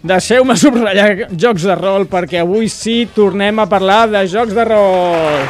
Deixeu-me 0.00 0.54
subratllar 0.56 1.28
jocs 1.36 1.66
de 1.68 1.74
rol 1.76 2.06
perquè 2.08 2.40
avui 2.40 2.70
sí 2.72 3.02
tornem 3.12 3.58
a 3.60 3.66
parlar 3.68 4.06
de 4.08 4.22
jocs 4.32 4.54
de 4.56 4.64
rol. 4.64 5.44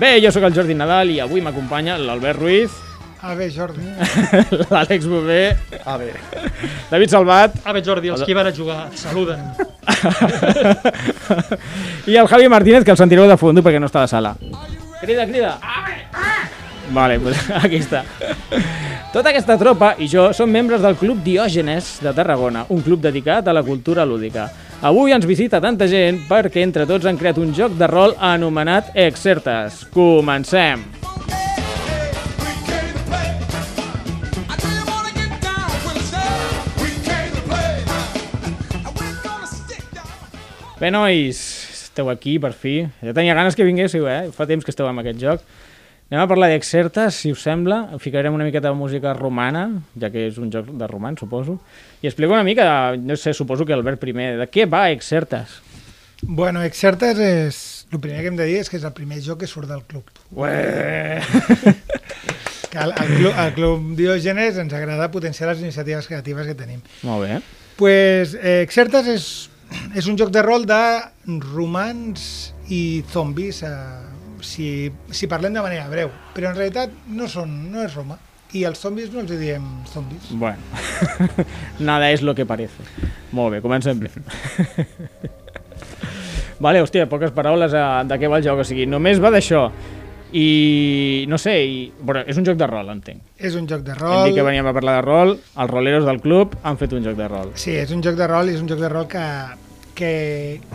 Bé, 0.00 0.14
jo 0.20 0.30
sóc 0.32 0.44
el 0.48 0.54
Jordi 0.56 0.76
Nadal 0.76 1.10
i 1.12 1.18
avui 1.20 1.42
m'acompanya 1.44 1.98
l'Albert 2.00 2.40
Ruiz, 2.40 2.76
A 3.20 3.34
bé, 3.36 3.50
Jordi. 3.52 3.84
l'Àlex 4.72 5.04
Bové, 5.04 5.56
A 5.84 5.96
ver. 6.00 6.14
David 6.88 7.12
Salvat 7.12 7.58
A 7.64 7.74
veure, 7.74 7.84
Jordi, 7.84 8.08
els 8.08 8.24
que 8.24 8.32
hi 8.32 8.36
van 8.36 8.48
a 8.48 8.52
jugar, 8.56 8.86
et 8.88 8.96
saluden. 8.96 9.44
i 12.12 12.16
el 12.16 12.28
Javi 12.32 12.48
Martínez, 12.48 12.84
que 12.84 12.96
el 12.96 13.00
sentireu 13.00 13.28
de 13.28 13.36
fondo 13.40 13.60
perquè 13.64 13.80
no 13.80 13.92
està 13.92 14.00
a 14.00 14.08
la 14.08 14.12
sala. 14.14 14.36
Crida, 15.00 15.26
crida. 15.26 15.58
Vale, 16.92 17.18
pues 17.20 17.38
aquí 17.62 17.78
està. 17.80 18.02
Tota 19.14 19.32
aquesta 19.32 19.56
tropa 19.58 19.94
i 19.98 20.06
jo 20.10 20.28
som 20.36 20.50
membres 20.50 20.82
del 20.84 20.98
Club 21.00 21.22
Diògenes 21.24 21.96
de 22.04 22.12
Tarragona, 22.14 22.66
un 22.68 22.82
club 22.84 23.00
dedicat 23.02 23.48
a 23.48 23.54
la 23.56 23.64
cultura 23.66 24.04
lúdica. 24.04 24.48
Avui 24.82 25.12
ens 25.12 25.26
visita 25.28 25.60
tanta 25.60 25.88
gent 25.90 26.22
perquè 26.28 26.62
entre 26.64 26.86
tots 26.88 27.08
han 27.08 27.18
creat 27.20 27.40
un 27.40 27.54
joc 27.56 27.74
de 27.80 27.88
rol 27.90 28.14
anomenat 28.16 28.94
Excertes. 28.94 29.84
Comencem! 29.92 30.84
Bé, 40.80 40.88
nois, 40.88 41.59
esteu 42.00 42.10
aquí 42.10 42.38
per 42.40 42.52
fi. 42.56 42.86
Ja 43.04 43.12
tenia 43.12 43.36
ganes 43.36 43.56
que 43.56 43.66
vinguéssiu, 43.66 44.08
eh? 44.08 44.30
Fa 44.32 44.46
temps 44.48 44.64
que 44.64 44.72
esteu 44.72 44.88
amb 44.88 45.02
aquest 45.02 45.20
joc. 45.20 45.42
Anem 46.10 46.24
a 46.24 46.28
parlar 46.30 46.48
d'Excertes, 46.50 47.20
si 47.22 47.30
us 47.30 47.42
sembla. 47.44 47.98
Ficarem 48.02 48.34
una 48.34 48.44
miqueta 48.44 48.72
de 48.72 48.74
música 48.74 49.12
romana, 49.14 49.68
ja 50.00 50.10
que 50.10 50.26
és 50.26 50.38
un 50.42 50.50
joc 50.50 50.72
de 50.74 50.86
romans, 50.90 51.20
suposo. 51.20 51.60
I 52.02 52.08
explico 52.08 52.34
una 52.34 52.46
mica, 52.46 52.96
no 52.96 53.16
sé, 53.16 53.34
suposo 53.34 53.66
que 53.66 53.76
Albert 53.76 54.00
primer, 54.00 54.32
de 54.40 54.48
què 54.50 54.66
va 54.66 54.88
Excertes? 54.90 55.60
Bueno, 56.22 56.64
Excertes 56.64 57.20
és... 57.20 57.60
El 57.90 57.98
primer 57.98 58.20
que 58.22 58.28
hem 58.30 58.36
de 58.38 58.46
dir 58.46 58.60
és 58.62 58.68
que 58.70 58.78
és 58.78 58.84
el 58.86 58.94
primer 58.94 59.18
joc 59.22 59.40
que 59.42 59.48
surt 59.50 59.68
del 59.68 59.82
club. 59.84 60.06
Ué! 60.32 61.20
Que 62.70 62.78
al, 62.78 62.92
al, 62.94 63.08
club, 63.16 63.32
al 63.34 63.48
club 63.56 63.86
Diògenes 63.98 64.54
ens 64.62 64.70
agrada 64.78 65.08
potenciar 65.10 65.48
les 65.48 65.58
iniciatives 65.58 66.06
creatives 66.06 66.46
que 66.46 66.54
tenim. 66.54 66.78
Molt 67.02 67.24
bé. 67.24 67.40
pues, 67.74 68.36
eh, 68.38 68.60
Excertes 68.62 69.08
és, 69.10 69.49
és 69.94 70.06
un 70.10 70.18
joc 70.18 70.30
de 70.34 70.42
rol 70.44 70.66
de 70.68 70.80
romans 71.52 72.22
i 72.70 73.02
zombis, 73.10 73.62
eh, 73.66 73.70
si, 74.42 74.90
si 75.10 75.28
parlem 75.30 75.54
de 75.54 75.62
manera 75.62 75.88
breu. 75.90 76.10
Però 76.34 76.50
en 76.50 76.58
realitat 76.58 76.92
no, 77.08 77.28
són, 77.30 77.52
no 77.72 77.84
és 77.84 77.94
Roma. 77.94 78.18
I 78.56 78.64
els 78.66 78.80
zombis 78.82 79.12
no 79.12 79.22
els 79.22 79.30
diem 79.38 79.66
zombis. 79.92 80.32
Bueno, 80.34 80.58
nada 81.78 82.10
es 82.10 82.22
lo 82.22 82.34
que 82.34 82.46
parece. 82.46 82.82
Molt 83.30 83.54
bé, 83.54 83.60
comencem 83.62 84.00
bé. 84.00 84.10
vale, 86.64 86.82
hòstia, 86.82 87.06
poques 87.10 87.30
paraules 87.36 87.74
eh, 87.74 87.86
de 88.10 88.18
què 88.18 88.30
va 88.30 88.40
el 88.42 88.46
joc, 88.46 88.64
o 88.64 88.66
sigui, 88.66 88.88
només 88.90 89.22
va 89.22 89.30
d'això. 89.34 89.68
I 90.32 91.24
no 91.28 91.38
sé, 91.38 91.54
i, 91.64 91.92
bueno, 92.00 92.22
és 92.26 92.36
un 92.38 92.44
joc 92.46 92.56
de 92.60 92.66
rol, 92.66 92.88
entenc. 92.92 93.22
És 93.38 93.54
un 93.58 93.66
joc 93.68 93.82
de 93.82 93.92
Hem 93.92 93.98
rol... 93.98 94.24
dit 94.28 94.34
que 94.36 94.42
veníem 94.46 94.66
a 94.66 94.72
parlar 94.76 94.96
de 95.00 95.06
rol, 95.06 95.34
els 95.56 95.70
roleros 95.70 96.04
del 96.06 96.20
club 96.20 96.54
han 96.62 96.78
fet 96.78 96.92
un 96.92 97.02
joc 97.04 97.16
de 97.18 97.28
rol. 97.28 97.52
Sí, 97.54 97.72
és 97.76 97.90
un 97.90 98.02
joc 98.02 98.14
de 98.16 98.26
rol 98.30 98.48
i 98.50 98.54
és 98.54 98.60
un 98.62 98.68
joc 98.70 98.78
de 98.80 98.88
rol 98.92 99.08
que, 99.10 99.24
que 99.94 100.12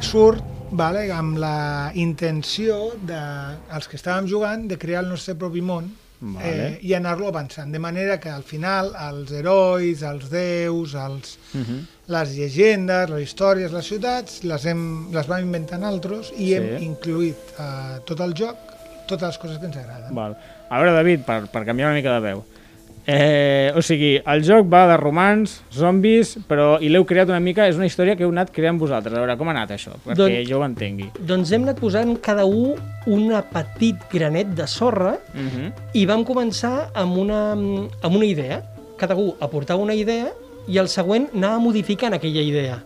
surt 0.01 0.43
vale, 0.75 1.05
amb 1.13 1.37
la 1.39 1.91
intenció 1.95 2.91
de 3.05 3.19
els 3.75 3.87
que 3.87 3.95
estàvem 3.99 4.27
jugant 4.27 4.67
de 4.67 4.77
crear 4.81 5.03
el 5.05 5.09
nostre 5.13 5.35
propi 5.39 5.61
món 5.61 5.91
Vale. 6.19 6.51
eh, 6.51 6.79
i 6.81 6.93
anar-lo 6.97 7.27
avançant, 7.29 7.71
de 7.71 7.79
manera 7.79 8.19
que 8.19 8.29
al 8.31 8.43
final 8.43 8.93
els 9.07 9.31
herois, 9.31 10.01
els 10.03 10.29
déus, 10.31 10.95
els, 10.95 11.37
Uh 11.55 11.61
-huh. 11.61 11.81
les 12.07 12.35
llegendes, 12.35 13.09
les 13.09 13.21
històries, 13.23 13.71
les 13.71 13.85
ciutats, 13.87 14.43
les, 14.43 14.65
hem, 14.65 15.11
les 15.13 15.27
vam 15.27 15.39
inventar 15.45 15.81
altres 15.83 16.31
i 16.37 16.47
Sí. 16.47 16.53
hem 16.55 16.83
incluït 16.83 17.37
a 17.59 17.99
tot 18.05 18.19
el 18.19 18.33
joc 18.33 18.55
totes 19.07 19.27
les 19.29 19.37
coses 19.37 19.57
que 19.59 19.65
ens 19.65 19.77
agraden. 19.77 20.13
Val. 20.15 20.35
A 20.69 20.77
veure, 20.81 20.91
David, 20.93 21.25
per, 21.25 21.45
per 21.51 21.65
canviar 21.65 21.89
una 21.91 21.95
mica 21.99 22.13
de 22.13 22.19
veu. 22.19 22.43
Eh, 23.07 23.69
o 23.77 23.83
sigui, 23.85 24.15
el 24.25 24.41
joc 24.41 24.65
va 24.65 24.87
de 24.89 24.95
romans, 24.97 25.59
zombis, 25.71 26.39
però 26.49 26.79
i 26.81 26.87
l'heu 26.89 27.03
creat 27.05 27.29
una 27.29 27.39
mica, 27.39 27.67
és 27.69 27.77
una 27.77 27.85
història 27.85 28.15
que 28.17 28.23
heu 28.25 28.31
anat 28.33 28.49
creant 28.51 28.79
vosaltres. 28.81 29.13
A 29.13 29.19
veure, 29.21 29.35
com 29.37 29.51
ha 29.51 29.53
anat 29.53 29.75
això? 29.75 29.93
Perquè 30.01 30.15
Doncs- 30.17 30.49
jo 30.49 30.57
ho 30.59 30.65
entengui. 30.65 31.11
doncs 31.19 31.51
hem 31.53 31.67
anat 31.67 31.77
posant 31.79 32.15
cada 32.19 32.45
un 32.49 32.73
una 33.05 33.43
petit 33.43 33.95
granet 34.11 34.55
de 34.57 34.65
sorra 34.65 35.19
Uh 35.35 35.39
-huh. 35.41 35.71
i 35.93 36.05
vam 36.07 36.25
començar 36.25 36.89
amb 36.95 37.17
una, 37.17 37.51
amb 37.51 38.15
una 38.15 38.25
idea. 38.25 38.63
Cada 38.97 39.13
un 39.15 39.33
aportava 39.39 39.79
una 39.83 39.93
idea 39.93 40.31
i 40.67 40.77
el 40.79 40.87
següent 40.89 41.29
anava 41.35 41.59
modificant 41.59 42.13
aquella 42.15 42.41
idea. 42.41 42.81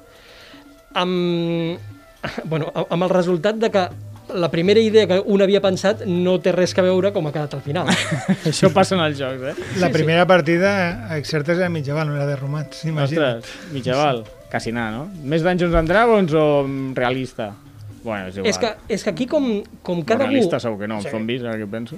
Amb, 0.93 1.79
bueno, 2.49 2.71
amb 2.89 3.03
el 3.03 3.09
resultat 3.09 3.55
de 3.55 3.69
que 3.71 3.87
la 4.33 4.49
primera 4.51 4.79
idea 4.79 5.07
que 5.07 5.19
un 5.25 5.41
havia 5.41 5.61
pensat 5.61 6.03
no 6.07 6.37
té 6.43 6.51
res 6.55 6.73
que 6.75 6.83
veure 6.85 7.11
com 7.15 7.27
ha 7.27 7.31
quedat 7.35 7.53
al 7.57 7.61
final. 7.65 7.87
això 8.49 8.71
passa 8.73 8.95
en 8.97 9.05
els 9.05 9.17
jocs, 9.19 9.41
eh? 9.53 9.69
La 9.81 9.89
primera 9.93 10.25
partida 10.29 10.73
a 11.09 11.17
Excertes 11.17 11.57
era 11.57 11.69
mitjaval, 11.69 12.07
no 12.09 12.15
era 12.19 12.27
de 12.29 12.35
romans, 12.35 12.83
imagina't. 12.85 13.39
Ostres, 13.43 13.73
mitjaval. 13.73 14.23
Quasi 14.49 14.71
nada, 14.73 14.91
no? 14.97 15.07
Més 15.29 15.43
Dungeons 15.45 15.75
and 15.77 15.89
Dragons 15.91 16.33
o 16.33 16.45
mm, 16.65 16.93
realista? 16.97 17.51
Bueno, 18.01 18.29
és 18.29 18.37
igual. 18.37 18.47
és, 18.47 18.57
que, 18.57 18.69
és 18.95 19.03
que 19.03 19.09
aquí 19.11 19.25
com, 19.27 19.43
com 19.83 19.99
cada 20.07 20.23
un... 20.23 20.29
realista 20.31 20.57
segur 20.63 20.77
que 20.79 20.87
no, 20.87 21.01
amb 21.01 21.09
zombis, 21.11 21.43
ara 21.43 21.57
que 21.59 21.67
penso. 21.67 21.97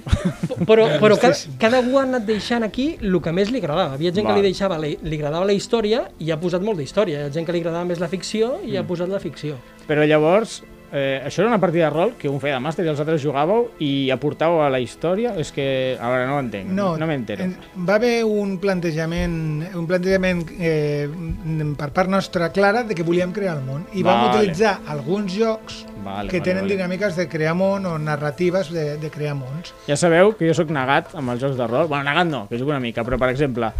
Però, 0.66 0.88
però 1.02 1.14
cada, 1.22 1.36
cada 1.62 1.78
un 1.78 1.94
ha 1.94 2.02
anat 2.02 2.26
deixant 2.26 2.66
aquí 2.66 2.96
el 3.00 3.20
que 3.22 3.32
més 3.32 3.52
li 3.54 3.60
agradava. 3.62 3.94
Hi 3.94 4.00
havia 4.00 4.12
gent 4.18 4.26
Val. 4.26 4.34
que 4.34 4.42
li, 4.42 4.48
deixava, 4.50 4.80
li, 4.82 4.96
li 5.00 5.20
agradava 5.20 5.46
la 5.46 5.54
història 5.54 6.02
i 6.18 6.32
ha 6.34 6.40
posat 6.42 6.66
molt 6.66 6.82
d'història. 6.82 7.20
Hi 7.22 7.28
ha 7.28 7.32
gent 7.38 7.46
que 7.46 7.54
li 7.54 7.62
agradava 7.62 7.86
més 7.88 8.02
la 8.02 8.10
ficció 8.10 8.56
i 8.64 8.72
Mm. 8.74 8.80
ha 8.82 8.84
posat 8.90 9.14
la 9.14 9.20
ficció. 9.22 9.56
Però 9.86 10.02
llavors, 10.04 10.64
eh, 10.92 11.22
això 11.24 11.40
era 11.42 11.48
una 11.48 11.58
partida 11.60 11.84
de 11.88 11.90
rol 11.90 12.12
que 12.18 12.28
un 12.28 12.38
feia 12.40 12.54
de 12.58 12.60
màster 12.60 12.84
i 12.84 12.88
els 12.92 13.00
altres 13.00 13.22
jugàveu 13.24 13.70
i 13.80 14.10
aportàveu 14.12 14.60
a 14.62 14.68
la 14.70 14.78
història? 14.80 15.32
És 15.40 15.50
que, 15.52 15.96
a 16.00 16.08
veure, 16.12 16.26
no 16.28 16.36
ho 16.36 16.40
entenc, 16.44 16.68
no, 16.70 16.96
no 17.00 17.06
m'entero. 17.08 17.42
en- 17.44 17.56
Va 17.88 17.94
haver 17.96 18.24
un 18.24 18.58
plantejament, 18.58 19.66
un 19.74 19.86
plantejament 19.86 20.44
eh, 20.60 21.08
per 21.78 21.90
part 21.92 22.08
nostra 22.12 22.50
clara 22.52 22.82
de 22.84 22.94
que 22.94 23.02
volíem 23.02 23.32
crear 23.32 23.56
el 23.58 23.64
món 23.64 23.86
i 23.94 24.02
vam 24.02 24.26
Vale. 24.26 24.36
utilitzar 24.38 24.80
alguns 24.86 25.32
jocs 25.34 25.86
Vale, 26.04 26.28
que 26.28 26.38
vale, 26.40 26.44
tenen 26.44 26.64
vale. 26.64 26.74
dinàmiques 26.76 27.16
de 27.16 27.28
crear 27.28 27.54
món 27.54 27.86
o 27.86 27.96
narratives 27.98 28.70
de, 28.74 28.96
de 28.98 29.10
crear 29.10 29.34
mons. 29.38 29.72
Ja 29.86 29.96
sabeu 29.96 30.32
que 30.36 30.48
jo 30.48 30.54
sóc 30.54 30.70
negat 30.74 31.14
amb 31.14 31.30
els 31.30 31.40
jocs 31.40 31.56
de 31.56 31.66
rol. 31.66 31.86
Bueno, 31.88 32.04
negat 32.04 32.26
no, 32.26 32.48
que 32.48 32.58
jugo 32.58 32.70
una 32.74 32.80
mica, 32.80 33.04
però 33.06 33.18
per 33.18 33.30
exemple, 33.30 33.70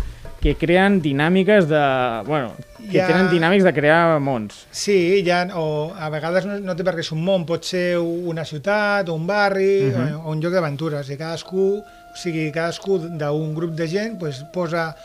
que 0.43 0.57
creen 0.59 0.99
dinàmiques 1.05 1.69
de... 1.71 1.81
Bueno, 2.27 2.53
que 2.91 2.99
Ja- 2.99 3.07
tenen 3.07 3.29
dinàmics 3.31 3.63
de 3.63 3.73
crear 3.77 4.19
mons. 4.21 4.65
Sí, 4.75 5.23
ja, 5.27 5.45
o 5.55 5.93
a 5.95 6.09
vegades 6.11 6.45
no, 6.49 6.59
no 6.59 6.75
té 6.75 6.83
per 6.83 6.97
què 6.99 7.05
ser 7.07 7.15
un 7.15 7.23
món, 7.25 7.47
pot 7.47 7.63
ser 7.65 7.99
una 8.03 8.45
ciutat 8.45 9.09
o 9.09 9.15
un 9.15 9.27
barri 9.29 9.87
uh 9.87 9.95
-huh. 9.95 10.15
o, 10.19 10.27
o 10.27 10.33
un 10.35 10.41
lloc 10.43 10.53
d'aventures 10.53 11.09
i 11.11 11.17
cadascú, 11.17 11.79
o 11.79 12.17
sigui, 12.17 12.51
cadascú 12.51 12.99
d'un 12.99 13.55
grup 13.55 13.73
de 13.79 13.87
gent 13.89 14.19
pues, 14.19 14.43
posa 14.53 14.97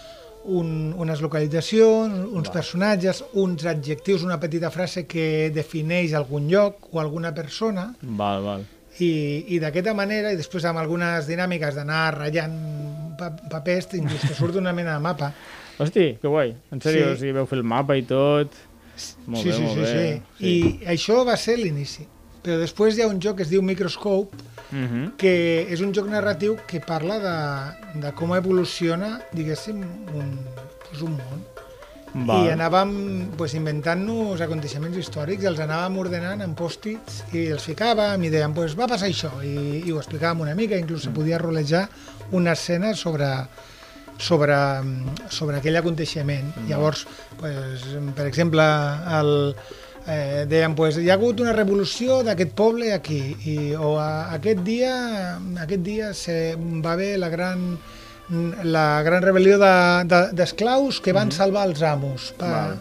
un, 0.45 0.93
unes 0.97 1.21
localitzacions, 1.21 2.29
uns 2.31 2.49
personatges, 2.49 3.23
uns 3.33 3.65
adjectius, 3.65 4.23
una 4.23 4.39
petita 4.39 4.71
frase 4.71 5.05
que 5.05 5.51
defineix 5.53 6.13
algun 6.13 6.47
lloc 6.47 6.87
o 6.91 6.99
alguna 6.99 7.33
persona 7.33 7.93
Val, 8.01 8.43
val. 8.43 8.65
i, 8.99 9.45
i 9.49 9.59
d'aquesta 9.59 9.93
manera, 9.93 10.31
i 10.31 10.35
després 10.37 10.65
amb 10.65 10.79
algunes 10.79 11.27
dinàmiques 11.27 11.75
d'anar 11.75 12.15
ratllant 12.15 13.06
papers, 13.17 13.89
inclús 13.97 14.21
que 14.21 14.33
surt 14.37 14.55
una 14.55 14.73
mena 14.73 14.93
de 14.93 14.99
mapa. 15.03 15.33
Hosti, 15.79 16.17
que 16.21 16.27
guai. 16.27 16.55
En 16.71 16.79
sèrio, 16.81 17.07
Sí. 17.09 17.13
o 17.13 17.17
sigui, 17.19 17.31
veu 17.37 17.45
fer 17.49 17.59
el 17.59 17.63
mapa 17.67 17.97
i 17.97 18.03
tot. 18.07 18.53
Molt 19.27 19.43
sí, 19.43 19.49
bé, 19.51 19.55
sí, 19.55 19.61
molt 19.61 19.75
sí, 19.75 19.81
bé. 19.81 20.21
sí. 20.39 20.45
I 20.47 20.85
això 20.95 21.19
va 21.27 21.35
ser 21.37 21.57
l'inici. 21.59 22.07
Però 22.43 22.55
després 22.57 22.97
hi 22.97 23.03
ha 23.03 23.07
un 23.11 23.19
joc 23.21 23.37
que 23.37 23.43
es 23.43 23.49
diu 23.53 23.61
Microscope, 23.61 24.35
Uh 24.67 24.75
-huh. 24.83 25.15
que 25.15 25.61
és 25.71 25.79
un 25.79 25.93
joc 25.95 26.09
narratiu 26.09 26.57
que 26.67 26.81
parla 26.81 27.15
de, 27.23 27.99
de 28.01 28.11
com 28.11 28.35
evoluciona, 28.35 29.21
diguéssim, 29.31 29.77
un, 30.13 30.39
doncs 30.91 31.01
un 31.03 31.11
món. 31.11 31.45
Val. 32.25 32.45
i 32.45 32.49
anàvem 32.49 33.29
pues, 33.37 33.53
inventant-nos 33.53 34.41
aconteixements 34.41 34.97
històrics, 34.97 35.43
els 35.45 35.59
anàvem 35.59 35.97
ordenant 35.99 36.41
en 36.41 36.55
pòstits 36.55 37.23
i 37.33 37.45
els 37.47 37.63
ficàvem 37.63 38.23
i 38.23 38.29
dèiem, 38.29 38.53
pues, 38.53 38.75
va 38.75 38.87
passar 38.87 39.07
això, 39.07 39.31
i, 39.43 39.83
i 39.87 39.91
ho 39.91 39.99
explicàvem 39.99 40.41
una 40.41 40.55
mica, 40.55 40.75
inclús 40.75 41.03
se 41.03 41.11
podia 41.11 41.37
rolejar 41.37 41.87
una 42.31 42.53
escena 42.53 42.93
sobre, 42.95 43.27
sobre, 44.17 44.55
sobre 45.29 45.57
aquell 45.59 45.77
aconteixement. 45.79 46.53
Llavors, 46.67 47.05
pues, 47.39 47.85
per 48.15 48.25
exemple, 48.27 48.63
el, 49.19 49.31
eh, 50.07 50.45
dèiem, 50.49 50.75
pues, 50.75 50.97
hi 50.97 51.09
ha 51.09 51.15
hagut 51.19 51.39
una 51.43 51.53
revolució 51.53 52.21
d'aquest 52.23 52.51
poble 52.57 52.93
aquí, 52.93 53.21
i, 53.45 53.57
o 53.75 53.97
a, 53.99 54.33
aquest 54.35 54.59
dia, 54.65 54.93
aquest 55.61 55.83
dia 55.85 56.13
se, 56.13 56.55
va 56.57 56.93
haver 56.97 57.17
la 57.19 57.29
gran 57.29 57.77
la 58.67 59.01
gran 59.05 59.21
rebel·lió 59.23 59.55
de- 59.55 60.03
de- 60.03 60.33
d'esclaus 60.35 60.97
de, 60.97 61.03
que 61.05 61.13
van 61.15 61.29
salvar 61.31 61.61
els 61.69 61.81
amos. 61.81 62.33
Pa... 62.37 62.49
Val. 62.51 62.73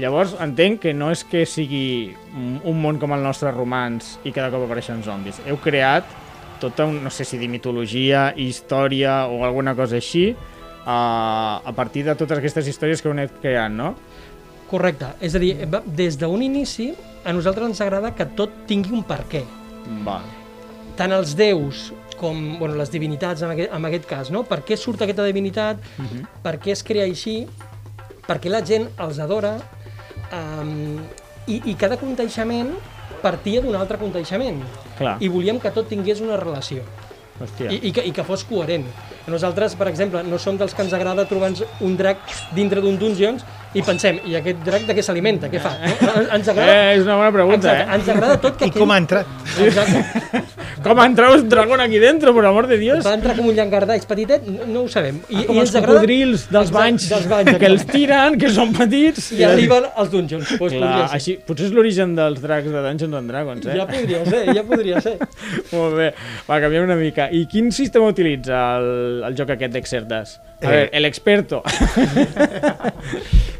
Llavors, 0.00 0.30
entenc 0.40 0.78
que 0.80 0.94
no 0.96 1.10
és 1.12 1.20
que 1.28 1.42
sigui 1.44 2.14
un 2.32 2.54
un 2.64 2.78
món 2.80 2.96
com 2.98 3.12
el 3.12 3.20
nostre 3.20 3.50
romans 3.52 4.14
i 4.24 4.32
cada 4.32 4.48
cop 4.48 4.62
apareixen 4.64 5.02
zombis. 5.04 5.36
Heu 5.44 5.58
creat 5.60 6.08
tota, 6.60 6.86
un, 6.86 7.02
no 7.04 7.10
sé 7.10 7.24
si 7.24 7.38
dir 7.40 7.48
mitologia, 7.48 8.30
història 8.36 9.26
o 9.28 9.44
alguna 9.44 9.74
cosa 9.74 9.98
així, 9.98 10.30
a, 10.84 11.60
a 11.64 11.72
partir 11.76 12.04
de 12.06 12.14
totes 12.14 12.38
aquestes 12.38 12.68
històries 12.68 13.02
que 13.02 13.08
heu 13.10 13.16
anat 13.16 13.32
creant, 13.42 13.76
no? 13.76 13.94
Correcte. 14.70 15.14
És 15.20 15.34
a 15.34 15.40
dir, 15.42 15.54
des 15.96 16.18
d'un 16.20 16.42
inici, 16.42 16.92
a 17.24 17.34
nosaltres 17.34 17.72
ens 17.72 17.80
agrada 17.82 18.14
que 18.14 18.28
tot 18.38 18.62
tingui 18.70 18.94
un 18.94 19.02
per 19.06 19.24
què. 19.30 19.42
Val. 20.04 20.26
tant 20.96 21.12
els 21.16 21.32
déus 21.34 21.88
com 22.20 22.36
bueno, 22.58 22.74
les 22.76 22.90
divinitats 22.92 23.40
en 23.42 23.54
aquest, 23.54 23.70
en 23.72 23.86
aquest 23.88 24.06
cas, 24.06 24.30
no? 24.30 24.42
Per 24.44 24.60
què 24.68 24.76
surt 24.76 25.00
aquesta 25.02 25.24
divinitat? 25.24 25.78
Uh 25.96 26.04
-huh. 26.04 26.26
Per 26.44 26.58
què 26.60 26.72
es 26.72 26.82
crea 26.84 27.04
així? 27.04 27.46
Per 28.26 28.36
què 28.38 28.50
la 28.50 28.60
gent 28.60 28.88
els 28.98 29.18
adora? 29.18 29.56
Um, 30.30 31.00
i, 31.46 31.62
I 31.64 31.74
cada 31.74 31.94
aconteixement 31.94 32.74
partia 33.22 33.62
d'un 33.64 33.76
altre 33.76 33.98
aconteixement. 33.98 34.60
Clar. 34.98 35.16
I 35.20 35.30
volíem 35.32 35.60
que 35.60 35.72
tot 35.74 35.88
tingués 35.90 36.22
una 36.24 36.38
relació. 36.40 36.84
Hòstia. 37.40 37.70
I, 37.72 37.78
i, 37.88 37.92
que, 37.96 38.04
I 38.04 38.12
que 38.12 38.24
fos 38.26 38.44
coherent. 38.44 38.84
Nosaltres, 39.30 39.74
per 39.80 39.88
exemple, 39.88 40.22
no 40.26 40.38
som 40.40 40.58
dels 40.60 40.74
que 40.76 40.84
ens 40.84 40.92
agrada 40.96 41.24
trobar-nos 41.28 41.64
un 41.80 41.96
drac 41.96 42.20
dintre 42.56 42.82
d'un 42.84 42.98
dungeons 43.00 43.46
i 43.74 43.82
pensem, 43.86 44.16
i 44.26 44.34
aquest 44.34 44.64
drac 44.66 44.82
de 44.88 44.94
què 44.98 45.02
s'alimenta? 45.06 45.46
Què 45.52 45.60
fa? 45.62 45.70
No? 45.78 46.24
Ens 46.34 46.48
agrada... 46.50 46.72
Eh, 46.72 46.96
és 46.96 47.04
una 47.06 47.20
bona 47.20 47.30
pregunta, 47.36 47.70
Exacte, 47.70 47.86
eh? 47.86 47.94
ens 48.00 48.08
agrada 48.16 48.38
tot 48.42 48.56
que 48.58 48.66
I 48.66 48.72
com 48.74 48.90
ha 48.90 48.96
entrat? 48.98 49.26
Exacte. 49.62 50.00
Com 50.80 50.96
ha 50.96 51.04
entrat 51.04 51.34
un 51.36 51.42
dragón 51.52 51.76
aquí 51.84 51.98
dentro, 52.00 52.32
per 52.32 52.40
amor 52.48 52.64
de 52.66 52.78
Dios? 52.80 53.02
Va 53.04 53.10
entrar 53.12 53.34
com 53.36 53.44
un 53.50 53.52
llangardaix 53.54 54.06
petitet, 54.08 54.46
no, 54.48 54.64
no 54.64 54.84
ho 54.86 54.88
sabem. 54.88 55.18
I, 55.28 55.42
Ah, 55.42 55.44
com 55.50 55.58
i 55.58 55.60
els 55.60 55.68
ens 55.68 55.76
agrada... 55.76 55.98
cocodrils 55.98 56.46
dels 56.48 56.70
banys, 56.72 57.04
dels 57.10 57.26
banys, 57.28 57.58
que 57.60 57.68
els 57.68 57.84
tiren, 57.90 58.38
que 58.40 58.48
són 58.54 58.72
petits. 58.72 59.26
I 59.36 59.44
arriben 59.44 59.84
als 59.92 60.08
dungeons. 60.14 60.54
Pues 60.56 60.72
Clar, 60.72 60.80
podria 60.80 61.04
ser. 61.10 61.18
així, 61.18 61.34
potser 61.44 61.66
és 61.68 61.74
l'origen 61.76 62.14
dels 62.16 62.40
dracs 62.40 62.70
de 62.72 62.80
Dungeons 62.86 63.18
and 63.20 63.28
Dragons, 63.34 63.66
eh? 63.68 63.76
Ja 63.76 63.84
podria 63.90 64.22
ser, 64.30 64.40
ja 64.56 64.64
podria 64.72 65.02
ser. 65.04 65.14
Molt 65.74 65.98
bé, 66.00 66.08
va, 66.48 66.62
canviem 66.64 66.88
una 66.88 66.96
mica. 66.96 67.28
I 67.28 67.44
quin 67.52 67.68
sistema 67.76 68.08
utilitza 68.14 68.62
el, 68.80 68.88
el 69.28 69.36
joc 69.36 69.52
aquest 69.58 69.76
d'Exertas? 69.76 70.38
A 70.40 70.64
Eh. 70.64 70.70
veure, 70.70 70.88
el 70.96 71.04
experto. 71.08 71.60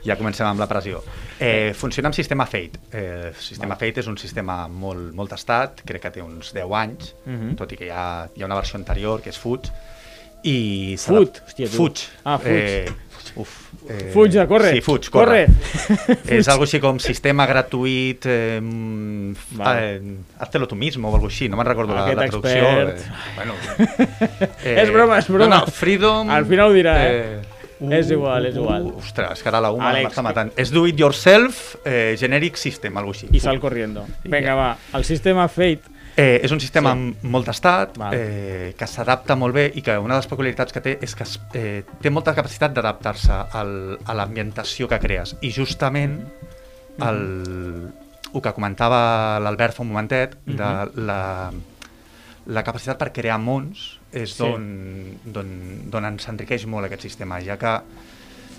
Ja 0.05 0.17
comencem 0.17 0.47
amb 0.47 0.61
la 0.61 0.67
pressió. 0.67 1.03
Eh, 1.39 1.73
funciona 1.77 2.09
amb 2.09 2.15
sistema 2.17 2.47
Fate. 2.47 2.79
Eh, 2.93 3.33
sistema 3.39 3.77
Fate 3.77 4.01
és 4.01 4.07
un 4.09 4.17
sistema 4.17 4.67
molt, 4.69 5.13
molt 5.15 5.31
tastat, 5.31 5.83
crec 5.85 6.03
que 6.03 6.11
té 6.11 6.23
uns 6.23 6.53
10 6.57 6.73
anys, 6.73 7.15
Mhm. 7.27 7.55
tot 7.57 7.73
i 7.73 7.77
que 7.77 7.87
hi 7.87 7.91
ha, 7.91 8.29
hi 8.35 8.43
ha 8.43 8.47
una 8.47 8.55
versió 8.57 8.79
anterior 8.79 9.21
que 9.21 9.31
és 9.31 9.39
Fuig. 9.39 9.69
I 10.43 10.95
s'adap- 10.97 11.43
Hòstia, 11.47 11.69
tu. 11.69 11.77
Fuig. 11.77 11.99
Ah, 12.25 12.39
Fuig. 12.39 12.51
Eh, 12.55 12.89
uf, 13.37 13.51
eh, 13.91 14.11
Fuig, 14.15 14.39
corre. 14.49 14.71
Sí, 14.73 14.81
Fuig, 14.81 15.11
corre. 15.11 15.47
Corre. 15.47 16.17
és 16.39 16.49
algo 16.49 16.65
així 16.65 16.81
com 16.81 16.99
sistema 16.99 17.45
gratuït, 17.47 18.25
eh, 18.25 18.59
mm, 18.59 19.35
Vale. 19.59 19.97
eh, 19.97 20.17
hazte-lo 20.39 20.67
tu 20.67 20.77
mismo 20.77 21.11
o 21.11 21.15
algo 21.15 21.27
així, 21.29 21.47
no 21.51 21.59
me'n 21.59 21.67
recordo 21.67 21.93
la, 21.95 22.07
Aquest 22.07 22.17
la 22.17 22.27
traducció. 22.29 22.89
expert. 22.89 23.01
Eh, 23.05 23.35
bueno, 23.37 23.55
És 24.65 24.91
broma, 24.91 25.19
és 25.19 25.29
broma. 25.29 25.47
No, 25.59 25.61
no, 25.61 25.67
Freedom... 25.67 26.31
Al 26.31 26.47
final 26.47 26.71
ho 26.71 26.73
dirà, 26.73 26.97
eh? 27.05 27.41
És 27.89 28.11
igual, 28.11 28.47
és 28.47 28.55
igual. 28.57 28.83
Uh, 28.91 28.97
ostres, 28.99 29.43
que 29.43 29.49
ara 29.49 29.61
la 29.61 29.71
UMA 29.73 29.93
m'està 30.05 30.23
matant. 30.23 30.51
És 30.57 30.71
do 30.71 30.87
it 30.87 30.99
yourself, 31.01 31.77
eh, 31.85 32.15
generic 32.21 32.57
system, 32.57 32.97
algo 32.99 33.13
així. 33.13 33.29
I 33.33 33.41
sal 33.41 33.59
corriendo. 33.61 34.07
Vinga, 34.25 34.55
va, 34.55 34.77
el 34.95 35.05
sistema 35.05 35.49
Fate. 35.49 35.83
Eh, 36.17 36.41
és 36.43 36.51
un 36.53 36.61
sistema 36.61 36.93
Sí. 36.93 37.15
sí. 37.21 37.27
molt 37.29 37.47
Val. 37.97 38.13
eh, 38.13 38.75
que 38.77 38.87
s'adapta 38.87 39.37
molt 39.37 39.55
bé 39.55 39.71
i 39.75 39.81
que 39.81 39.97
una 39.97 40.15
de 40.15 40.19
les 40.19 40.27
peculiaritats 40.27 40.73
que 40.73 40.81
té 40.81 40.99
és 41.01 41.15
que 41.15 41.25
eh, 41.55 41.85
té 42.03 42.11
molta 42.11 42.35
capacitat 42.35 42.73
d'adaptar-se 42.75 43.33
al- 43.53 43.99
a 44.05 44.15
l'ambientació 44.15 44.89
que 44.89 44.99
crees. 44.99 45.37
I 45.41 45.53
justament 45.53 46.19
el, 47.01 47.89
el 48.35 48.43
que 48.43 48.53
comentava 48.53 49.39
l'Albert 49.41 49.75
fa 49.77 49.83
un 49.83 49.89
momentet, 49.89 50.37
de 50.45 50.91
la, 51.07 51.51
la 52.47 52.63
capacitat 52.67 52.99
per 52.99 53.13
crear 53.13 53.39
mons 53.39 54.00
és 54.13 54.33
Sí. 54.35 54.43
d'on 54.43 54.65
d'on 55.25 55.51
d'on 55.91 56.05
ens 56.05 56.29
enriqueix 56.29 56.67
molt 56.67 56.87
aquest 56.89 57.03
sistema, 57.03 57.41
ja 57.41 57.57
que 57.59 57.81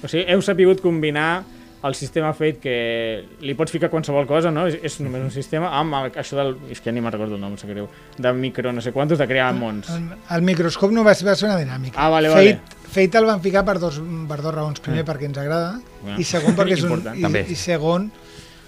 O 0.03 0.07
sigui, 0.07 0.24
heu 0.33 0.42
sapigut 0.42 0.80
combinar 0.81 1.44
el 1.83 1.95
sistema 1.95 2.31
Fate 2.33 2.57
que 2.62 3.25
li 3.42 3.53
pots 3.57 3.71
ficar 3.74 3.89
qualsevol 3.89 4.25
cosa, 4.30 4.51
no? 4.53 4.68
És, 4.68 4.75
és 4.81 5.00
només 5.01 5.21
un 5.21 5.31
sistema 5.33 5.69
amb 5.80 5.94
el, 5.98 6.12
això 6.13 6.36
del... 6.38 6.56
És 6.69 6.80
que 6.80 6.89
ja 6.89 6.94
ni 6.94 7.01
me'n 7.01 7.12
recordo 7.13 7.36
el 7.36 7.42
nom, 7.42 7.51
em 7.53 7.57
sap 7.57 7.69
greu. 7.69 7.88
De 8.18 8.31
micro, 8.33 8.71
no 8.74 8.81
sé 8.81 8.92
quantos, 8.94 9.18
de 9.18 9.25
crear 9.27 9.51
mons. 9.57 9.89
El, 9.89 10.03
el 10.38 10.42
microscop 10.45 10.92
no 10.94 11.03
va 11.03 11.13
ser, 11.18 11.25
va 11.27 11.36
ser 11.36 11.48
una 11.50 11.57
dinàmica. 11.57 11.98
Ah, 11.98 12.09
vale, 12.13 12.30
Fate, 12.30 12.53
vale. 12.59 12.86
Fate 12.92 13.18
el 13.18 13.25
van 13.25 13.42
ficar 13.42 13.63
per 13.65 13.80
dos, 13.81 13.98
per 14.30 14.39
dos 14.42 14.53
raons. 14.53 14.80
Primer, 14.80 15.06
perquè 15.06 15.25
ens 15.30 15.38
agrada, 15.42 15.80
Ah. 16.06 16.15
i 16.18 16.24
segon, 16.24 16.56
perquè 16.57 16.74
és 16.77 16.83
un, 16.86 17.01
i, 17.15 17.21
també. 17.21 17.45
i 17.50 17.56
segon, 17.56 18.12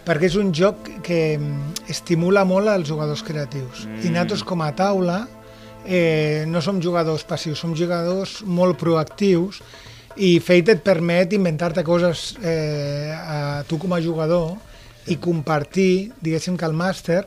perquè 0.06 0.26
és 0.30 0.36
un 0.36 0.52
joc 0.54 0.90
que 1.06 1.38
mm, 1.38 1.86
estimula 1.90 2.46
molt 2.46 2.68
els 2.68 2.88
jugadors 2.90 3.22
creatius. 3.24 3.86
Mm. 3.88 4.06
I 4.06 4.10
nosaltres, 4.10 4.44
com 4.44 4.62
a 4.62 4.72
taula, 4.74 5.28
eh, 5.86 6.44
no 6.48 6.62
som 6.62 6.82
jugadors 6.82 7.24
passius, 7.28 7.60
som 7.60 7.74
jugadors 7.76 8.42
molt 8.46 8.78
proactius 8.80 9.62
i 10.18 10.36
Fate 10.40 10.76
et 10.76 10.84
permet 10.86 11.32
inventar-te 11.34 11.82
coses 11.84 12.36
eh, 12.44 13.10
a 13.18 13.64
tu 13.68 13.80
com 13.82 13.94
a 13.94 14.02
jugador 14.02 14.54
i 15.12 15.18
compartir, 15.20 16.14
diguéssim 16.24 16.56
que 16.56 16.64
el 16.64 16.72
màster 16.80 17.26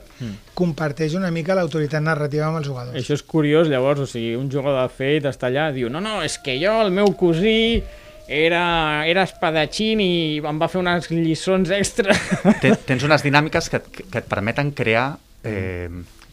comparteix 0.57 1.13
una 1.13 1.29
mica 1.29 1.53
l'autoritat 1.53 2.01
narrativa 2.01 2.47
amb 2.47 2.57
els 2.57 2.65
jugadors. 2.65 2.95
Això 2.97 3.13
és 3.13 3.21
curiós, 3.21 3.67
llavors, 3.69 4.01
o 4.01 4.07
sigui, 4.09 4.33
un 4.39 4.47
jugador 4.49 4.79
de 4.87 4.93
Fate 4.95 5.29
està 5.29 5.51
allà, 5.51 5.67
diu, 5.75 5.89
no, 5.93 6.01
no, 6.01 6.21
és 6.25 6.39
que 6.41 6.55
jo, 6.57 6.73
el 6.81 6.89
meu 6.95 7.11
cosí, 7.19 7.83
era, 8.27 9.05
era 9.07 9.23
espadatxín 9.23 10.01
i 10.03 10.11
em 10.41 10.57
va 10.59 10.67
fer 10.67 10.81
unes 10.81 11.05
lliçons 11.13 11.69
extra. 11.77 12.15
te, 12.63 12.73
tens 12.89 13.05
unes 13.07 13.23
dinàmiques 13.23 13.69
que, 13.71 13.77
et- 13.83 14.01
que 14.11 14.23
et 14.23 14.27
permeten 14.27 14.71
crear 14.75 15.11
eh, 15.47 15.87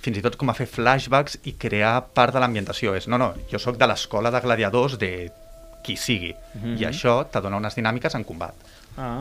fins 0.04 0.20
i 0.20 0.24
tot 0.24 0.36
com 0.40 0.52
a 0.52 0.56
fer 0.56 0.66
flashbacks 0.68 1.38
i 1.48 1.56
crear 1.60 1.96
part 2.16 2.34
de 2.34 2.42
l'ambientació. 2.42 2.94
És, 2.98 3.08
no, 3.08 3.18
no, 3.20 3.32
jo 3.50 3.60
sóc 3.62 3.80
de 3.80 3.88
l'escola 3.88 4.32
de 4.34 4.42
gladiadors 4.44 4.98
de 5.00 5.10
qui 5.84 5.96
sigui. 6.00 6.32
I 6.80 6.86
això 6.88 7.22
te 7.28 7.40
dona 7.44 7.60
unes 7.60 7.76
dinàmiques 7.76 8.14
en 8.16 8.24
combat. 8.24 8.54
Ah, 8.96 9.18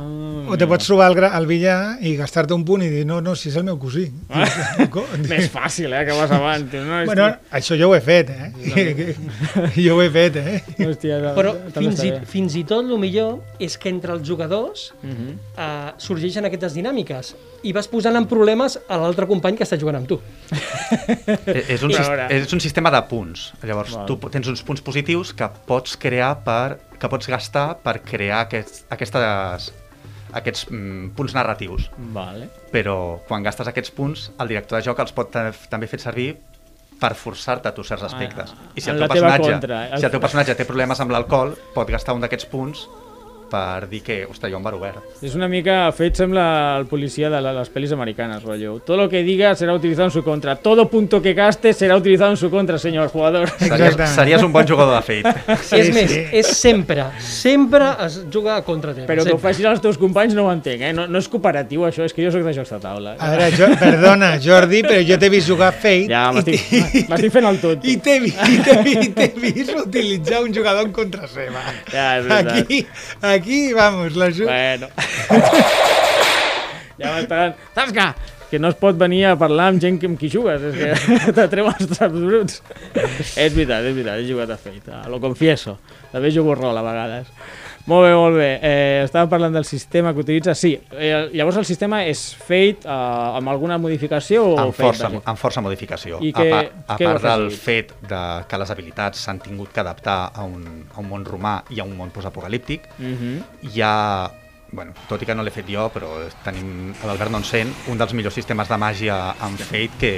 O 0.53 0.57
te 0.57 0.67
pots 0.69 0.85
trobar 0.85 1.07
al, 1.09 1.17
al 1.33 1.47
billar 1.49 1.97
i 2.05 2.11
gastar-te 2.15 2.53
un 2.53 2.61
punt 2.67 2.83
i 2.85 2.89
dir, 2.93 3.05
no, 3.09 3.21
no, 3.25 3.31
si 3.35 3.49
és 3.49 3.55
el 3.57 3.63
meu 3.65 3.79
cosí. 3.81 4.03
Co- 4.93 5.05
Més 5.25 5.47
fàcil, 5.49 5.89
eh, 5.97 6.03
que 6.05 6.13
vas 6.13 6.29
avant. 6.35 6.67
No? 6.77 6.99
bueno, 7.07 7.25
això 7.57 7.73
jo 7.79 7.89
ho 7.89 7.95
he 7.97 8.01
fet, 8.05 8.29
eh? 8.29 9.15
jo 9.85 9.95
ho 9.97 10.03
he 10.03 10.11
fet, 10.13 10.37
eh? 10.37 10.59
Hòstia, 10.85 11.17
Però 11.33 11.55
també 11.73 11.89
fins 11.89 12.03
i, 12.05 12.11
fins 12.35 12.57
i 12.59 12.63
tot 12.69 12.85
el 12.85 13.01
millor 13.01 13.39
és 13.57 13.77
que 13.81 13.89
entre 13.89 14.13
els 14.13 14.21
jugadors 14.27 14.91
Mhm. 15.01 15.33
eh, 15.57 15.91
sorgeixen 15.97 16.45
aquestes 16.45 16.75
dinàmiques 16.77 17.33
i 17.63 17.73
vas 17.73 17.87
posant 17.87 18.15
en 18.19 18.25
problemes 18.29 18.77
a 18.87 18.97
l'altre 19.01 19.25
company 19.25 19.57
que 19.57 19.63
està 19.65 19.79
jugant 19.79 19.97
amb 20.03 20.07
tu. 20.09 20.19
Eh, 21.47 21.63
és, 21.73 21.81
un, 21.83 21.89
I 21.91 21.97
és 22.35 22.51
un 22.53 22.59
sistema 22.61 22.91
de 22.93 22.99
punts. 23.09 23.47
Llavors, 23.65 23.95
Val. 23.95 24.05
tu 24.07 24.17
tens 24.29 24.47
uns 24.51 24.61
punts 24.65 24.81
positius 24.85 25.31
que 25.33 25.47
pots 25.67 25.95
crear 25.97 26.35
per 26.45 26.77
que 27.03 27.09
pots 27.11 27.27
gastar 27.27 27.65
per 27.83 27.97
crear 28.07 28.45
aquests, 28.45 28.85
aquestes, 28.95 29.67
aquests 30.39 30.65
mm, 30.71 31.11
punts 31.17 31.35
narratius. 31.35 31.89
Vale. 32.15 32.47
Però 32.71 32.95
quan 33.27 33.43
gastes 33.45 33.67
aquests 33.69 33.91
punts, 33.93 34.29
el 34.39 34.47
director 34.55 34.79
de 34.79 34.87
joc 34.87 35.03
els 35.03 35.11
pot 35.15 35.29
ta- 35.35 35.49
també 35.69 35.89
fer 35.91 35.99
servir 36.01 36.29
per 37.03 37.11
forçar-te 37.19 37.67
a 37.67 37.73
tu 37.75 37.83
certs 37.83 38.05
aspectes. 38.07 38.53
Ah, 38.55 38.71
I 38.75 38.81
si 38.81 38.89
el, 38.89 38.99
teu 39.01 39.09
personatge, 39.11 39.51
contra. 39.51 39.79
El- 39.89 39.99
si 39.99 40.05
el 40.07 40.11
teu 40.13 40.21
personatge 40.23 40.55
té 40.55 40.65
problemes 40.65 41.01
amb 41.03 41.11
l'alcohol, 41.11 41.51
pot 41.75 41.89
gastar 41.91 42.15
un 42.15 42.23
d'aquests 42.23 42.47
punts 42.47 42.85
per 43.53 43.85
dir 43.87 44.01
que, 44.01 44.15
ostres, 44.25 44.49
jo 44.51 44.57
em 44.57 44.63
bar 44.65 44.73
obert. 44.73 44.97
És 45.21 45.35
una 45.37 45.47
mica 45.47 45.91
fet, 45.93 46.15
sembla, 46.17 46.43
el 46.79 46.87
policia 46.89 47.29
de 47.29 47.41
les 47.45 47.69
pel·lis 47.73 47.91
americanes, 47.93 48.41
rotllo. 48.41 48.79
Todo 48.81 48.97
lo 49.03 49.09
que 49.11 49.21
diga 49.23 49.53
será 49.55 49.75
utilizado 49.77 50.07
en 50.09 50.11
su 50.15 50.23
contra. 50.23 50.55
Todo 50.55 50.87
punto 50.89 51.21
que 51.21 51.33
gaste 51.37 51.73
será 51.73 51.95
utilizado 51.95 52.31
en 52.31 52.37
su 52.37 52.49
contra, 52.49 52.79
señor 52.79 53.09
jugador. 53.09 53.49
Series, 53.59 53.95
series 54.09 54.41
un 54.41 54.51
bon 54.51 54.65
jugador 54.67 55.03
de 55.03 55.21
Fate. 55.21 55.57
Sí, 55.63 55.77
és 55.79 55.89
més, 55.93 56.11
és 56.33 56.47
sempre, 56.57 57.03
sempre 57.19 57.85
es 58.05 58.17
juga 58.33 58.55
a 58.57 58.63
contra 58.65 58.93
teva. 58.93 59.07
Però 59.07 59.23
que 59.23 59.29
ho 59.31 59.37
sempre. 59.37 59.49
facis 59.51 59.65
als 59.69 59.81
teus 59.81 59.97
companys 60.01 60.33
no 60.35 60.47
ho 60.47 60.51
entenc, 60.51 60.81
eh? 60.89 60.91
No, 60.93 61.05
no 61.07 61.21
és 61.21 61.27
cooperatiu, 61.31 61.85
això, 61.87 62.03
és 62.07 62.13
que 62.13 62.23
jo 62.25 62.31
sóc 62.33 62.43
de 62.45 62.53
jocs 62.57 62.73
de 62.73 62.79
taula. 62.83 63.15
A 63.19 63.29
veure, 63.33 63.49
jo, 63.57 63.69
perdona, 63.79 64.33
Jordi, 64.43 64.81
però 64.85 64.99
jo 65.05 65.17
t'he 65.21 65.29
vist 65.33 65.47
jugar 65.49 65.69
a 65.69 65.77
Fate 65.77 66.09
Ja, 66.09 66.25
i 66.33 67.05
m'estic 67.09 67.31
fent 67.33 67.47
el 67.49 67.59
tot. 67.61 67.85
i 67.85 67.95
t'he 68.03 68.17
vi- 68.23 68.33
i 68.33 68.57
t'he 68.65 68.77
vi- 68.85 68.97
i 69.03 69.09
t'he 69.15 69.29
vist 69.39 69.73
utilitzar 69.85 70.41
un 70.43 70.53
jugador 70.55 70.85
en 70.87 70.91
contra 70.95 71.27
seva. 71.27 71.61
Ja, 71.91 72.17
és 72.19 72.25
veritat. 72.27 72.57
aquí, 72.63 72.79
aquí, 73.21 73.42
vamos, 73.73 74.15
la 74.15 74.29
ju... 74.31 74.45
Bueno. 74.45 74.87
ja 76.99 77.13
m'estaran... 77.15 77.55
Tasca! 77.73 78.13
Que 78.49 78.59
no 78.61 78.69
es 78.69 78.77
pot 78.77 78.97
venir 78.99 79.23
a 79.25 79.33
parlar 79.39 79.71
amb 79.71 79.81
gent 79.81 79.97
amb 80.05 80.19
qui 80.19 80.29
jugues, 80.29 80.61
és 80.61 80.75
que 80.77 81.31
te 81.39 81.47
treu 81.49 81.69
els 81.71 81.87
traps 81.89 82.19
bruts. 82.19 82.61
és 82.93 83.55
veritat, 83.55 83.81
és 83.81 83.95
veritat, 83.95 84.19
he 84.21 84.27
jugat 84.27 84.53
a 84.53 84.57
ah, 84.99 85.07
lo 85.09 85.19
confieso. 85.19 85.79
També 86.11 86.29
jugo 86.31 86.53
rol 86.55 86.77
a 86.77 86.83
vegades. 86.85 87.31
Molt 87.85 88.05
bé, 88.07 88.11
molt 88.15 88.37
bé. 88.39 88.45
Eh, 88.63 89.01
estàvem 89.03 89.27
parlant 89.27 89.51
del 89.57 89.65
sistema 89.67 90.13
que 90.13 90.21
utilitza. 90.23 90.53
Sí, 90.55 90.69
eh, 90.95 91.29
llavors 91.33 91.57
el 91.59 91.65
sistema 91.67 92.05
és 92.07 92.21
Fate 92.39 92.85
eh, 92.87 93.37
amb 93.39 93.49
alguna 93.51 93.75
modificació 93.77 94.45
o 94.53 94.59
amb 94.59 94.71
força, 94.77 95.09
bàsic? 95.09 95.25
amb 95.25 95.37
força 95.41 95.59
modificació. 95.65 96.19
I 96.23 96.31
a, 96.31 96.37
què- 96.39 96.51
pa- 96.53 96.93
a 96.93 96.97
part 96.97 97.21
del 97.27 97.49
fet 97.51 97.91
de 98.07 98.21
que 98.47 98.57
les 98.61 98.71
habilitats 98.71 99.19
s'han 99.25 99.39
tingut 99.43 99.73
que 99.75 99.81
adaptar 99.83 100.31
a 100.33 100.43
un, 100.47 100.63
a 100.95 100.99
un 101.01 101.09
món 101.09 101.25
romà 101.27 101.57
i 101.75 101.81
a 101.81 101.83
un 101.83 101.97
món 101.97 102.09
postapocalíptic, 102.15 102.87
Mhm. 102.99 103.41
hi 103.73 103.81
ha, 103.81 104.31
bueno, 104.71 104.93
tot 105.09 105.21
i 105.21 105.25
que 105.25 105.35
no 105.35 105.43
l'he 105.43 105.51
fet 105.51 105.67
jo, 105.67 105.89
però 105.93 106.07
tenim 106.45 106.93
a 107.03 107.07
l'Albert 107.07 107.31
Nonsent, 107.31 107.73
un 107.91 107.97
dels 107.97 108.13
millors 108.13 108.33
sistemes 108.33 108.69
de 108.69 108.77
màgia 108.77 109.35
amb 109.41 109.59
Fate 109.59 109.91
que 109.99 110.13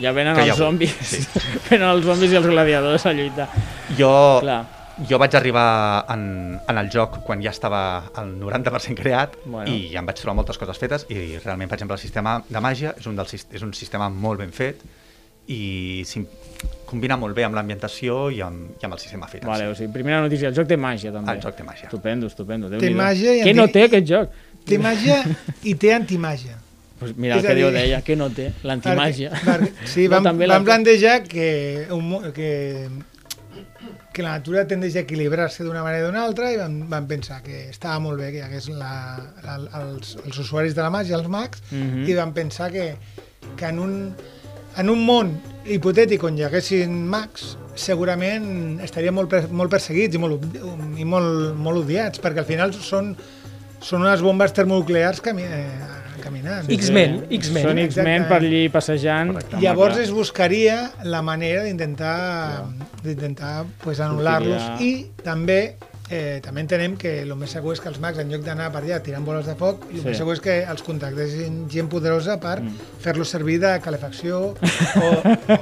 Ja 0.00 0.10
venen 0.12 0.34
que 0.36 0.48
els 0.48 0.56
zombis. 0.56 0.96
Sí. 1.02 1.20
venen 1.68 1.86
els 1.90 2.04
zombis 2.06 2.32
i 2.32 2.36
els 2.40 2.46
gladiadors 2.46 3.04
a 3.04 3.12
lluitar. 3.12 3.48
jo, 3.98 4.38
Clar. 4.40 4.64
Jo 5.08 5.18
vaig 5.18 5.34
arribar 5.34 6.04
en, 6.14 6.58
en 6.68 6.78
el 6.78 6.88
joc 6.92 7.18
quan 7.26 7.42
ja 7.42 7.50
estava 7.50 7.80
al 8.14 8.34
90% 8.40 8.94
creat 9.00 9.34
Bueno. 9.44 9.66
i 9.70 9.88
ja 9.92 9.98
em 10.00 10.06
vaig 10.06 10.20
trobar 10.20 10.36
moltes 10.38 10.58
coses 10.58 10.78
fetes 10.78 11.06
i 11.10 11.38
realment, 11.44 11.68
per 11.68 11.76
exemple, 11.78 11.96
el 11.98 12.02
sistema 12.02 12.36
de 12.48 12.60
màgia 12.62 12.94
és 12.98 13.06
un, 13.10 13.16
dels, 13.18 13.30
sis- 13.34 13.46
és 13.52 13.62
un 13.66 13.72
sistema 13.74 14.08
molt 14.08 14.38
ben 14.40 14.52
fet 14.54 14.82
i 15.50 16.04
combina 16.88 17.16
molt 17.20 17.34
bé 17.36 17.44
amb 17.44 17.56
l'ambientació 17.58 18.30
i, 18.32 18.38
amb, 18.44 18.76
i 18.80 18.86
amb 18.86 18.94
el 18.96 19.00
sistema 19.02 19.26
fet. 19.28 19.42
Vale, 19.44 19.66
o 19.68 19.74
sigui, 19.76 19.90
primera 19.92 20.20
notícia, 20.24 20.48
el 20.48 20.54
joc 20.56 20.68
té 20.70 20.76
màgia 20.80 21.10
també. 21.12 21.34
El 21.34 21.42
joc 21.42 21.56
té 21.58 21.64
màgia. 21.66 21.88
Estupendo, 21.90 22.28
estupendo. 22.30 22.70
Té 22.70 22.90
màgia 22.94 23.34
i 23.34 23.42
Què 23.42 23.50
anti- 23.52 23.58
no 23.60 23.66
té 23.72 23.82
aquest 23.88 24.06
joc? 24.08 24.30
Té 24.64 24.78
màgia 24.80 25.18
i 25.68 25.74
té 25.74 25.90
antimàgia. 25.92 26.56
Pues 27.00 27.16
mira 27.18 27.36
el 27.36 27.42
que 27.44 27.54
dir- 27.58 27.72
deia, 27.74 27.98
què 28.06 28.16
no 28.16 28.30
té? 28.30 28.52
L'antimàgia. 28.62 29.32
Sí, 29.84 30.06
No, 30.08 30.22
vam, 30.22 30.38
la 30.40 30.54
vam 30.54 30.64
plantejar 30.64 31.24
que, 31.28 31.88
un, 31.92 32.32
que, 32.32 32.88
que 34.14 34.22
la 34.22 34.36
natura 34.38 34.62
tendeix 34.70 34.94
a 34.96 35.02
equilibrar-se 35.02 35.64
d'una 35.66 35.82
manera 35.82 36.06
o 36.06 36.10
d'una 36.12 36.22
altra 36.22 36.52
i 36.54 36.56
vam, 36.60 36.76
vam 36.90 37.06
pensar 37.10 37.40
que 37.42 37.64
estava 37.72 37.98
molt 38.00 38.20
bé 38.22 38.30
que 38.30 38.38
hi 38.38 38.44
hagués 38.46 38.68
la, 38.70 38.92
la, 39.42 39.56
els, 39.82 40.14
els 40.24 40.38
usuaris 40.38 40.76
de 40.76 40.82
la 40.86 40.90
màgia, 40.94 41.18
els 41.18 41.26
mags, 41.28 41.62
Mhm. 41.72 42.06
i 42.08 42.14
vam 42.14 42.32
pensar 42.32 42.70
que, 42.70 42.94
que 43.58 43.66
en, 43.66 43.78
un, 43.82 44.14
en 44.78 44.90
un 44.90 45.02
món 45.06 45.34
hipotètic 45.66 46.22
on 46.24 46.38
hi 46.38 46.44
haguessin 46.46 46.94
mags 47.10 47.56
segurament 47.74 48.78
estarien 48.86 49.14
molt, 49.14 49.34
molt 49.50 49.70
perseguits 49.72 50.14
i, 50.14 50.18
molt, 50.22 50.44
i 50.96 51.04
molt, 51.04 51.56
molt 51.58 51.82
odiats 51.82 52.20
perquè 52.22 52.38
al 52.44 52.46
final 52.46 52.72
són, 52.72 53.16
són 53.82 54.04
unes 54.06 54.22
bombes 54.22 54.52
termonuclears 54.54 55.20
cami 55.20 55.42
eh, 55.42 55.66
caminant. 56.34 56.70
X-Men, 56.70 57.16
X-Men. 57.30 57.64
Són 57.68 57.78
X-Men 57.86 58.26
per 58.28 58.40
allí 58.42 58.66
passejant. 58.72 59.32
Correcte. 59.34 59.62
Llavors 59.62 59.98
es 60.02 60.10
buscaria 60.14 60.90
la 61.04 61.22
manera 61.22 61.62
d'intentar 61.64 62.64
d'intentar 63.04 63.64
pues, 63.84 64.00
anul·lar-los 64.00 64.80
i 64.82 64.92
també 65.24 65.76
eh, 66.10 66.40
també 66.44 66.60
entenem 66.64 66.96
que 67.00 67.22
el 67.22 67.32
més 67.36 67.52
segur 67.56 67.72
és 67.74 67.80
que 67.80 67.88
els 67.90 67.98
mags 68.00 68.18
en 68.20 68.30
lloc 68.32 68.42
d'anar 68.44 68.70
per 68.72 68.82
allà 68.82 68.98
tirant 69.04 69.24
boles 69.24 69.46
de 69.48 69.54
foc 69.60 69.86
el 69.90 70.00
Sí. 70.00 70.04
més 70.08 70.18
segur 70.20 70.34
és 70.36 70.40
que 70.44 70.56
els 70.68 70.82
contactessin 70.84 71.64
gent 71.72 71.88
poderosa 71.88 72.38
per 72.40 72.60
Mm. 72.62 72.74
fer-los 73.00 73.28
servir 73.28 73.58
de 73.60 73.78
calefacció 73.80 74.54
o, 75.04 75.08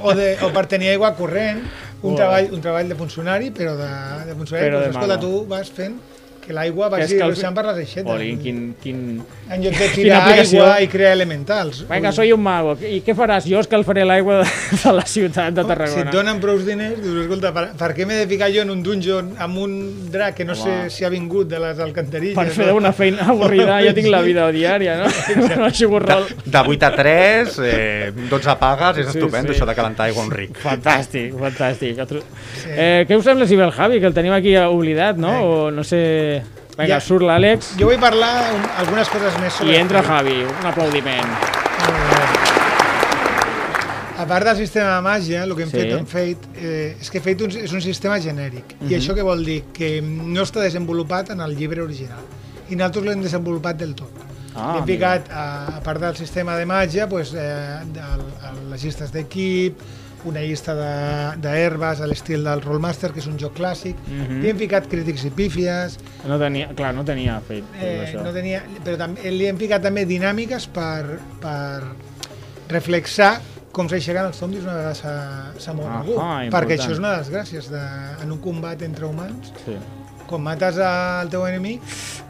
o, 0.03 0.15
de, 0.15 0.37
o 0.43 0.53
per 0.53 0.67
tenir 0.67 0.89
aigua 0.95 1.15
corrent 1.17 1.63
un, 2.03 2.11
Uau. 2.13 2.17
treball, 2.17 2.49
un 2.53 2.61
treball 2.61 2.89
de 2.89 2.95
funcionari 2.95 3.51
però 3.51 3.77
de, 3.79 3.91
de 4.27 4.35
funcionari 4.35 4.69
Però 4.71 4.79
pues, 4.81 4.85
de 4.87 4.91
escolta, 4.91 5.21
tu 5.21 5.47
vas 5.47 5.71
fent 5.71 5.99
que 6.43 6.53
l'aigua 6.53 6.89
vagi 6.91 7.15
que 7.17 7.23
el- 7.23 7.55
per 7.55 7.65
les 7.67 7.77
aixetes 7.85 8.11
Olin, 8.13 8.39
quin, 8.43 8.75
quin... 8.83 9.23
en 9.51 9.63
lloc 9.63 9.75
de 9.79 9.89
tirar 9.95 10.23
aplicació. 10.23 10.65
aigua 10.65 10.81
i 10.83 10.89
crear 10.89 11.13
elementals 11.13 11.85
Vinga, 11.89 12.11
soy 12.13 12.33
un 12.33 12.41
mago. 12.43 12.73
I 12.83 13.01
què 13.07 13.15
faràs? 13.15 13.47
Jo 13.47 13.61
escalfaré 13.63 14.05
l'aigua 14.05 14.41
de, 14.43 14.49
de 14.83 14.93
la 14.97 15.05
ciutat 15.07 15.55
de 15.55 15.63
Si 15.63 15.69
Tarragona. 15.69 16.11
et 16.11 16.17
donen 16.17 16.41
prou 16.41 16.59
diners, 16.59 16.97
dius, 17.03 17.21
escolta, 17.25 17.53
per, 17.55 17.65
per 17.79 17.91
què 17.95 18.07
m'he 18.09 18.17
de 18.23 18.27
ficar 18.27 18.49
jo 18.53 18.63
en 18.67 18.71
un 18.75 18.83
dungeon 18.83 19.33
amb 19.39 19.59
un 19.63 19.77
drac 20.11 20.35
que 20.41 20.45
no 20.45 20.55
Home. 20.55 20.89
sé 20.89 20.91
si 20.97 21.05
ha 21.05 21.11
vingut 21.13 21.49
de 21.49 21.61
les 21.63 21.79
alcantarilles? 21.79 22.35
Per 22.35 22.49
fer 22.51 22.73
una 22.75 22.93
feina 22.93 23.29
avorrida, 23.31 23.79
ja 23.85 23.95
tinc 23.95 24.09
la 24.11 24.23
vida 24.27 24.49
diària, 24.53 24.97
no? 25.05 25.07
no 25.63 25.71
jugo 25.71 26.01
rol. 26.03 26.27
De 26.45 26.59
8 26.59 26.87
a 26.87 26.93
3, 26.97 27.59
eh, 27.63 28.13
12 28.31 28.57
pagues, 28.59 28.99
és 28.99 29.13
Sí, 29.13 29.19
estupendo 29.19 29.53
sí. 29.53 29.59
això 29.61 29.67
de 29.69 29.75
calentar 29.79 30.07
aigua 30.11 30.25
un 30.27 30.31
ric. 30.35 30.59
Fantàstic, 30.59 31.35
fantàstic. 31.39 31.99
Otro- 32.03 32.23
Eh, 32.73 33.05
què 33.09 33.17
us 33.19 33.25
sembla 33.25 33.47
si 33.47 33.57
ve 33.57 33.65
el 33.65 33.73
Javi, 33.73 33.99
que 34.01 34.07
el 34.07 34.15
tenim 34.15 34.33
aquí 34.33 34.57
oblidat, 34.57 35.17
no? 35.17 35.33
O 35.43 35.71
no 35.71 35.83
sé... 35.85 36.42
Vinga, 36.77 36.89
Ja. 36.95 37.01
surt 37.01 37.23
l'Àlex 37.29 37.75
Jo 37.79 37.87
vull 37.91 37.99
parlar 38.01 38.53
un, 38.55 38.63
algunes 38.81 39.09
coses 39.13 39.35
més 39.43 39.53
sobre... 39.53 39.73
i 39.75 39.77
entra 39.77 40.03
Javi. 40.03 40.39
Un 40.45 40.67
aplaudiment. 40.67 41.29
A 44.23 44.27
part 44.29 44.45
del 44.47 44.57
sistema 44.57 44.97
de 44.97 45.03
màgia, 45.03 45.43
el 45.43 45.55
que 45.57 45.65
hem 45.65 45.71
Sí. 45.71 45.79
fet 45.81 45.93
amb 45.97 46.07
Fate 46.09 46.49
eh, 46.55 46.97
és 47.01 47.11
que 47.11 47.21
Fate 47.21 47.43
un- 47.45 47.51
és 47.65 47.73
un 47.73 47.81
sistema 47.83 48.21
genèric. 48.21 48.77
Mhm. 48.81 48.91
I 48.91 48.95
això 48.95 49.15
què 49.17 49.23
vol 49.25 49.45
dir? 49.45 49.65
Que 49.73 50.01
no 50.03 50.43
està 50.43 50.61
desenvolupat 50.61 51.31
en 51.31 51.41
el 51.41 51.57
llibre 51.57 51.83
original. 51.83 52.21
I 52.71 52.77
nosaltres 52.77 53.05
l'hem 53.05 53.23
desenvolupat 53.23 53.77
del 53.77 53.95
tot. 53.95 54.13
Ah, 54.55 54.77
hem 54.79 54.85
ficat, 54.87 55.31
a, 55.33 55.77
a 55.79 55.81
part 55.83 55.99
del 56.01 56.15
sistema 56.17 56.57
de 56.57 56.67
màgia, 56.67 57.09
pues, 57.09 57.33
eh, 57.35 57.81
el, 57.83 58.21
el, 58.49 58.71
les 58.71 58.83
llistes 58.85 59.11
d'equip, 59.11 59.79
una 60.25 60.41
llista 60.41 60.75
de- 60.75 61.37
d'herbes 61.43 62.01
a 62.01 62.07
l'estil 62.07 62.45
del 62.45 62.61
Rollmaster, 62.63 63.13
que 63.13 63.21
és 63.21 63.27
un 63.27 63.39
joc 63.39 63.57
clàssic. 63.59 63.97
Mhm. 64.07 64.41
Li 64.43 64.51
hem 64.51 64.59
ficat 64.59 64.87
crítics 64.89 65.25
i 65.25 65.31
pífies, 65.31 65.99
No 66.29 66.39
tenia, 66.39 66.69
clar, 66.75 66.95
no 66.95 67.05
tenia 67.05 67.41
fet 67.41 67.65
tot 67.73 67.83
eh, 67.83 68.07
això. 68.07 68.23
no 68.23 68.33
tenia, 68.33 68.63
però 68.85 68.97
també, 68.97 69.31
li 69.31 69.47
hem 69.47 69.59
ficat 69.59 69.83
també 69.83 70.05
dinàmiques 70.07 70.67
per, 70.69 71.19
per 71.41 71.83
reflexar 72.69 73.41
com 73.73 73.89
s'aixequen 73.89 74.27
els 74.29 74.37
zombis 74.37 74.63
una 74.67 74.75
vegada 74.75 74.95
s'ha- 74.95 75.75
mort 75.75 75.89
algú. 75.89 76.13
important. 76.13 76.53
Perquè 76.53 76.77
això 76.79 76.93
és 76.93 76.99
una 76.99 77.13
de 77.13 77.19
les 77.23 77.31
gràcies 77.33 77.69
de, 77.73 77.83
en 78.23 78.33
un 78.33 78.39
combat 78.39 78.83
entre 78.83 79.07
humans. 79.07 79.53
Sí. 79.65 79.77
Quan 80.33 80.41
mates 80.47 80.79
el 80.81 81.29
teu 81.29 81.43
enemic, 81.45 81.83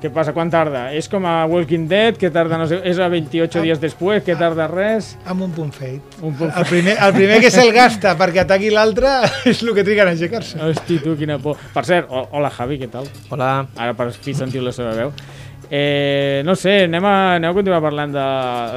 Què 0.02 0.08
passa? 0.10 0.32
Quan 0.34 0.48
tarda? 0.50 0.88
És 0.98 1.06
com 1.06 1.22
a 1.30 1.44
Walking 1.46 1.84
Dead, 1.86 2.16
que 2.18 2.26
tarda, 2.34 2.56
no 2.58 2.64
sé, 2.66 2.80
és 2.90 2.98
a 2.98 3.06
28 3.06 3.60
Ah. 3.60 3.62
dies 3.62 3.78
després, 3.78 4.24
que 4.26 4.34
tarda 4.34 4.66
res. 4.66 5.12
amb 5.24 5.42
un 5.46 5.52
punt 5.54 5.70
fate. 5.72 6.00
Un 6.20 6.34
punt 6.34 6.50
El 6.56 6.64
primer, 6.66 6.96
el 7.00 7.12
primer 7.14 7.38
que 7.40 7.52
se'l 7.54 7.70
gasta 7.72 8.16
perquè 8.18 8.40
ataqui 8.42 8.70
l'altre 8.74 9.06
és 9.46 9.62
el 9.62 9.70
que 9.76 9.84
triguen 9.86 10.08
a 10.08 10.16
aixecar-se. 10.16 10.58
Hosti, 10.58 10.98
tu, 10.98 11.14
quina 11.16 11.38
por. 11.38 11.56
Per 11.72 11.84
cert, 11.86 12.10
ho- 12.10 12.26
hola 12.32 12.50
Javi, 12.50 12.80
què 12.82 12.90
tal? 12.90 13.06
Hola. 13.30 13.52
Ara 13.76 13.94
per 13.94 14.10
fi 14.10 14.34
sentiu 14.34 14.60
la 14.66 14.72
seva 14.74 14.90
veu. 14.98 15.12
Eh, 15.70 16.42
no 16.44 16.56
sé, 16.58 16.82
anem 16.90 17.04
a, 17.06 17.14
anem 17.36 17.50
a 17.50 17.54
continuar 17.54 17.80
parlant 17.80 18.10
de, 18.12 18.26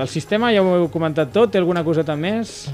del 0.04 0.08
sistema, 0.08 0.54
ja 0.54 0.62
ho 0.62 0.76
heu 0.78 0.86
comentat 0.94 1.34
tot, 1.34 1.50
té 1.52 1.58
alguna 1.58 1.84
coseta 1.84 2.14
més? 2.16 2.70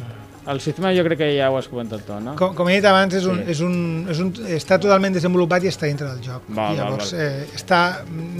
El 0.49 0.59
sistema 0.61 0.89
jo 0.95 1.03
crec 1.05 1.19
que 1.19 1.27
ja 1.37 1.49
ho 1.51 1.57
has 1.59 1.67
comentat 1.69 2.01
tot, 2.07 2.21
no? 2.23 2.33
Com, 2.39 2.55
com 2.57 2.69
he 2.69 2.77
dit 2.79 2.85
abans, 2.89 3.13
és 3.13 3.25
un, 3.29 3.37
Sí. 3.43 3.51
és 3.51 3.59
un, 3.61 3.75
és 4.09 4.19
un, 4.23 4.31
està 4.57 4.79
totalment 4.81 5.13
desenvolupat 5.13 5.63
i 5.63 5.69
està 5.69 5.85
dintre 5.85 6.07
del 6.07 6.21
joc. 6.25 6.47
Val, 6.49 6.73
I 6.73 6.77
val, 6.77 6.77
llavors, 6.79 7.11
val. 7.13 7.21
Eh, 7.21 7.45
està, 7.55 7.79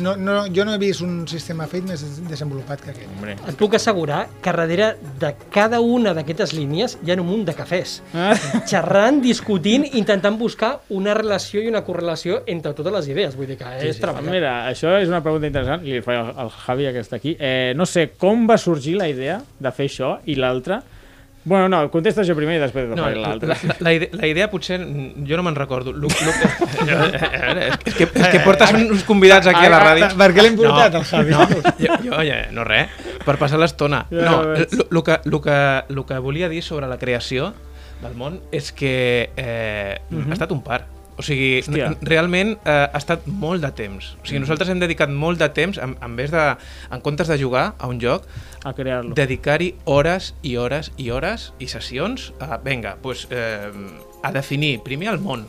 no, 0.02 0.16
no, 0.18 0.46
jo 0.54 0.66
no 0.66 0.74
he 0.74 0.80
vist 0.82 1.02
un 1.06 1.28
sistema 1.28 1.68
fet 1.68 1.84
més 1.86 2.02
desenvolupat 2.30 2.82
que 2.82 2.92
aquest. 2.96 3.08
Hombre. 3.16 3.36
Et 3.48 3.56
puc 3.60 3.76
assegurar 3.78 4.24
que 4.42 4.52
darrere 4.52 4.96
de 5.20 5.34
cada 5.54 5.80
una 5.82 6.14
d'aquestes 6.18 6.54
línies 6.58 6.98
hi 7.06 7.12
ha 7.12 7.20
un 7.22 7.28
munt 7.28 7.46
de 7.46 7.54
cafès. 7.58 8.00
Ah, 8.14 8.34
Xerrant, 8.72 9.22
discutint, 9.22 9.86
intentant 9.94 10.38
buscar 10.40 10.80
una 10.90 11.14
relació 11.14 11.62
i 11.62 11.68
una 11.70 11.84
correlació 11.86 12.42
entre 12.48 12.74
totes 12.74 12.94
les 12.94 13.08
idees. 13.14 13.36
Vull 13.38 13.48
dir 13.52 13.58
que 13.60 13.66
és 13.90 14.00
treballar. 14.02 14.32
Mira, 14.32 14.56
això 14.72 14.96
és 15.02 15.08
una 15.12 15.22
pregunta 15.22 15.48
interessant, 15.48 15.84
li 15.86 16.02
faig 16.02 16.18
al, 16.18 16.34
al 16.46 16.50
Javi 16.66 16.90
que 16.92 17.04
està 17.06 17.18
aquí. 17.22 17.36
Eh, 17.40 17.74
no 17.78 17.86
sé, 17.86 18.10
com 18.18 18.48
va 18.50 18.58
sorgir 18.58 18.96
la 18.98 19.08
idea 19.12 19.42
de 19.60 19.72
fer 19.72 19.86
això 19.92 20.16
i 20.26 20.36
l'altra? 20.40 20.82
Bueno, 21.44 21.68
no, 21.70 21.78
contesta 21.90 22.22
jo 22.22 22.36
primer 22.38 22.60
i 22.60 22.62
després 22.62 22.86
No, 22.92 23.00
faré 23.02 23.16
la, 23.18 23.32
l'altra. 23.32 23.56
la, 23.66 23.76
la, 23.82 23.94
idea, 23.98 24.10
la 24.14 24.28
idea 24.30 24.50
potser, 24.52 24.78
mm, 24.78 25.24
jo 25.26 25.40
no 25.40 25.46
me'n 25.48 25.56
recordo. 25.58 25.90
Lu, 25.92 26.06
lu, 26.06 26.34
és, 26.92 27.96
que, 27.98 28.06
és 28.06 28.28
que 28.30 28.42
portes 28.46 28.74
uns 28.78 29.04
convidats 29.08 29.50
aquí 29.50 29.66
a 29.66 29.72
la 29.74 29.82
ràdio. 29.82 30.12
Per 30.20 30.30
què 30.36 30.46
l'hem 30.46 30.60
portat, 30.60 31.00
el 31.00 31.08
Javi? 31.10 31.34
No, 31.34 31.48
jo, 31.82 31.98
jo 32.06 32.22
ja, 32.28 32.40
no 32.54 32.66
res, 32.68 32.94
per 33.26 33.40
passar 33.42 33.58
l'estona. 33.62 34.04
Ja 34.14 34.30
No, 34.30 34.38
el 34.54 34.68
que, 34.70 35.20
lo 35.26 35.42
que, 35.42 35.58
lo 35.90 36.06
que 36.06 36.20
volia 36.22 36.50
dir 36.50 36.62
sobre 36.64 36.88
la 36.92 36.98
creació 37.02 37.54
del 38.02 38.16
món 38.18 38.40
és 38.54 38.72
que 38.74 39.30
eh, 39.38 39.98
ha 39.98 40.34
estat 40.38 40.54
un 40.54 40.62
par. 40.66 40.84
O 41.20 41.24
sigui, 41.26 41.60
Hòstia. 41.62 41.92
realment 42.08 42.56
eh, 42.66 42.88
ha 42.88 42.98
estat 42.98 43.28
molt 43.28 43.62
de 43.62 43.70
temps. 43.78 44.14
O 44.24 44.26
sigui, 44.26 44.40
nosaltres 44.42 44.72
hem 44.74 44.80
dedicat 44.82 45.12
molt 45.12 45.38
de 45.42 45.50
temps, 45.54 45.78
en, 45.78 45.94
en 46.02 46.16
vez 46.18 46.32
de, 46.34 46.46
en 46.90 47.04
comptes 47.04 47.30
de 47.30 47.38
jugar 47.38 47.74
a 47.78 47.90
un 47.92 48.00
joc, 48.02 48.26
A 48.64 48.74
crear-lo. 48.74 49.16
dedicar-hi 49.16 49.76
hores 49.86 50.36
i 50.44 50.56
hores 50.58 50.92
i 50.98 51.10
hores 51.10 51.52
i 51.60 51.68
sessions 51.68 52.32
a, 52.40 52.58
vinga, 52.58 52.98
pues, 53.02 53.28
eh, 53.32 53.72
a 54.24 54.32
definir 54.32 54.82
primer 54.84 55.10
el 55.10 55.20
món, 55.20 55.48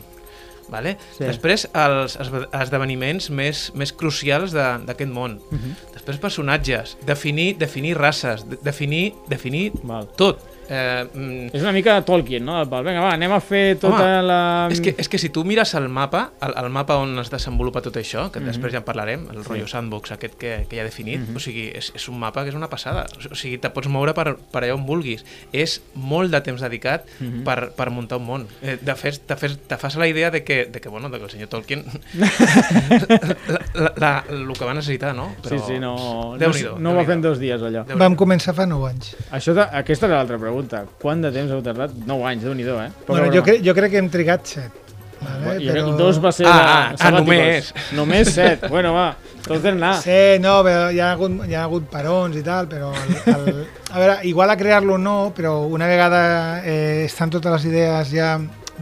vale? 0.69 0.97
Sí. 1.17 1.25
després 1.25 1.67
els 1.73 2.17
esdeveniments 2.17 3.29
més, 3.29 3.71
més 3.75 3.93
crucials 3.93 4.51
de- 4.51 4.79
d'aquest 4.87 5.11
món, 5.11 5.39
Mhm. 5.51 5.75
després 5.93 6.17
personatges, 6.17 6.97
definir, 7.05 7.57
definir 7.57 7.95
races, 7.97 8.47
de, 8.49 8.57
definir, 8.63 9.13
definir 9.27 9.71
Val. 9.83 10.07
tot. 10.15 10.39
Eh, 10.69 11.05
mm, 11.13 11.49
És 11.53 11.61
una 11.61 11.73
mica 11.75 11.95
Tolkien, 12.05 12.43
no? 12.45 12.57
Vinga, 12.65 13.01
va, 13.03 13.13
anem 13.17 13.31
a 13.35 13.39
fer 13.43 13.77
tota 13.81 13.99
Home, 13.99 14.21
la... 14.27 14.39
És 14.71 14.81
que, 14.83 14.93
és 14.97 15.09
que 15.11 15.19
si 15.19 15.29
tu 15.33 15.43
mires 15.47 15.73
el 15.79 15.89
mapa, 15.91 16.29
el, 16.45 16.55
el 16.63 16.69
mapa 16.73 16.97
on 17.01 17.17
es 17.21 17.31
desenvolupa 17.33 17.81
tot 17.83 17.97
això, 17.99 18.29
que 18.33 18.41
després 18.43 18.73
ja 18.73 18.81
en 18.81 18.87
parlarem, 18.87 19.27
el 19.33 19.43
rotllo 19.43 19.67
sandbox 19.69 20.15
aquest 20.15 20.37
que, 20.39 20.53
que 20.69 20.79
ja 20.79 20.83
he 20.83 20.87
definit, 20.87 21.25
o 21.35 21.41
sigui, 21.43 21.67
és, 21.75 21.91
és 21.95 22.07
un 22.11 22.19
mapa 22.21 22.43
que 22.43 22.53
és 22.53 22.57
una 22.57 22.69
passada. 22.71 23.05
O 23.31 23.35
sigui, 23.35 23.57
te 23.61 23.71
pots 23.73 23.89
moure 23.91 24.15
per, 24.17 24.35
per 24.53 24.63
allà 24.63 24.77
on 24.77 24.85
vulguis. 24.87 25.25
És 25.51 25.79
molt 25.95 26.31
de 26.33 26.41
temps 26.45 26.61
dedicat 26.63 27.07
per, 27.45 27.57
per 27.75 27.89
muntar 27.93 28.21
un 28.21 28.27
món. 28.27 28.47
Eh, 28.61 28.77
de 28.81 28.95
fet, 28.99 29.21
te, 29.27 29.37
fes, 29.39 29.57
te 29.67 29.77
fas 29.81 29.97
la 29.99 30.07
idea 30.07 30.31
de 30.31 30.43
que, 30.43 30.65
de 30.65 30.81
que, 30.81 30.89
bueno, 30.89 31.09
de 31.09 31.19
que 31.19 31.25
el 31.25 31.33
senyor 31.33 31.49
Tolkien 31.51 31.83
la, 32.17 33.59
la, 33.75 33.93
la, 33.97 34.11
el 34.29 34.53
que 34.57 34.65
va 34.65 34.73
necessitar, 34.73 35.13
no? 35.15 35.35
Sí, 35.47 35.57
sí, 35.67 35.79
no, 35.79 36.37
no, 36.37 36.77
no 36.79 36.91
ho 36.91 36.95
va 36.95 37.05
fer 37.05 37.17
en 37.17 37.25
dos 37.25 37.39
dies, 37.41 37.61
allò. 37.61 37.83
Vam 37.99 38.15
començar 38.19 38.55
fa 38.55 38.65
9 38.69 38.89
anys. 38.89 39.13
Això 39.33 39.55
de, 39.57 39.65
aquesta 39.83 40.07
era 40.07 40.21
l'altra 40.21 40.37
pregunta. 40.39 40.52
Quant 41.01 41.21
de 41.23 41.31
temps 41.33 41.51
heu 41.51 41.61
tardat? 41.65 41.91
9 42.05 42.29
anys, 42.29 42.45
déu 42.45 42.53
nhi 42.53 42.63
eh? 42.63 42.89
Poca 43.05 43.19
Bueno, 43.19 43.33
jo, 43.33 43.43
cre 43.43 43.59
jo 43.63 43.73
crec 43.73 43.91
que 43.91 44.01
hem 44.01 44.09
trigat 44.13 44.45
7. 44.45 44.83
Vale? 45.23 45.59
I 45.63 45.93
dos 45.97 46.19
va 46.23 46.31
ser 46.35 46.45
Ah, 46.47 46.53
ah, 46.53 46.91
ah, 46.91 46.97
sabàticos. 46.99 47.71
Només 47.95 48.33
set. 48.33 48.67
Bueno, 48.69 48.93
va, 48.93 49.13
tots 49.45 49.61
tenen 49.63 49.79
anar. 49.79 49.93
Sí, 50.03 50.39
no, 50.43 50.57
però 50.65 50.89
hi 50.91 50.99
ha 50.99 51.11
hagut, 51.13 51.37
hi 51.47 51.55
ha 51.55 51.63
hagut 51.63 51.87
parons 51.91 52.35
i 52.39 52.43
tal, 52.43 52.67
però... 52.71 52.91
El, 52.91 53.47
el, 53.53 53.61
a 53.93 53.99
veure, 54.01 54.17
igual 54.29 54.49
a 54.49 54.57
crear-lo 54.57 54.97
no, 54.97 55.31
però 55.35 55.61
una 55.69 55.87
vegada 55.87 56.23
eh, 56.65 57.05
estan 57.05 57.31
totes 57.33 57.59
les 57.59 57.69
idees 57.71 58.11
ja 58.13 58.33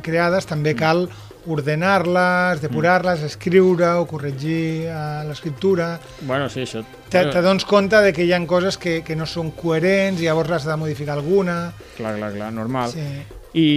creades, 0.01 0.47
també 0.49 0.73
cal 0.77 1.05
ordenar-les, 1.49 2.61
depurar-les, 2.61 3.23
escriure 3.25 3.87
o 3.97 4.05
corregir 4.09 4.87
eh, 4.87 4.95
l'escriptura. 5.27 5.95
Bueno, 6.21 6.49
sí, 6.49 6.65
això. 6.65 6.83
Te, 7.09 7.25
te 7.27 7.41
dones 7.41 7.65
compte 7.67 7.99
de 8.05 8.13
que 8.13 8.25
hi 8.25 8.33
ha 8.33 8.39
coses 8.47 8.77
que, 8.77 9.01
que 9.03 9.17
no 9.17 9.25
són 9.27 9.51
coherents 9.57 10.21
i 10.21 10.29
llavors 10.29 10.53
has 10.57 10.67
de 10.69 10.77
modificar 10.79 11.17
alguna. 11.17 11.73
Clar, 11.97 12.15
clar, 12.19 12.31
clar, 12.37 12.51
normal. 12.55 12.93
Sí. 12.93 13.07
I, 13.51 13.67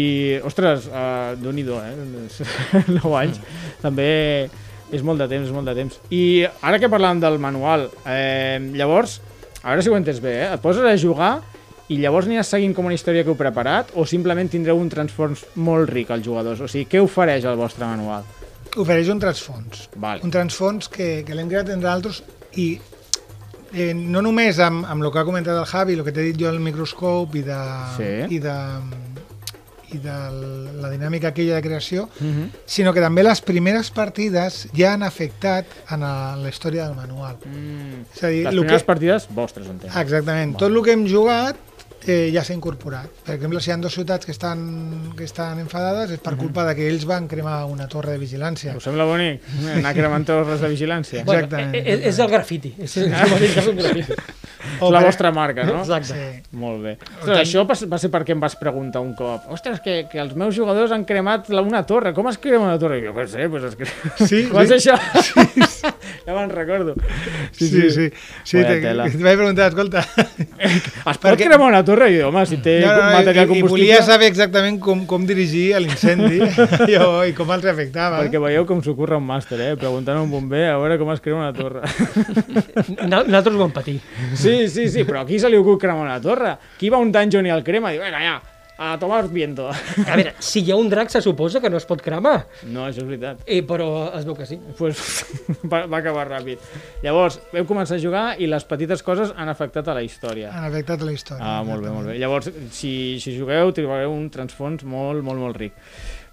ostres, 0.47 0.87
uh, 0.87 1.35
déu 1.40 1.50
nhi 1.50 1.64
eh? 1.66 2.85
9 2.87 3.16
anys. 3.18 3.40
També 3.85 4.11
és 4.94 5.02
molt 5.02 5.18
de 5.18 5.26
temps, 5.30 5.49
és 5.49 5.54
molt 5.54 5.66
de 5.66 5.75
temps. 5.75 5.99
I 6.14 6.44
ara 6.62 6.78
que 6.78 6.90
parlàvem 6.92 7.23
del 7.23 7.40
manual, 7.42 7.88
eh, 8.06 8.61
llavors, 8.76 9.18
a 9.62 9.73
veure 9.73 9.83
si 9.83 9.90
ho 9.90 9.97
entens 9.97 10.21
bé, 10.23 10.37
eh? 10.44 10.52
et 10.54 10.62
poses 10.62 10.85
a 10.87 10.94
jugar 11.00 11.40
i 11.92 11.98
llavors 12.00 12.26
aniràs 12.26 12.48
seguint 12.54 12.72
com 12.74 12.86
una 12.88 12.94
història 12.96 13.24
que 13.24 13.30
heu 13.30 13.36
preparat 13.36 13.90
o 13.94 14.06
simplement 14.08 14.48
tindreu 14.50 14.78
un 14.80 14.88
transfons 14.88 15.44
molt 15.56 15.90
ric 15.92 16.10
als 16.10 16.24
jugadors? 16.24 16.60
O 16.64 16.68
sigui, 16.68 16.86
què 16.88 17.02
ofereix 17.04 17.44
el 17.44 17.56
vostre 17.60 17.84
manual? 17.84 18.24
Ofereix 18.80 19.08
un 19.12 19.20
transfons. 19.20 19.88
Vale. 19.96 20.22
Un 20.24 20.32
transfons 20.34 20.88
que, 20.88 21.22
que 21.26 21.34
l'hem 21.36 21.48
creat 21.52 21.68
entre 21.70 21.90
altres 21.92 22.22
i 22.56 22.80
eh, 23.74 23.92
no 23.94 24.22
només 24.22 24.58
amb, 24.62 24.84
amb 24.88 25.04
el 25.04 25.12
que 25.12 25.20
ha 25.20 25.26
comentat 25.28 25.58
el 25.60 25.66
Javi, 25.66 25.94
el 25.98 26.04
que 26.06 26.12
t'he 26.14 26.24
dit 26.32 26.40
jo 26.40 26.48
al 26.48 26.58
microscope 26.62 27.38
i 27.38 27.42
de, 27.46 27.58
Sí. 27.98 28.10
i 28.34 28.38
de, 28.42 28.54
i 29.94 29.98
de 30.02 30.14
la 30.80 30.90
dinàmica 30.90 31.28
aquella 31.30 31.56
de 31.60 31.62
creació, 31.62 32.08
Mhm. 32.18 32.48
sinó 32.66 32.92
que 32.94 33.00
també 33.04 33.22
les 33.22 33.40
primeres 33.42 33.90
partides 33.94 34.68
ja 34.74 34.94
han 34.94 35.02
afectat 35.04 35.66
en 35.90 36.02
a 36.02 36.34
la 36.36 36.48
història 36.48 36.86
del 36.88 36.96
manual. 36.96 37.36
Mm. 37.44 38.06
És 38.14 38.24
a 38.24 38.28
dir, 38.28 38.42
Les 38.44 38.54
primeres 38.54 38.82
que, 38.82 38.86
partides, 38.86 39.28
vostres, 39.30 39.68
entenc. 39.68 39.94
exactament, 39.94 40.56
tot 40.56 40.70
el 40.72 40.82
que 40.82 40.92
hem 40.92 41.06
jugat 41.06 41.56
eh, 42.06 42.30
ja 42.34 42.44
s'ha 42.44 42.54
incorporat. 42.54 43.08
Per 43.25 43.34
exemple, 43.37 43.61
si 43.61 43.70
hi 43.70 43.75
ha 43.75 43.78
dues 43.80 43.94
ciutats 43.96 44.26
que 44.26 44.32
estan, 44.32 45.12
que 45.16 45.25
estan 45.25 45.58
enfadades 45.62 46.11
és 46.16 46.23
per 46.25 46.37
culpa 46.40 46.64
de 46.68 46.75
que 46.78 46.88
ells 46.90 47.06
van 47.08 47.28
cremar 47.28 47.64
una 47.70 47.88
torre 47.88 48.12
de 48.16 48.23
vigilància. 48.23 48.76
Us 48.76 48.84
sembla 48.84 49.06
bonic? 49.08 49.42
Anar 49.75 49.94
cremant 49.96 50.26
torres 50.28 50.61
de 50.61 50.68
vigilància? 50.73 51.25
Bueno, 51.25 51.44
Exactament. 51.46 51.75
eh, 51.75 51.84
eh, 51.94 52.08
és 52.11 52.18
el 52.18 52.28
grafiti. 52.28 52.75
És, 52.78 52.96
és 52.96 53.06
el 53.06 53.49
és 53.50 53.66
un 53.66 53.76
grafiti. 53.82 54.18
És 54.75 54.90
la 54.90 55.00
vostra 55.04 55.30
marca, 55.30 55.62
no? 55.68 55.82
Exacte. 55.82 56.14
Sí. 56.14 56.56
Molt 56.56 56.80
bé. 56.82 56.94
Ostres, 57.20 57.38
això 57.42 57.66
va 57.68 57.75
ser- 57.76 58.11
perquè 58.11 58.32
em 58.32 58.40
vas 58.40 58.56
preguntar 58.56 59.02
un 59.04 59.14
cop. 59.14 59.44
Ostres, 59.52 59.80
que, 59.84 60.06
que 60.11 60.18
els 60.18 60.34
meus 60.34 60.56
jugadors 60.56 60.90
han 60.90 61.04
cremat 61.04 61.50
la, 61.50 61.61
una 61.62 61.84
torre. 61.84 62.14
Com 62.14 62.28
es 62.28 62.38
crema 62.38 62.64
una 62.64 62.78
torre? 62.78 62.99
I 63.02 63.06
jo 63.06 63.12
què 63.14 63.26
sé, 63.28 63.49
pues 63.52 63.62
es 63.68 63.76
crema. 63.76 64.14
Sí, 64.26 64.46
Com 64.50 64.62
és 64.62 64.73
sí. 64.73 64.90
això? 64.90 64.96
ja 66.24 66.34
me'n 66.34 66.50
recordo. 66.50 66.94
Sí, 67.52 67.68
sí, 67.68 67.90
sí. 67.90 68.06
sí 68.44 68.56
Vaya 68.56 68.68
te, 68.80 69.12
te 69.12 69.24
vaig 69.26 69.36
preguntar, 69.36 69.68
escolta... 69.72 70.04
Es 71.04 71.18
pot 71.20 71.36
cremar 71.36 71.68
una 71.68 71.82
torre? 71.84 72.08
I 72.14 72.22
home, 72.24 72.44
si 72.48 72.56
té 72.64 72.78
material 72.86 73.44
i, 73.44 73.44
i 73.44 73.50
combustible... 73.50 73.72
volia 73.74 73.98
saber 74.06 74.30
exactament 74.32 74.78
com, 74.82 75.04
com 75.08 75.26
dirigir 75.28 75.66
l'incendi 75.84 76.40
jo, 76.94 77.08
i 77.28 77.34
com 77.36 77.52
els 77.52 77.68
afectava. 77.68 78.22
Perquè 78.22 78.40
veieu 78.40 78.64
com 78.68 78.80
s'ocorre 78.84 79.20
un 79.20 79.26
màster, 79.28 79.60
eh? 79.60 79.74
Preguntant 79.80 80.22
a 80.22 80.24
un 80.24 80.32
bomber 80.32 80.64
a 80.70 80.78
veure 80.80 80.96
com 81.02 81.12
es 81.12 81.20
crema 81.24 81.44
una 81.44 81.52
torre. 81.52 81.84
Nosaltres 83.04 83.52
ho 83.52 83.60
vam 83.60 83.76
patir. 83.76 83.98
Sí, 84.32 84.64
sí, 84.72 84.88
sí, 84.88 85.04
però 85.04 85.22
a 85.22 85.28
qui 85.28 85.42
se 85.42 85.52
li 85.52 85.60
ocupa 85.60 85.84
cremar 85.84 86.08
una 86.08 86.18
torre? 86.24 86.56
Qui 86.80 86.92
va 86.92 87.02
un 87.04 87.12
dungeon 87.12 87.52
i 87.52 87.54
el 87.54 87.64
crema 87.66 87.92
i 87.92 87.98
diu, 87.98 88.08
vinga, 88.08 88.24
ja, 88.24 88.40
a 88.78 88.98
tomar 88.98 89.28
viento. 89.30 89.68
A 89.70 90.16
veure, 90.16 90.32
si 90.42 90.60
hi 90.64 90.72
ha 90.72 90.76
un 90.76 90.88
drac 90.90 91.10
se 91.12 91.20
suposa 91.22 91.60
que 91.62 91.70
no 91.70 91.76
es 91.78 91.87
pot 91.87 92.00
cremar, 92.02 92.46
No, 92.66 92.87
això 92.88 93.02
és 93.04 93.06
veritat. 93.06 93.42
eh, 93.46 93.62
però 93.62 94.10
es 94.18 94.24
veu 94.26 94.34
que 94.34 94.46
sí. 94.46 94.58
pues, 94.78 94.98
va, 95.72 95.84
va 95.87 95.98
acabar 95.98 96.26
ràpid. 96.28 96.58
Llavors, 97.02 97.38
veu 97.52 97.64
començar 97.68 97.96
a 97.96 98.02
jugar 98.02 98.24
i 98.42 98.46
les 98.50 98.64
petites 98.64 99.02
coses 99.02 99.32
han 99.37 99.48
afectat 99.48 99.88
a 99.88 99.94
la 99.94 100.02
història. 100.02 100.50
Han 100.52 100.64
afectat 100.70 101.00
la 101.06 101.12
història. 101.14 101.44
Ah, 101.44 101.62
molt 101.62 101.82
bé, 101.84 101.90
molt 101.94 102.10
bé. 102.10 102.18
Llavors, 102.18 102.50
si, 102.74 103.20
si 103.22 103.37
jugueu, 103.38 103.70
trobareu 103.76 104.12
un 104.12 104.28
transfons 104.30 104.82
molt, 104.84 105.22
molt, 105.22 105.38
molt 105.40 105.56
ric. 105.56 105.72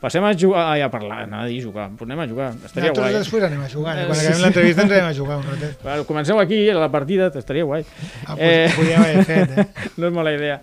Passem 0.02 0.24
a 0.26 0.32
jugar... 0.34 0.64
Ai, 0.74 0.82
a 0.82 0.90
parlar, 0.90 1.28
anava 1.28 1.44
a 1.46 1.50
dir 1.52 1.60
jugar. 1.62 1.92
Pues 1.94 2.08
anem 2.10 2.24
a 2.24 2.26
jugar, 2.28 2.48
estaria 2.66 2.90
Nosaltres 2.90 3.12
guai. 3.12 3.20
després 3.22 3.44
anem 3.46 3.62
a 3.62 3.68
jugar. 3.70 3.94
Eh, 4.02 4.06
Quan 4.10 4.18
sí, 4.18 4.26
acabem 4.26 4.46
l'entrevista 4.48 4.82
ens 4.88 4.94
anem 4.96 5.10
a 5.12 5.14
jugar 5.14 5.38
un 5.38 5.46
ratet. 5.46 5.76
Bueno, 5.86 6.06
comenceu 6.10 6.40
aquí, 6.42 6.58
a 6.74 6.80
la 6.82 6.90
partida, 6.90 7.28
estaria 7.38 7.64
guai. 7.64 7.86
Ah, 8.26 8.34
pues, 8.34 8.40
eh... 8.42 8.72
Podríem 8.76 9.04
haver 9.06 9.26
fet, 9.30 9.54
eh? 9.62 9.68
no 10.02 10.10
és 10.10 10.16
mala 10.16 10.34
idea. 10.34 10.58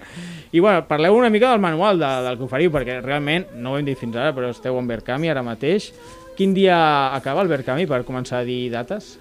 I 0.51 0.59
bueno, 0.65 0.83
parleu 0.91 1.15
una 1.15 1.31
mica 1.31 1.53
del 1.53 1.63
manual 1.63 2.03
de, 2.03 2.11
del 2.27 2.39
que 2.41 2.47
oferiu, 2.49 2.73
perquè 2.75 2.99
realment, 3.05 3.47
no 3.55 3.77
ho 3.77 3.79
hem 3.79 3.87
dit 3.87 3.99
fins 4.01 4.17
ara, 4.19 4.35
però 4.35 4.51
esteu 4.51 4.75
en 4.81 4.91
Verkami 4.91 5.31
ara 5.31 5.47
mateix. 5.47 5.93
Quin 6.35 6.51
dia 6.57 6.79
acaba 7.15 7.47
el 7.47 7.51
Verkami 7.55 7.87
per 7.87 8.03
començar 8.09 8.43
a 8.43 8.47
dir 8.49 8.65
dates? 8.75 9.19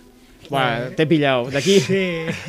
Bueno, 0.49 0.91
t'he 0.95 1.05
pillau. 1.09 1.49
D'aquí 1.51 1.79
Sí. 1.83 2.01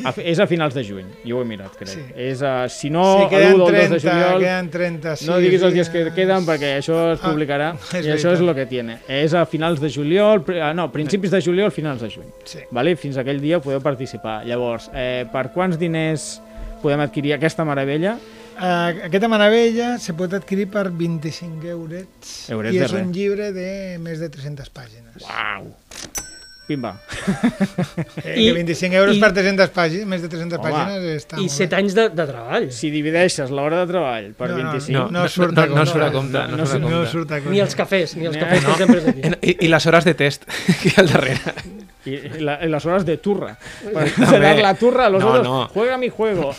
a, 0.05 0.13
és 0.23 0.39
a 0.39 0.45
finals 0.47 0.73
de 0.73 0.83
juny, 0.87 1.05
jo 1.25 1.37
ho 1.37 1.41
he 1.41 1.45
mirat, 1.45 1.73
crec. 1.75 1.89
Sí. 1.91 2.03
És 2.15 2.41
a, 2.41 2.69
si 2.71 2.89
no, 2.89 3.03
sí, 3.03 3.25
l'1 3.25 3.29
queden 3.29 3.49
o 3.49 3.55
el 3.55 3.59
2 3.59 3.71
de 3.71 3.99
30, 3.99 3.99
juliol, 4.05 4.39
queden 4.45 4.69
36 4.71 5.27
no 5.29 5.37
diguis 5.43 5.61
els 5.67 5.73
dies 5.73 5.89
que 5.91 6.05
queden 6.15 6.45
perquè 6.47 6.77
això 6.79 6.99
es 7.13 7.19
Ah, 7.19 7.27
publicarà 7.27 7.73
és 7.99 8.05
i 8.05 8.13
això 8.15 8.31
és 8.33 8.39
el 8.39 8.53
que 8.55 8.65
tiene. 8.71 8.99
És 9.07 9.33
a 9.33 9.45
finals 9.45 9.81
de 9.81 9.89
juliol, 9.91 10.45
ah, 10.61 10.73
no, 10.73 10.89
principis 10.91 11.31
de 11.31 11.41
juliol, 11.41 11.71
finals 11.75 12.01
de 12.01 12.09
juny. 12.09 12.29
Sí. 12.45 12.59
Vale? 12.71 12.95
Fins 12.95 13.17
aquell 13.17 13.41
dia 13.41 13.59
podeu 13.59 13.81
participar. 13.81 14.45
Llavors, 14.45 14.89
eh, 14.93 15.25
per 15.31 15.49
quants 15.51 15.77
diners 15.77 16.41
podem 16.81 17.01
adquirir 17.01 17.33
aquesta 17.33 17.65
meravella? 17.65 18.15
Uh, 18.59 19.05
aquesta 19.07 19.27
meravella 19.31 19.97
se 19.99 20.13
pot 20.13 20.33
adquirir 20.33 20.65
per 20.69 20.89
25 20.91 21.67
eurets, 21.71 22.49
Eurets 22.51 22.75
i 22.75 22.81
és 22.83 22.91
un 22.91 23.13
llibre 23.15 23.53
de 23.55 23.97
més 23.99 24.19
de 24.19 24.27
300 24.27 24.67
pàgines. 24.69 25.23
Uau! 25.23 25.71
Pimba. 26.69 26.93
Eh, 28.23 28.35
I- 28.41 28.45
que 28.49 28.53
25 28.53 28.95
euros 28.95 29.17
i- 29.17 29.19
per 29.21 29.31
300 29.33 29.69
pàgines, 29.73 30.05
més 30.09 30.21
de 30.21 30.29
300 30.29 30.59
Home, 30.59 30.69
pàgines 30.69 31.05
està 31.23 31.37
I 31.39 31.45
molt 31.47 31.53
set 31.55 31.71
bé. 31.71 31.77
anys 31.79 31.95
de, 31.97 32.05
de 32.13 32.25
treball. 32.29 32.67
Si 32.75 32.89
divideixes 32.93 33.51
l'hora 33.53 33.81
de 33.81 33.87
treball 33.91 34.29
per 34.37 34.49
No, 34.51 34.57
no, 34.57 34.71
25... 34.73 34.93
no, 34.93 35.05
no 35.15 35.27
surt 35.31 35.57
a 35.57 35.65
no, 35.65 35.73
no 35.73 35.75
compte. 35.79 35.91
surt 35.91 36.03
a 36.05 36.11
compte. 36.13 36.37
No, 36.39 36.47
No, 36.49 36.57
no 36.57 36.65
surt 36.69 36.75
a 36.75 36.79
No 36.83 36.89
compte. 36.95 37.11
surt 37.11 37.31
a 37.31 37.39
compte. 37.39 37.53
Ni 37.55 37.61
els 37.63 37.75
cafès, 37.79 38.15
ni 38.19 38.25
els 38.29 38.37
No. 38.37 38.43
cafès 38.45 38.65
que 38.65 38.77
sempre 38.83 38.97
és 39.01 39.07
aquí. 39.13 39.35
I, 39.51 39.55
I 39.65 39.71
les 39.73 39.87
hores 39.91 40.05
de 40.09 40.13
test 40.19 40.45
que 40.81 40.89
hi 40.89 40.93
ha 40.97 41.01
al 41.05 41.09
darrere. 41.13 41.55
I, 42.05 42.13
i, 42.15 42.39
la, 42.45 42.57
i 42.65 42.69
les 42.71 42.85
hores 42.87 43.05
de 43.05 43.17
turra. 43.21 43.53
Per 43.83 44.05
dar 44.39 44.55
la 44.67 44.73
turra 44.79 45.05
a 45.07 45.09
los 45.09 45.21
No, 45.23 45.29
otros, 45.33 45.45
no. 45.47 45.67
juega 45.73 45.97
mi 45.97 46.09
juego. 46.09 46.53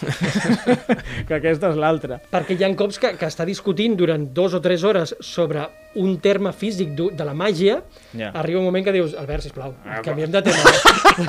que 1.27 1.35
aquesta 1.39 1.71
és 1.73 1.77
l'altra. 1.81 2.21
Perquè 2.31 2.57
hi 2.59 2.65
ha 2.67 2.73
cops 2.77 2.99
que, 3.03 3.15
que 3.19 3.29
està 3.31 3.47
discutint 3.49 3.97
durant 3.99 4.29
dos 4.37 4.55
o 4.55 4.61
tres 4.65 4.85
hores 4.85 5.15
sobre 5.21 5.67
un 5.95 6.21
terme 6.23 6.53
físic 6.53 6.93
de 6.95 7.25
la 7.25 7.33
màgia, 7.35 7.81
Ja. 8.15 8.31
arriba 8.35 8.59
un 8.61 8.65
moment 8.67 8.85
que 8.85 8.93
dius, 8.93 9.15
Albert, 9.19 9.43
sisplau, 9.43 9.75
Ah, 9.85 10.01
canviem 10.03 10.31
de 10.31 10.43
tema. 10.43 10.71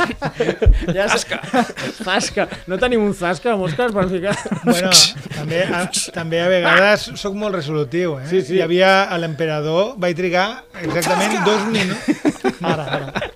Ja 0.96 1.08
Zasca. 1.10 1.40
Zasca. 2.04 2.48
No 2.68 2.78
tenim 2.82 3.02
un 3.04 3.14
zasca, 3.14 3.56
Òscar, 3.56 3.92
per 3.94 4.08
ficar... 4.10 4.36
Bueno, 4.64 4.92
també, 5.36 5.64
a, 5.66 5.82
també 6.14 6.42
a 6.42 6.48
vegades 6.52 7.08
sóc 7.20 7.34
molt 7.38 7.56
resolutiu, 7.58 8.18
eh? 8.20 8.28
Sí, 8.30 8.42
sí. 8.46 8.58
Hi 8.60 8.64
havia 8.66 8.92
l'emperador, 9.22 9.96
vaig 10.02 10.16
trigar 10.18 10.64
exactament 10.82 11.40
dos 11.46 11.66
minuts. 11.72 12.46
Ara, 12.62 12.86
ara. 12.86 13.30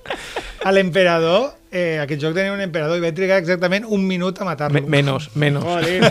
A 0.66 0.72
l'emperador, 0.74 1.52
eh, 1.76 2.00
aquest 2.00 2.22
joc 2.24 2.34
tenia 2.38 2.54
un 2.56 2.62
emperador 2.64 2.98
i 2.98 3.04
vaig 3.04 3.16
trigar 3.18 3.38
exactament 3.44 3.84
un 3.92 4.06
minut 4.08 4.40
a 4.42 4.46
matar-lo. 4.48 4.80
Me, 4.80 4.88
menos, 4.98 5.30
menos. 5.36 5.64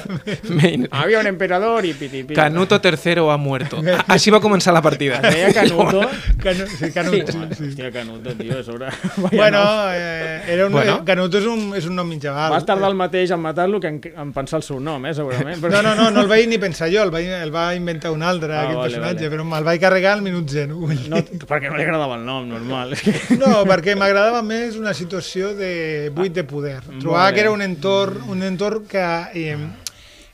Men- 0.48 0.88
Había 0.90 1.20
un 1.20 1.26
emperador 1.26 1.84
y 1.84 1.92
piti, 1.94 2.22
piti. 2.22 2.34
Canuto 2.34 2.80
III 2.82 3.24
ha 3.32 3.36
muerto. 3.38 3.80
Així 4.08 4.30
va 4.34 4.40
començar 4.44 4.74
la 4.76 4.82
partida. 4.84 5.20
Deia 5.24 5.52
Canuto. 5.60 6.02
Canu 6.42 6.66
sí, 6.68 6.90
Canut, 6.92 7.30
sí. 7.30 7.38
Sí. 7.54 7.64
Hòstia, 7.70 7.90
Canuto, 7.92 8.34
tio, 8.36 8.58
a 8.60 8.62
sobre... 8.64 8.86
Vaya 9.16 9.36
Bueno, 9.36 9.60
eh, 9.92 10.42
era 10.48 10.66
un, 10.66 10.72
Bueno. 10.72 10.92
bueno. 10.92 11.04
Canut 11.04 11.34
és 11.40 11.46
un, 11.48 11.64
és 11.78 11.86
un 11.88 11.96
nom 11.96 12.08
mitjaval. 12.08 12.50
Vas 12.52 12.66
tardar 12.66 12.90
el 12.90 12.96
mateix 12.98 13.30
en 13.34 13.40
matar-lo 13.40 13.80
que 13.80 13.88
en, 13.88 14.00
en 14.16 14.32
pensar 14.36 14.58
el 14.60 14.66
seu 14.66 14.80
nom, 14.80 15.04
eh, 15.06 15.14
segurament. 15.14 15.62
No, 15.64 15.82
no, 15.82 15.94
no, 15.94 16.10
no 16.10 16.20
el 16.24 16.28
vaig 16.30 16.48
ni 16.50 16.58
pensar 16.58 16.90
jo, 16.92 17.02
el, 17.02 17.10
vaig, 17.14 17.26
el 17.40 17.52
va 17.54 17.70
inventar 17.74 18.10
un 18.12 18.22
altre, 18.22 18.52
Ah, 18.54 18.62
aquest 18.66 18.76
vale, 18.78 18.90
personatge, 18.90 19.24
vale. 19.24 19.30
però 19.36 19.44
me'l 19.48 19.64
vaig 19.66 19.80
carregar 19.80 20.12
al 20.18 20.22
minut 20.22 20.48
zero. 20.50 20.76
no 21.08 21.22
perquè 21.48 21.70
no 21.70 21.76
li 21.78 21.82
agradava 21.86 22.18
el 22.18 22.24
nom, 22.26 22.46
normal. 22.48 22.94
No, 23.40 23.64
perquè 23.68 23.94
m'agradava 23.96 24.42
més 24.44 24.76
una 24.76 24.92
situació 24.94 25.53
de 25.58 26.10
buit 26.14 26.34
de 26.34 26.44
poder. 26.48 26.80
Molt 26.86 27.00
Trobava 27.02 27.32
que 27.32 27.44
era 27.44 27.52
un 27.54 27.62
entorn, 27.64 28.22
un 28.30 28.42
entorn 28.46 28.86
que 28.90 29.04
eh, 29.34 29.56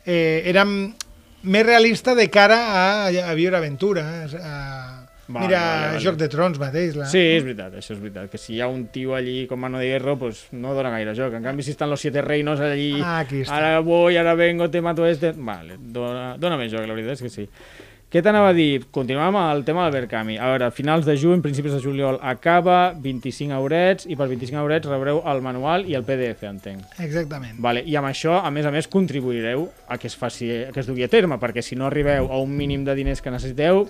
eh, 0.04 0.42
érem 0.50 0.74
més 1.42 1.64
realista 1.64 2.14
de 2.14 2.28
cara 2.28 2.58
a, 2.74 2.86
a 3.08 3.34
viure 3.38 3.56
aventures. 3.56 4.34
A, 4.40 4.56
Vale, 5.30 5.46
mira, 5.46 5.60
vale, 5.60 5.86
vale. 5.92 6.00
Joc 6.02 6.16
de 6.18 6.26
Trons 6.28 6.58
mateix. 6.58 6.96
La... 6.98 7.06
Sí, 7.06 7.20
és 7.36 7.44
veritat, 7.46 7.76
això 7.78 7.94
és 7.94 8.00
veritat. 8.02 8.30
Que 8.32 8.38
si 8.40 8.56
hi 8.56 8.60
ha 8.64 8.66
un 8.66 8.88
tio 8.90 9.14
allí 9.14 9.44
com 9.46 9.60
Mano 9.62 9.78
de 9.78 9.86
Hierro, 9.86 10.16
pues 10.18 10.48
no 10.50 10.74
dona 10.74 10.90
gaire 10.90 11.14
joc. 11.14 11.36
En 11.38 11.44
canvi, 11.46 11.62
si 11.62 11.70
estan 11.70 11.90
los 11.90 12.00
siete 12.02 12.22
reinos 12.22 12.58
allí, 12.58 12.96
Ah, 13.00 13.22
ara 13.54 13.78
voy, 13.78 14.16
ara 14.16 14.34
vengo, 14.34 14.68
te 14.70 14.80
mato 14.82 15.06
este... 15.06 15.32
Vale, 15.36 15.76
dona, 15.78 16.34
dona 16.36 16.58
més 16.58 16.72
joc, 16.72 16.82
la 16.82 16.96
veritat 16.98 17.20
és 17.20 17.22
que 17.22 17.30
sí. 17.30 17.46
Què 18.10 18.18
t'anava 18.26 18.48
a 18.50 18.54
dir? 18.56 18.88
Continuem 18.90 19.36
amb 19.38 19.38
el 19.54 19.60
tema 19.62 19.84
del 19.86 19.92
Verkami. 20.00 20.34
A 20.42 20.48
veure, 20.50 20.66
a 20.66 20.74
finals 20.74 21.06
de 21.06 21.14
juny, 21.14 21.38
principis 21.44 21.76
de 21.76 21.78
juliol, 21.78 22.16
acaba, 22.26 22.90
25 22.98 23.54
eurets, 23.54 24.08
i 24.10 24.16
per 24.18 24.26
25 24.32 24.58
eurets 24.64 24.88
rebreu 24.90 25.20
el 25.30 25.42
manual 25.46 25.86
i 25.86 25.94
el 25.94 26.02
PDF, 26.08 26.42
entenc. 26.48 26.98
Exactament. 26.98 27.60
Vale, 27.62 27.84
I 27.86 27.94
amb 28.00 28.10
això, 28.10 28.40
a 28.42 28.50
més 28.50 28.66
a 28.66 28.72
més, 28.74 28.90
contribuireu 28.90 29.68
a 29.86 29.96
que 30.02 30.10
es, 30.10 30.18
faci, 30.18 30.50
a 30.66 30.72
que 30.74 30.82
es 30.82 30.90
dugui 30.90 31.06
a 31.06 31.10
terme, 31.12 31.38
perquè 31.38 31.62
si 31.62 31.78
no 31.78 31.86
arribeu 31.86 32.26
a 32.26 32.42
un 32.42 32.50
mínim 32.58 32.82
de 32.84 32.98
diners 32.98 33.22
que 33.22 33.30
necessiteu, 33.30 33.86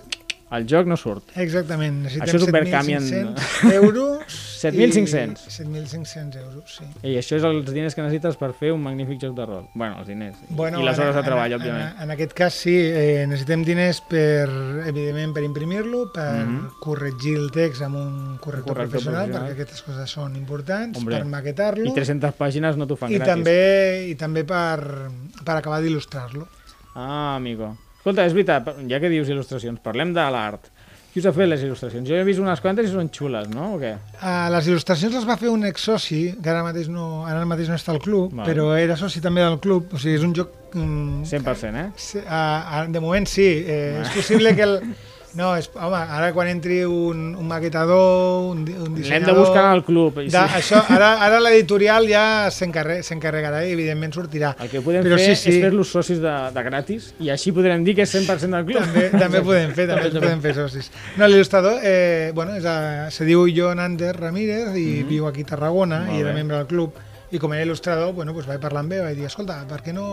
el 0.51 0.69
joc 0.69 0.85
no 0.85 0.99
surt. 0.99 1.33
Exactament. 1.41 2.03
Necessitem 2.05 2.35
és 2.37 2.45
un 2.45 2.51
Verkami 2.59 2.99
en- 2.99 3.09
7.500 3.33 3.73
euros. 3.81 4.41
7.500. 4.61 5.47
i 5.47 5.51
7.500 5.51 6.35
euros, 6.41 6.75
sí. 6.77 6.85
I 7.07 7.15
això 7.17 7.35
és 7.39 7.43
els 7.47 7.71
diners 7.73 7.95
que 7.95 8.01
necessites 8.03 8.37
per 8.37 8.51
fer 8.53 8.71
un 8.75 8.81
magnífic 8.83 9.19
joc 9.21 9.35
de 9.35 9.45
rol. 9.45 9.65
Bueno, 9.73 9.99
els 9.99 10.07
diners. 10.07 10.37
Bueno, 10.49 10.79
I 10.79 10.85
les 10.85 10.97
en- 10.97 11.03
hores 11.03 11.15
de 11.15 11.23
treball, 11.23 11.51
en, 11.53 11.59
òbviament. 11.61 11.95
En, 11.97 12.03
en 12.03 12.11
aquest 12.11 12.33
cas 12.37 12.53
sí, 12.53 12.75
eh, 12.77 13.25
necessitem 13.27 13.63
diners 13.65 14.01
per, 14.01 14.47
evidentment, 14.87 15.33
per 15.33 15.43
imprimir-lo, 15.43 16.11
per 16.13 16.45
Mhm. 16.45 16.69
corregir 16.79 17.35
el 17.37 17.51
text 17.51 17.81
amb 17.81 17.95
un 17.95 18.37
corrector, 18.37 18.73
Corrector 18.75 18.89
professional, 18.89 19.25
professional. 19.29 19.49
perquè 19.49 19.53
aquestes 19.61 19.81
coses 19.81 20.09
són 20.09 20.35
importants, 20.35 20.97
Hombre. 20.99 21.17
per 21.17 21.25
maquetar-lo 21.25 21.85
I 21.89 21.93
300 21.93 22.33
pàgines 22.35 22.77
no 22.77 22.87
t'ho 22.87 22.95
fan 22.95 23.11
i 23.11 23.15
gratis. 23.15 23.33
també, 23.33 24.07
i 24.09 24.15
també 24.15 24.43
per, 24.43 25.09
per 25.43 25.55
acabar 25.57 25.81
d'il·lustrar-lo. 25.81 26.47
Ah, 26.95 27.35
amigo. 27.35 27.77
Escolta, 27.97 28.25
és 28.25 28.33
veritat, 28.33 28.67
ja 28.89 28.99
que 28.99 29.09
dius 29.09 29.29
il·lustracions, 29.29 29.79
parlem 29.79 30.11
de 30.13 30.21
l'art. 30.33 30.67
Qui 31.11 31.19
us 31.19 31.25
ha 31.27 31.33
fet 31.35 31.49
les 31.51 31.63
il·lustracions? 31.65 32.07
Jo 32.07 32.15
he 32.15 32.23
vist 32.23 32.39
unes 32.39 32.61
quantes 32.63 32.87
i 32.87 32.91
són 32.93 33.09
xules, 33.11 33.49
no? 33.51 33.73
O 33.75 33.79
què? 33.81 33.91
Uh, 34.15 34.47
les 34.53 34.69
il·lustracions 34.71 35.17
les 35.17 35.25
va 35.27 35.35
fer 35.41 35.49
un 35.51 35.65
ex-soci, 35.67 36.21
que 36.39 36.51
ara 36.53 36.61
mateix 36.63 36.87
no, 36.87 37.25
ara 37.27 37.43
mateix 37.49 37.67
no 37.67 37.75
està 37.75 37.91
al 37.91 37.99
club, 37.99 38.31
Val. 38.37 38.47
però 38.47 38.69
era 38.79 38.95
soci 38.95 39.19
també 39.23 39.43
del 39.43 39.59
club, 39.59 39.91
o 39.91 39.99
sigui, 39.99 40.15
és 40.21 40.23
un 40.23 40.31
joc... 40.37 40.55
Um, 40.71 41.25
100%, 41.27 41.81
eh? 41.81 41.89
Sí, 41.99 42.21
uh, 42.23 42.85
de 42.87 43.03
moment 43.03 43.27
sí, 43.27 43.43
eh, 43.43 43.99
és 44.05 44.13
possible 44.15 44.55
que 44.55 44.69
el... 44.69 44.77
No, 45.33 45.53
és, 45.55 45.69
home, 45.73 45.95
ara 45.95 46.33
quan 46.35 46.49
entri 46.51 46.81
un, 46.83 47.35
un 47.39 47.47
maquetador, 47.47 48.49
un, 48.51 48.65
un 48.67 48.81
L'hem 48.89 48.95
dissenyador... 48.97 49.29
de 49.33 49.39
buscar 49.39 49.63
al 49.69 49.83
club. 49.87 50.17
I 50.19 50.25
De, 50.25 50.31
sí. 50.31 50.57
això, 50.59 50.81
ara, 50.91 51.13
ara 51.23 51.39
l'editorial 51.39 52.07
ja 52.09 52.23
s'encarre- 52.51 52.99
s'encarregarà 53.07 53.61
i 53.65 53.71
evidentment 53.77 54.11
sortirà. 54.17 54.53
El 54.59 54.67
que 54.73 54.81
podem 54.83 55.05
Però 55.07 55.15
fer 55.21 55.29
sí, 55.35 55.37
sí. 55.39 55.53
és 55.55 55.63
fer-los 55.63 55.87
socis 55.95 56.19
de, 56.19 56.33
de 56.51 56.63
gratis 56.67 57.13
i 57.23 57.29
així 57.31 57.53
podrem 57.55 57.85
dir 57.87 57.95
que 57.95 58.03
és 58.03 58.11
100% 58.17 58.57
del 58.57 58.65
club. 58.67 58.81
També, 58.83 59.05
també 59.15 59.41
podem 59.47 59.71
fer, 59.77 59.87
també 59.93 60.11
podem 60.17 60.41
fer 60.43 60.55
socis. 60.59 60.91
No, 61.15 61.27
l'il·lustrador, 61.31 61.79
eh, 61.83 62.31
bueno, 62.35 62.57
és 62.59 62.65
a, 62.67 62.75
se 63.11 63.23
diu 63.29 63.45
John 63.55 63.79
Ander 63.79 64.11
Ramírez 64.19 64.75
i 64.75 65.03
viu 65.07 65.27
aquí 65.31 65.47
a 65.47 65.51
Tarragona. 65.55 66.03
Molt 66.09 66.17
i 66.17 66.25
era 66.25 66.33
bé. 66.33 66.41
membre 66.41 66.57
del 66.59 66.67
club. 66.67 66.99
I 67.31 67.39
com 67.39 67.53
era 67.55 67.63
il·lustrador, 67.63 68.11
bueno, 68.11 68.33
pues 68.35 68.43
vaig 68.49 68.59
parlar 68.59 68.81
amb 68.83 68.91
ell, 68.91 69.05
vaig 69.05 69.15
dir, 69.15 69.29
escolta, 69.29 69.61
per 69.69 69.77
què 69.85 69.93
no, 69.95 70.09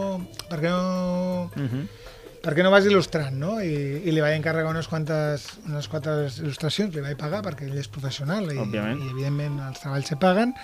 per 0.46 0.60
què 0.62 0.70
no, 0.70 1.50
Mhm. 1.56 1.88
per 1.88 2.17
què 2.42 2.62
no 2.64 2.70
vas 2.70 2.86
il·lustrant, 2.86 3.34
no? 3.34 3.56
I, 3.60 3.72
i 4.06 4.12
li 4.14 4.20
vaig 4.22 4.36
encarregar 4.38 4.70
unes 4.70 4.86
quantes, 4.88 5.44
unes 5.66 5.88
quantes 5.90 6.38
il·lustracions, 6.40 6.94
li 6.94 7.02
vaig 7.04 7.16
pagar 7.18 7.40
perquè 7.44 7.66
ell 7.66 7.76
és 7.80 7.88
professional 7.92 8.46
i, 8.52 8.56
Òbviament. 8.62 9.00
i 9.04 9.10
evidentment 9.12 9.56
els 9.66 9.80
treballs 9.82 10.06
se 10.08 10.16
paguen. 10.22 10.54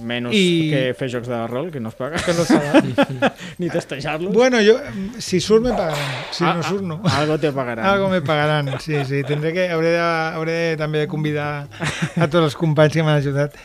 Menys 0.00 0.34
I- 0.36 0.68
que 0.72 0.82
fer 0.98 1.08
jocs 1.12 1.28
de 1.28 1.38
rol, 1.50 1.70
que 1.72 1.80
no 1.80 1.88
es 1.90 1.96
paga. 1.98 2.20
Que 2.22 2.34
no 2.36 2.44
es 2.44 3.32
Ni 3.58 3.70
testejar-los. 3.70 4.32
Bueno, 4.32 4.58
jo, 4.64 4.76
si 5.18 5.40
surt 5.40 5.64
me 5.64 5.70
pagaran, 5.72 6.14
si 6.32 6.44
Ah, 6.44 6.54
no 6.54 6.62
surt 6.62 6.82
no. 6.84 7.00
ah, 7.04 7.20
Algo 7.22 7.38
te 7.38 7.50
pagaran. 7.52 7.86
Algo 7.86 8.08
me 8.12 8.20
pagaran, 8.22 8.68
sí, 8.80 8.94
sí. 9.08 9.22
Tindré 9.24 9.52
que, 9.52 9.68
hauré, 9.70 9.92
de, 9.96 9.98
hauré 10.36 10.58
també 10.80 11.04
de 11.04 11.08
convidar 11.08 11.66
a 12.16 12.28
tots 12.28 12.44
els 12.44 12.56
companys 12.56 12.92
que 12.98 13.02
m'han 13.02 13.18
ajudat. 13.22 13.56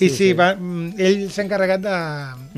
I 0.00 0.08
sí, 0.08 0.08
sí, 0.08 0.16
sí. 0.16 0.32
Va, 0.32 0.54
mm, 0.56 0.94
ell 0.96 1.26
s'ha 1.28 1.42
encarregat 1.44 1.82
de, 1.84 1.96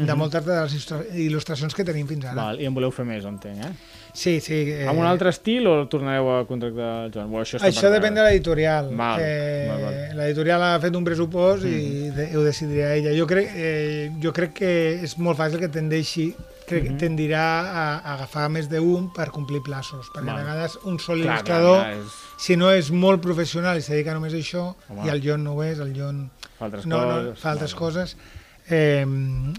de 0.07 0.15
moltes 0.15 0.45
de 0.47 0.61
les 0.61 0.75
il·lustra- 0.79 1.03
il·lustracions 1.11 1.75
que 1.75 1.83
tenim 1.85 2.07
fins 2.07 2.29
ara. 2.31 2.37
Val, 2.39 2.61
I 2.63 2.69
en 2.71 2.75
voleu 2.77 2.93
fer 2.95 3.03
més, 3.09 3.25
entenc, 3.27 3.65
eh? 3.67 3.73
Sí, 4.13 4.41
sí. 4.45 4.59
Eh, 4.69 4.87
Amb 4.89 5.01
un 5.01 5.07
altre 5.09 5.31
estil 5.33 5.65
o 5.67 5.87
tornareu 5.89 6.29
a 6.35 6.41
contractar 6.47 7.07
el 7.07 7.13
Joan? 7.15 7.31
Bueno, 7.33 7.47
això 7.47 7.61
Això 7.65 7.89
depèn 7.93 8.15
de 8.15 8.27
l'editorial. 8.27 8.91
Eh. 9.19 10.13
L'editorial 10.19 10.63
ha 10.67 10.73
fet 10.83 10.95
un 10.99 11.05
pressupost 11.07 11.65
i 11.65 12.11
de, 12.13 12.29
ho 12.37 12.43
decidirà 12.45 12.93
ella. 12.99 13.15
Jo 13.17 13.27
crec, 13.31 13.49
eh, 13.57 14.11
jo 14.23 14.33
crec 14.37 14.53
que 14.61 14.73
és 15.07 15.17
molt 15.19 15.41
fàcil 15.41 15.63
que 15.63 15.71
tendeixi 15.73 16.31
crec 16.69 16.85
que 16.87 16.93
tendirà 17.01 17.43
a, 17.43 17.85
a 17.99 18.13
agafar 18.15 18.47
més 18.53 18.69
d'un 18.71 19.09
per 19.17 19.31
complir 19.35 19.63
plaços, 19.65 20.07
perquè 20.15 20.29
Val. 20.29 20.39
a 20.39 20.45
vegades 20.45 20.77
un 20.85 20.99
sol 21.03 21.19
Clar, 21.21 21.39
il·lustrador, 21.41 21.81
clar, 21.81 21.97
clar, 21.97 22.05
és... 22.07 22.21
si 22.45 22.57
no 22.57 22.71
és 22.73 22.93
molt 22.95 23.21
professional 23.25 23.81
i 23.81 23.83
se 23.85 23.93
dedica 23.97 24.15
només 24.17 24.33
a 24.37 24.41
això, 24.41 24.69
Home. 24.89 25.03
i 25.09 25.11
el 25.13 25.21
John 25.25 25.43
no 25.45 25.57
ho 25.57 25.65
és, 25.67 25.81
el 25.83 25.91
John 25.97 26.23
Fa 26.61 26.69
altres 26.69 26.87
no, 26.87 27.01
no, 27.03 27.17
coses. 27.19 27.43
fa 27.43 27.51
altres 27.57 27.75
Vale. 27.75 27.81
coses, 27.83 28.17
eh, 28.69 29.05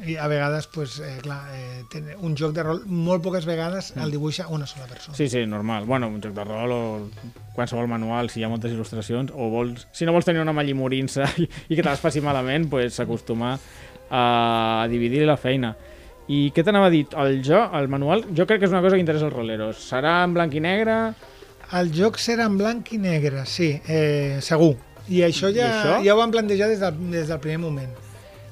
i 0.07 0.15
a 0.15 0.27
vegades, 0.27 0.67
pues, 0.67 0.99
eh, 0.99 1.19
clar, 1.21 1.41
eh, 1.53 1.83
ten- 1.91 2.15
un 2.19 2.35
joc 2.37 2.53
de 2.55 2.63
rol, 2.63 2.81
molt 2.87 3.21
poques 3.23 3.45
vegades 3.45 3.91
el 3.97 4.11
dibuixa 4.11 4.47
una 4.47 4.65
sola 4.65 4.85
persona. 4.87 5.13
Mm. 5.13 5.17
Sí, 5.17 5.29
sí, 5.29 5.45
normal. 5.45 5.85
Bueno, 5.85 6.07
un 6.07 6.21
joc 6.21 6.33
de 6.33 6.43
rol 6.43 6.71
o 6.71 7.09
qualsevol 7.53 7.87
manual, 7.87 8.29
si 8.29 8.39
hi 8.39 8.43
ha 8.45 8.49
moltes 8.49 8.71
il·lustracions, 8.71 9.31
o 9.35 9.49
vols, 9.49 9.87
si 9.91 10.05
no 10.05 10.13
vols 10.13 10.25
tenir 10.25 10.41
una 10.41 10.53
malla 10.53 10.73
morint-se 10.75 11.23
i, 11.43 11.49
i 11.69 11.75
que 11.75 11.83
te 11.83 11.89
les 11.89 11.99
faci 11.99 12.21
malament, 12.21 12.69
pues, 12.69 12.93
s'acostuma 12.95 13.57
a 14.09 14.87
dividir 14.89 15.25
la 15.25 15.37
feina. 15.37 15.75
I 16.31 16.51
què 16.55 16.63
t'anava 16.63 16.87
a 16.87 16.89
dir? 16.93 17.05
El 17.19 17.41
jo, 17.43 17.59
el 17.75 17.89
manual, 17.91 18.23
jo 18.35 18.45
crec 18.47 18.61
que 18.61 18.65
és 18.69 18.71
una 18.71 18.81
cosa 18.81 18.95
que 18.95 19.01
interessa 19.03 19.25
als 19.27 19.35
roleros. 19.35 19.81
Serà 19.91 20.21
en 20.23 20.33
blanc 20.33 20.53
i 20.55 20.61
negre? 20.63 20.95
El 21.73 21.89
joc 21.91 22.19
serà 22.21 22.45
en 22.47 22.57
blanc 22.57 22.91
i 22.93 22.99
negre, 23.01 23.45
sí, 23.49 23.73
eh, 23.87 24.37
segur. 24.41 24.75
I 25.09 25.19
això 25.27 25.49
I 25.51 25.57
ja, 25.57 25.67
això? 25.67 25.97
ja 26.05 26.13
ho 26.15 26.17
vam 26.21 26.31
plantejar 26.31 26.69
des 26.71 26.79
del, 26.79 26.95
des 27.11 27.27
del 27.27 27.39
primer 27.43 27.59
moment. 27.59 27.91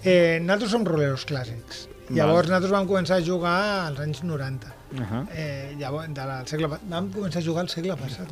Eh, 0.04 0.40
nosaltres 0.42 0.72
som 0.72 0.86
roleros 0.86 1.26
clàssics. 1.30 1.88
Llavors 2.12 2.50
nosaltres 2.50 2.74
vam 2.74 2.88
començar 2.90 3.20
a 3.22 3.24
jugar 3.24 3.58
als 3.88 4.00
anys 4.04 4.24
90. 4.24 4.74
Uh 4.92 5.00
-huh. 5.00 5.28
Eh, 5.34 5.76
llavors, 5.80 6.08
de 6.14 6.26
la, 6.26 6.44
segle, 6.46 6.68
vam 6.68 7.10
començar 7.12 7.40
a 7.40 7.46
jugar 7.46 7.62
al 7.62 7.70
segle 7.70 7.96
passat. 7.96 8.28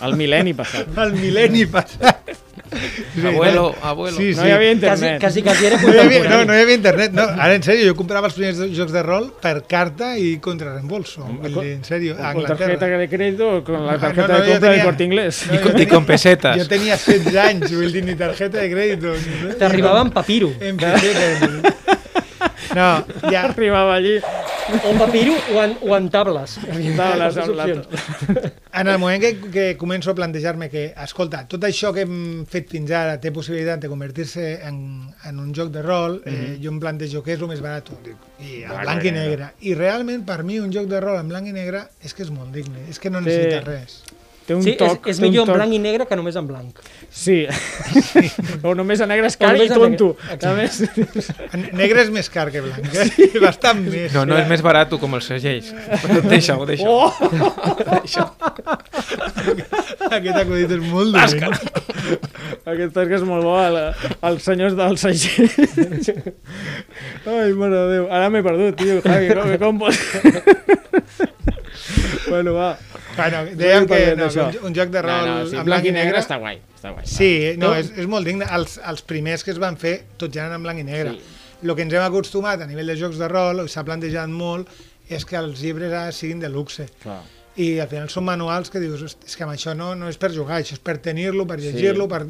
El 0.00 0.16
mil·lenni 0.16 0.54
passat. 0.54 0.98
Al 0.98 1.12
mil·lenni 1.12 1.66
passat. 1.66 2.30
Sí, 2.70 3.26
Abuelo, 3.26 3.74
abuelo. 3.82 4.16
Sí, 4.16 4.32
No 4.36 4.46
hi 4.46 4.50
havia 4.52 4.70
Quasi, 4.78 5.04
internet. 5.06 5.20
quasi, 5.20 5.42
quasi 5.42 5.66
era 5.66 5.80
No 5.82 5.92
hi, 5.92 5.98
havia, 5.98 6.28
no, 6.30 6.44
no 6.44 6.54
hi 6.54 6.60
havia 6.62 6.74
internet. 6.74 7.12
No, 7.12 7.22
ara, 7.22 7.54
en 7.54 7.62
sèrio, 7.66 7.88
jo 7.90 7.96
comprava 7.98 8.28
els 8.30 8.36
primers 8.36 8.60
jocs 8.76 8.92
de 8.94 9.02
rol 9.02 9.32
per 9.42 9.64
carta 9.66 10.12
i 10.16 10.36
contra 10.38 10.74
reembolso. 10.76 11.24
Vull 11.26 11.56
dir, 11.60 11.72
en 11.78 11.82
sèrio, 11.84 12.14
a 12.14 12.32
Con 12.32 12.44
tarjeta 12.46 12.64
Anglaterra. 12.86 12.98
de 12.98 13.08
crédito 13.08 13.48
o 13.56 13.64
con 13.64 13.84
la 13.86 13.94
Ah, 13.94 13.98
tarjeta 13.98 14.28
no, 14.28 14.38
no, 14.38 14.44
de 14.44 14.52
compra 14.52 14.70
tenia- 14.70 14.84
Corte 14.84 15.04
Inglés. 15.04 15.42
No, 15.50 15.58
jo 15.58 15.78
I 15.82 15.86
con 15.86 16.04
pesetes. 16.06 16.56
Jo 16.62 16.68
tenia 16.68 16.96
16 16.96 17.36
anys, 17.36 17.74
vull 17.74 17.92
dir, 17.92 18.04
ni 18.04 18.14
tarjeta 18.14 18.58
de 18.58 18.70
crèdit. 18.70 19.02
ni- 19.02 19.54
T'arribava 19.58 20.02
en 20.02 20.10
papiro. 20.10 20.52
En 20.60 20.76
pessetes. 20.76 21.40
No, 22.74 23.04
ja, 23.32 23.44
Arribava 23.46 23.96
allí, 23.96 24.20
O 24.70 24.90
en 24.92 24.98
papiro 24.98 25.34
o 25.54 25.62
en, 25.64 25.76
o 25.82 25.96
en 25.96 26.08
tables. 26.10 26.58
estava 26.58 27.16
les, 27.16 27.36
Les 27.36 27.48
amb 27.48 27.56
la... 27.56 27.66
en 28.80 28.88
el 28.88 28.98
moment 29.02 29.20
que, 29.22 29.32
que 29.50 29.64
començo 29.80 30.12
a 30.12 30.14
plantejar-me 30.14 30.68
que, 30.70 30.84
escolta, 31.04 31.42
tot 31.50 31.64
això 31.66 31.90
que 31.96 32.04
hem 32.06 32.44
fet 32.50 32.70
fins 32.70 32.92
ara 32.94 33.16
té 33.20 33.32
possibilitat 33.34 33.82
de 33.82 33.90
convertir-se 33.90 34.46
en, 34.68 34.78
en 35.26 35.40
un 35.42 35.50
joc 35.56 35.72
de 35.74 35.82
rol, 35.82 36.20
eh, 36.24 36.56
jo 36.62 36.70
em 36.70 36.78
plantejo 36.82 37.24
què 37.26 37.34
és 37.36 37.42
el 37.42 37.50
més 37.50 37.60
barat, 37.64 37.90
Dic, 38.04 38.16
i 38.40 38.62
el 38.62 38.70
Blanc 38.70 38.86
blanc 38.86 39.04
i 39.10 39.12
negre. 39.18 39.50
I 39.66 39.74
realment, 39.74 40.24
per 40.28 40.42
mi, 40.46 40.60
un 40.62 40.70
joc 40.72 40.86
de 40.90 41.00
rol 41.02 41.18
en 41.20 41.28
blanc 41.28 41.50
i 41.50 41.52
negre 41.56 41.84
és 42.04 42.14
que 42.14 42.22
és 42.26 42.30
molt 42.32 42.52
digne, 42.54 42.86
és 42.88 42.98
que 43.02 43.10
no 43.10 43.20
necessita 43.20 43.60
res. 43.66 44.00
Té 44.46 44.54
un 44.56 44.62
Sí, 44.64 44.72
és, 44.72 44.78
toc, 44.80 45.04
és 45.06 45.18
té 45.18 45.22
un 45.22 45.28
millor 45.30 45.44
en 45.44 45.50
toc- 45.52 45.58
blanc 45.60 45.74
i 45.76 45.78
negre 45.78 46.06
que 46.10 46.16
només 46.18 46.34
en 46.40 46.46
blanc. 46.48 46.78
Sí. 47.10 47.42
o 48.66 48.72
només 48.78 49.00
a 49.02 49.06
negre 49.10 49.26
és 49.26 49.36
car 49.38 49.56
i 49.58 49.66
tonto. 49.68 50.12
negre. 50.22 50.46
A 50.46 50.52
més, 50.54 50.78
Negre 51.74 52.04
és 52.04 52.10
més 52.14 52.30
car 52.30 52.46
que 52.54 52.62
blanc, 52.62 52.86
eh? 52.94 53.30
bastant 53.44 53.82
més. 53.82 54.14
No, 54.14 54.22
no 54.30 54.38
és 54.38 54.46
més 54.50 54.62
barat 54.62 54.94
com 55.00 55.18
els 55.18 55.26
segells. 55.26 55.72
Deixa-ho, 56.32 56.66
deixa-ho. 56.70 56.90
Oh! 56.90 57.10
Aquest 60.10 60.38
acudit 60.38 60.70
és 60.76 60.84
molt 60.86 61.10
dolent. 61.14 61.58
Aquest 62.70 62.94
tasca 62.94 63.18
és 63.18 63.24
molt 63.26 63.44
bo, 63.46 63.56
el, 63.58 63.78
els 64.30 64.46
senyors 64.46 64.76
del 64.78 64.98
segell. 65.00 65.50
Ai, 67.26 67.50
mare 67.58 67.74
de 67.74 67.84
Déu. 67.94 68.06
Ara 68.10 68.30
m'he 68.30 68.42
perdut, 68.46 68.78
tio. 68.78 69.00
Javi, 69.04 69.34
com, 69.34 69.58
com 69.64 69.82
pots... 69.82 69.98
bueno, 72.30 72.54
va. 72.54 72.70
Bueno, 73.20 73.42
dèiem 73.60 73.86
que 73.90 74.00
no, 74.18 74.28
un, 74.46 74.58
un 74.70 74.76
joc 74.76 74.92
de 74.94 75.02
rol 75.04 75.26
no, 75.26 75.34
no, 75.40 75.48
sí, 75.50 75.58
en 75.60 75.66
blanc 75.68 75.88
i 75.88 75.92
negre... 75.94 76.22
està 76.22 76.38
guai. 76.40 76.60
Està 76.76 76.94
guai. 76.94 77.08
Sí, 77.08 77.30
no, 77.60 77.74
és, 77.76 77.90
és 78.00 78.08
molt 78.10 78.28
digne. 78.28 78.48
Els, 78.56 78.78
els 78.92 79.04
primers 79.06 79.44
que 79.44 79.52
es 79.54 79.60
van 79.62 79.76
fer, 79.80 79.96
tots 80.20 80.34
ja 80.34 80.46
eren 80.46 80.56
en 80.58 80.64
blanc 80.64 80.80
i 80.80 80.86
negre. 80.86 81.16
Sí. 81.18 81.36
El 81.60 81.74
que 81.76 81.84
ens 81.84 81.92
hem 81.92 82.06
acostumat 82.06 82.62
a 82.64 82.68
nivell 82.70 82.88
de 82.88 82.96
jocs 82.96 83.18
de 83.20 83.28
rol, 83.28 83.66
s'ha 83.68 83.84
plantejat 83.84 84.32
molt, 84.32 84.70
és 85.10 85.26
que 85.28 85.36
els 85.36 85.60
llibres 85.60 85.92
ara 85.92 86.14
siguin 86.16 86.40
de 86.40 86.48
luxe. 86.48 86.86
Clar. 87.02 87.20
I 87.60 87.74
al 87.82 87.90
final 87.90 88.08
són 88.08 88.24
manuals 88.24 88.70
que 88.72 88.80
dius, 88.80 89.02
"Hosti, 89.04 89.26
és 89.28 89.36
que 89.36 89.44
amb 89.44 89.52
això 89.52 89.74
no, 89.76 89.92
no 89.98 90.08
és 90.08 90.16
per 90.16 90.30
jugar, 90.32 90.60
això 90.62 90.78
és 90.78 90.80
per 90.80 90.96
tenir-lo, 91.04 91.46
per 91.46 91.58
llegir-lo, 91.60 92.08
per... 92.08 92.24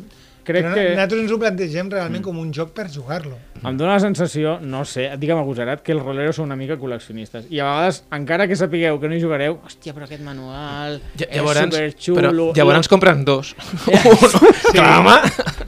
crec 0.45 0.65
Però 0.65 0.75
que 0.75 0.85
nosaltres 0.95 1.21
ens 1.23 1.33
ho 1.33 1.39
plantegem 1.39 1.91
realment 1.93 2.23
com 2.25 2.39
un 2.41 2.53
joc 2.53 2.73
per 2.77 2.89
jugar-lo. 2.91 3.37
em 3.61 3.77
dóna 3.77 3.93
la 3.99 4.01
sensació, 4.01 4.59
no 4.63 4.85
sé, 4.89 5.07
et 5.13 5.19
dic 5.21 5.31
amb 5.35 5.43
agosarat, 5.43 5.83
que 5.85 5.93
els 5.93 6.03
roleros 6.03 6.37
són 6.37 6.47
una 6.49 6.57
mica 6.57 6.79
col·leccionistes. 6.81 7.45
I 7.53 7.61
a 7.61 7.65
vegades, 7.69 8.03
encara 8.17 8.47
que 8.49 8.57
sapigueu 8.57 8.99
que 9.01 9.09
no 9.09 9.15
hi 9.15 9.21
jugareu, 9.21 9.59
hòstia, 9.67 9.93
però 9.93 10.07
aquest 10.09 10.23
manual 10.25 11.01
Ja, 11.21 11.27
és 11.29 11.37
llavors, 11.37 11.61
superxulo... 11.61 12.17
però 12.21 12.57
llavors 12.57 12.89
compren 12.89 13.25
dos. 13.25 13.55
Uno. 13.87 14.53
Clar, 14.73 14.99
home. 15.01 15.17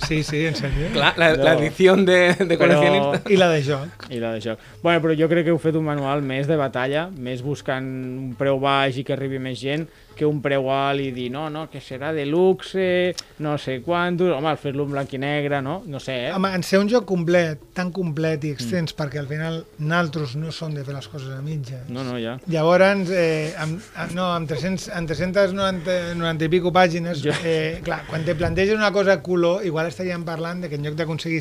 Sí, 0.07 0.23
sí, 0.23 0.47
en 0.47 0.55
sèrio. 0.57 0.89
Clar, 0.93 1.13
la, 1.19 1.33
No. 1.33 1.61
de, 2.05 2.35
de 2.35 2.57
Però- 2.57 2.59
coleccionista. 2.59 3.31
I 3.33 3.37
la 3.37 3.49
de 3.53 3.63
joc. 3.63 4.07
I 4.11 4.19
la 4.21 4.33
de 4.33 4.41
joc. 4.41 4.59
Bueno, 4.83 5.01
però 5.05 5.15
jo 5.19 5.29
crec 5.29 5.45
que 5.47 5.51
heu 5.53 5.59
fet 5.63 5.77
un 5.77 5.85
manual 5.85 6.23
més 6.23 6.47
de 6.49 6.57
batalla, 6.57 7.09
més 7.13 7.43
buscant 7.45 7.85
un 7.85 8.33
preu 8.39 8.59
baix 8.63 8.97
i 8.99 9.05
que 9.05 9.13
arribi 9.15 9.39
més 9.39 9.59
gent, 9.61 9.87
que 10.15 10.27
un 10.27 10.41
preu 10.45 10.69
alt 10.73 11.01
i 11.01 11.11
dir, 11.15 11.31
no, 11.33 11.49
no, 11.51 11.69
que 11.71 11.81
serà 11.81 12.13
de 12.13 12.25
luxe, 12.27 13.15
no 13.39 13.57
sé 13.59 13.81
quantos... 13.83 14.31
Home, 14.33 14.49
al 14.53 14.59
fer-lo 14.61 14.85
en 14.87 14.93
blanc 14.93 15.13
i 15.15 15.19
negre, 15.19 15.61
no? 15.63 15.83
No 15.87 16.01
sé, 16.01 16.29
eh? 16.29 16.33
Home, 16.33 16.51
en 16.55 16.63
ser 16.63 16.79
un 16.83 16.89
joc 16.91 17.05
complet, 17.09 17.59
tan 17.75 17.91
complet 17.93 18.45
i 18.45 18.53
Mm. 18.53 18.57
extens, 18.59 18.95
perquè 18.97 19.19
al 19.21 19.27
final 19.31 19.65
naltros 19.79 20.37
no 20.37 20.53
som 20.53 20.75
de 20.75 20.85
fer 20.85 20.95
les 20.95 21.09
coses 21.09 21.31
a 21.37 21.41
mitges. 21.43 21.89
No, 21.89 22.05
no, 22.05 22.19
ja. 22.21 22.39
Llavors, 22.47 23.11
eh, 23.11 23.55
amb, 23.59 23.81
amb- 23.97 24.15
no, 24.15 24.31
amb, 24.33 24.49
300, 24.49 24.89
amb 24.95 25.09
390 25.09 26.15
90 26.15 26.45
i 26.45 26.49
pico 26.49 26.73
pàgines, 26.73 27.23
Jo- 27.23 27.33
eh, 27.45 27.81
clar, 27.85 28.05
quan 28.09 28.25
te 28.25 28.35
planteges 28.35 28.75
una 28.77 28.93
cosa 28.93 29.21
color, 29.23 29.65
igual 29.65 29.87
estaríem 29.89 30.25
parlant 30.25 30.63
de 30.63 30.69
que 30.69 30.77
en 30.77 30.85
lloc 30.85 30.95
d'aconseguir 30.95 31.41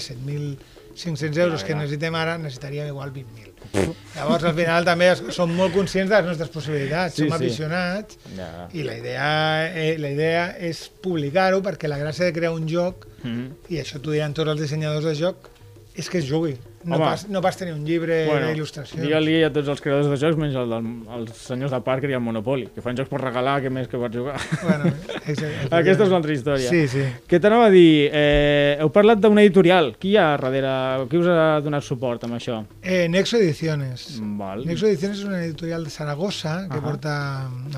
7.500 0.96 1.38
euros 1.38 1.64
que 1.64 1.76
necessitem 1.76 2.16
ara, 2.16 2.38
necessitaríem 2.38 2.88
igual 2.88 3.12
20.000. 3.14 3.96
Llavors, 4.16 4.44
al 4.44 4.56
final, 4.58 4.86
també 4.86 5.12
som 5.32 5.52
molt 5.56 5.74
conscients 5.74 6.10
de 6.12 6.18
les 6.18 6.26
nostres 6.32 6.50
possibilitats, 6.50 7.16
Sí, 7.16 7.28
som 7.28 7.38
sí. 7.38 7.46
aficionats, 7.46 8.18
ja. 8.36 8.68
i 8.74 8.84
la 8.84 8.98
idea, 8.98 9.30
eh, 9.76 9.98
la 10.00 10.10
idea 10.12 10.58
és 10.60 10.90
publicar-ho, 11.02 11.62
perquè 11.62 11.88
la 11.88 11.98
gràcia 12.02 12.26
de 12.26 12.34
crear 12.34 12.52
un 12.54 12.68
joc, 12.68 13.08
Mm 13.24 13.30
-hmm. 13.38 13.50
i 13.70 13.78
això 13.78 14.00
t'ho 14.02 14.12
diran 14.12 14.34
tots 14.34 14.50
els 14.50 14.62
dissenyadors 14.62 15.06
de 15.06 15.14
joc, 15.16 15.50
és 15.96 16.08
que 16.10 16.20
es 16.20 16.28
jugui. 16.30 16.54
No, 16.84 16.96
Home. 16.96 17.06
pas, 17.06 17.28
no 17.30 17.42
pas 17.44 17.58
tenir 17.60 17.74
un 17.76 17.84
llibre 17.86 18.26
bueno, 18.26 18.48
d'il·lustracions. 18.50 19.04
digue-li 19.04 19.44
a 19.46 19.52
tots 19.54 19.68
els 19.70 19.82
creadors 19.84 20.08
de 20.10 20.16
jocs, 20.18 20.38
menys 20.40 20.56
el 20.58 20.72
del, 20.72 20.88
els 21.18 21.42
senyors 21.46 21.72
de 21.76 21.80
Parker 21.86 22.10
i 22.10 22.16
el 22.18 22.24
Monopoly, 22.26 22.70
que 22.74 22.82
fan 22.82 22.98
jocs 22.98 23.12
per 23.12 23.20
regalar, 23.22 23.60
que 23.62 23.70
més 23.70 23.88
que 23.92 24.00
per 24.02 24.10
jugar. 24.14 24.38
Bueno, 24.64 24.90
exacte, 25.28 25.68
Aquesta 25.70 26.08
és 26.08 26.10
una 26.10 26.18
altra 26.18 26.34
història. 26.34 26.70
Sí, 26.74 26.88
sí. 26.90 27.04
Què 27.30 27.40
t'anava 27.44 27.68
a 27.68 27.74
dir? 27.76 28.10
Eh, 28.10 28.78
heu 28.82 28.90
parlat 28.90 29.22
d'una 29.22 29.44
editorial. 29.46 29.94
Qui 30.02 30.16
hi 30.16 30.18
ha 30.18 30.32
darrere? 30.42 30.74
Qui 31.12 31.22
us 31.22 31.30
ha 31.30 31.60
donat 31.62 31.86
suport 31.86 32.24
amb 32.26 32.40
això? 32.40 32.64
Eh, 32.82 33.06
Nexo 33.12 33.38
Ediciones. 33.38 34.08
Val. 34.40 34.66
Nexo 34.66 34.88
Ediciones 34.90 35.20
és 35.22 35.26
una 35.30 35.44
editorial 35.46 35.84
de 35.86 35.94
Saragossa 35.94 36.66
que 36.72 36.80
Ahà. 36.80 36.82
porta 36.88 37.14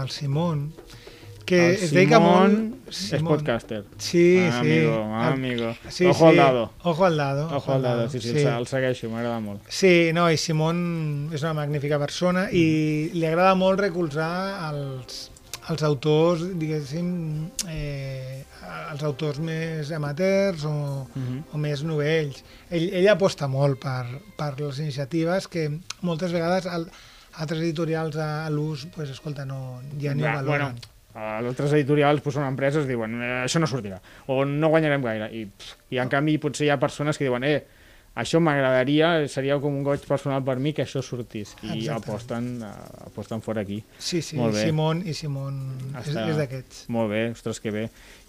el 0.01 0.09
Simón, 0.15 0.69
que 1.45 1.69
el 1.69 1.75
es 1.83 1.91
dedica 1.91 2.17
Simón 2.17 2.53
molt... 2.53 2.93
és 3.13 3.23
podcaster. 3.23 3.83
Sí, 3.97 4.37
ah, 4.39 4.51
sí. 4.51 4.59
Amigo, 4.59 4.95
ah, 5.13 5.27
El- 5.27 5.33
amigo. 5.33 5.75
Sí, 5.89 6.05
Ojo 6.05 6.19
sí. 6.19 6.25
al 6.29 6.35
dado. 6.37 6.71
Ojo 6.83 7.05
al 7.05 7.17
dado. 7.17 7.47
Ojo 7.55 7.73
al 7.73 7.81
dado, 7.81 8.09
sí, 8.09 8.19
sí, 8.21 8.31
sí. 8.31 8.39
El, 8.45 8.47
el 8.63 8.67
segueixo, 8.67 9.09
m'agrada 9.09 9.39
molt. 9.39 9.61
Sí, 9.67 10.11
no, 10.13 10.29
i 10.31 10.37
Simón 10.37 11.29
és 11.33 11.41
una 11.43 11.53
magnífica 11.57 11.99
persona 11.99 12.47
i 12.51 13.09
li 13.13 13.25
agrada 13.25 13.55
molt 13.55 13.79
recolzar 13.81 14.69
els, 14.71 15.29
els 15.69 15.83
autors, 15.83 16.43
diguéssim, 16.59 17.09
eh, 17.69 18.43
els 18.93 19.03
autors 19.03 19.39
més 19.43 19.89
amateurs 19.91 20.63
o, 20.69 21.07
Mhm. 21.15 21.43
o 21.53 21.57
més 21.57 21.83
novells. 21.83 22.43
Ell, 22.69 22.89
ell 22.93 23.07
aposta 23.09 23.47
molt 23.47 23.79
per, 23.81 24.05
per 24.37 24.53
les 24.59 24.79
iniciatives 24.79 25.47
que 25.47 25.67
moltes 26.01 26.31
vegades 26.31 26.65
al, 26.67 26.87
altres 27.33 27.59
editorials 27.61 28.15
a, 28.17 28.45
a 28.45 28.49
l'ús, 28.53 28.85
pues, 28.93 29.09
escolta, 29.09 29.45
no, 29.45 29.81
ja 29.99 30.13
ni 30.13 30.21
Ja, 30.21 30.35
valoren. 30.35 30.45
bueno, 30.45 30.92
a 31.13 31.37
altres 31.37 31.71
editorials 31.73 32.21
pues, 32.21 32.35
són 32.35 32.47
empreses 32.47 32.87
diuen 32.89 33.19
eh, 33.21 33.31
això 33.45 33.59
no 33.61 33.67
sortirà, 33.69 33.99
o 34.27 34.43
no 34.45 34.69
guanyarem 34.73 35.01
gaire 35.05 35.29
i, 35.33 35.45
pff, 35.45 35.75
i 35.93 35.99
en 36.01 36.09
canvi 36.09 36.39
potser 36.41 36.65
hi 36.67 36.73
ha 36.73 36.79
persones 36.81 37.17
que 37.17 37.25
diuen 37.27 37.43
eh, 37.45 37.59
això 38.13 38.37
m'agradaria, 38.41 39.27
seria 39.27 39.55
com 39.57 39.73
un 39.73 39.81
goig 39.85 40.03
personal 40.05 40.43
per 40.45 40.59
mi 40.61 40.69
que 40.73 40.83
això 40.85 41.01
sortís 41.01 41.55
i 41.63 41.79
Exacte. 41.79 41.93
aposten, 42.11 42.49
eh, 42.61 43.07
aposten 43.07 43.41
fora 43.41 43.61
aquí 43.65 43.79
Sí, 43.97 44.21
sí, 44.21 44.37
Molt 44.37 44.53
bé. 44.53 44.65
Simón 44.67 45.01
i 45.05 45.13
Simón 45.17 45.61
és, 45.99 46.11
Està- 46.11 46.27
és 46.29 46.37
d'aquests. 46.37 46.83
Molt 46.93 47.09
bé, 47.09 47.23
ostres, 47.31 47.59
que 47.59 47.71
bé. 47.73 47.87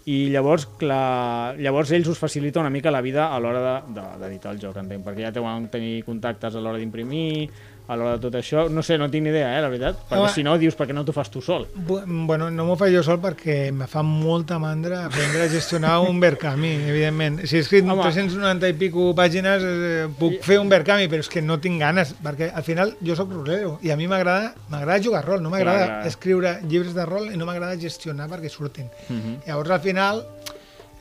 I 0.09 0.29
llavors, 0.29 0.65
clar, 0.77 1.55
llavors 1.57 1.91
ells 1.91 2.07
us 2.07 2.17
facilita 2.21 2.59
una 2.61 2.69
mica 2.73 2.91
la 2.93 3.01
vida 3.01 3.27
a 3.33 3.39
l'hora 3.39 3.61
de- 3.61 3.93
de- 3.99 4.17
d'editar 4.23 4.51
el 4.53 4.59
joc, 4.61 4.77
entenc, 4.77 5.05
perquè 5.05 5.21
ja 5.25 5.31
deuen 5.31 5.67
tenir 5.69 6.03
contactes 6.05 6.55
a 6.55 6.59
l'hora 6.61 6.77
d'imprimir, 6.77 7.49
a 7.87 7.95
l'hora 7.95 8.13
de 8.17 8.19
tot 8.19 8.33
això. 8.35 8.69
No 8.69 8.81
sé, 8.83 8.97
no 8.97 9.09
tinc 9.11 9.23
ni 9.23 9.29
idea, 9.29 9.57
eh, 9.57 9.61
la 9.61 9.69
veritat, 9.69 9.97
perquè 10.09 10.19
Home. 10.23 10.29
si 10.33 10.43
no, 10.43 10.57
dius, 10.57 10.75
per 10.75 10.87
què 10.87 10.93
no 10.93 11.03
t'ho 11.05 11.13
fas 11.13 11.29
tu 11.29 11.41
sol? 11.41 11.67
Bu- 11.75 12.01
Bueno, 12.05 12.49
no 12.51 12.65
m'ho 12.65 12.75
faig 12.75 12.93
jo 12.95 13.03
sol 13.03 13.19
perquè 13.21 13.71
me 13.71 13.87
fa 13.87 14.01
molta 14.01 14.57
mandra 14.59 15.05
aprendre 15.05 15.43
a 15.43 15.47
gestionar 15.49 15.99
un 16.09 16.19
Verkami, 16.19 16.73
evidentment. 16.89 17.45
Si 17.45 17.57
he 17.57 17.59
escrit 17.59 17.83
Home. 17.85 18.01
390 18.03 18.69
i 18.69 18.73
pico 18.73 19.13
pàgines, 19.15 19.61
eh, 19.63 20.07
puc 20.17 20.41
fer 20.41 20.59
un 20.59 20.69
Verkami, 20.69 21.07
però 21.07 21.19
és 21.19 21.29
que 21.29 21.41
no 21.41 21.59
tinc 21.59 21.79
ganes, 21.79 22.15
perquè 22.23 22.51
al 22.53 22.63
final 22.63 22.95
jo 23.01 23.15
sóc 23.15 23.31
rolero 23.31 23.77
i 23.81 23.91
a 23.91 23.95
mi 23.97 24.07
m'agrada 24.07 24.53
m'agrada 24.69 25.01
jugar 25.03 25.23
rol, 25.25 25.41
no 25.43 25.49
m'agrada 25.49 26.01
escriure 26.07 26.59
llibres 26.67 26.93
de 26.95 27.05
rol 27.05 27.31
i 27.33 27.37
no 27.37 27.45
m'agrada 27.45 27.77
gestionar 27.77 28.27
perquè 28.29 28.49
surtin. 28.49 28.89
Mhm. 29.09 29.41
Llavors, 29.47 29.69
al 29.69 29.79
final, 29.81 30.25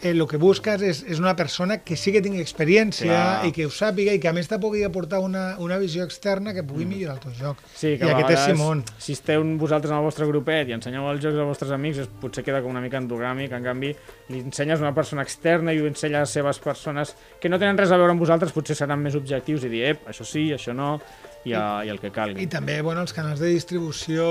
eh, 0.05 0.11
el 0.13 0.23
que 0.29 0.39
busques 0.41 0.83
és, 0.85 1.01
és 1.09 1.21
una 1.23 1.35
persona 1.37 1.79
que 1.83 1.97
sí 1.97 2.13
que 2.15 2.23
tingui 2.23 2.43
experiència 2.45 3.09
Clar. 3.09 3.49
i 3.49 3.53
que 3.57 3.67
ho 3.67 3.73
sàpiga 3.73 4.15
i 4.15 4.21
que 4.23 4.29
a 4.31 4.35
més 4.37 4.49
te 4.51 4.59
pugui 4.63 4.85
aportar 4.87 5.21
una, 5.25 5.57
una 5.65 5.79
visió 5.81 6.05
externa 6.05 6.55
que 6.55 6.63
pugui 6.67 6.87
millorar 6.87 7.17
el 7.17 7.23
teu 7.25 7.35
joc. 7.39 7.63
Mm. 7.65 7.75
Sí, 7.81 7.95
que 7.99 8.07
I 8.07 8.15
aquest 8.15 8.35
és 8.37 8.45
Simón. 8.53 8.85
si 8.99 9.17
esteu 9.17 9.45
vosaltres 9.59 9.91
en 9.91 9.99
el 9.99 10.07
vostre 10.07 10.29
grupet 10.29 10.71
i 10.71 10.77
ensenyeu 10.77 11.09
els 11.11 11.25
jocs 11.25 11.41
als 11.41 11.51
vostres 11.55 11.75
amics, 11.75 12.05
es, 12.05 12.11
potser 12.21 12.45
queda 12.47 12.63
com 12.63 12.75
una 12.75 12.85
mica 12.85 13.01
endogàmic, 13.01 13.57
en 13.57 13.65
canvi, 13.65 13.95
li 14.31 14.45
ensenyes 14.45 14.85
una 14.85 14.95
persona 14.95 15.25
externa 15.25 15.73
i 15.73 15.81
ho 15.81 15.89
ensenya 15.89 16.23
a 16.23 16.27
les 16.29 16.37
seves 16.37 16.61
persones 16.63 17.17
que 17.41 17.49
no 17.49 17.59
tenen 17.59 17.81
res 17.81 17.93
a 17.93 18.01
veure 18.01 18.15
amb 18.15 18.23
vosaltres, 18.23 18.53
potser 18.55 18.77
seran 18.79 19.03
més 19.03 19.17
objectius 19.19 19.65
i 19.65 19.73
dir, 19.73 19.87
ep, 19.95 20.09
això 20.13 20.27
sí, 20.29 20.51
això 20.55 20.77
no, 20.77 20.99
i, 21.45 21.53
a, 21.53 21.85
i 21.85 21.91
el 21.93 21.99
que 22.01 22.11
calgui. 22.15 22.43
I 22.45 22.47
també 22.49 22.79
bueno, 22.83 23.03
els 23.05 23.13
canals 23.13 23.41
de 23.41 23.51
distribució 23.53 24.25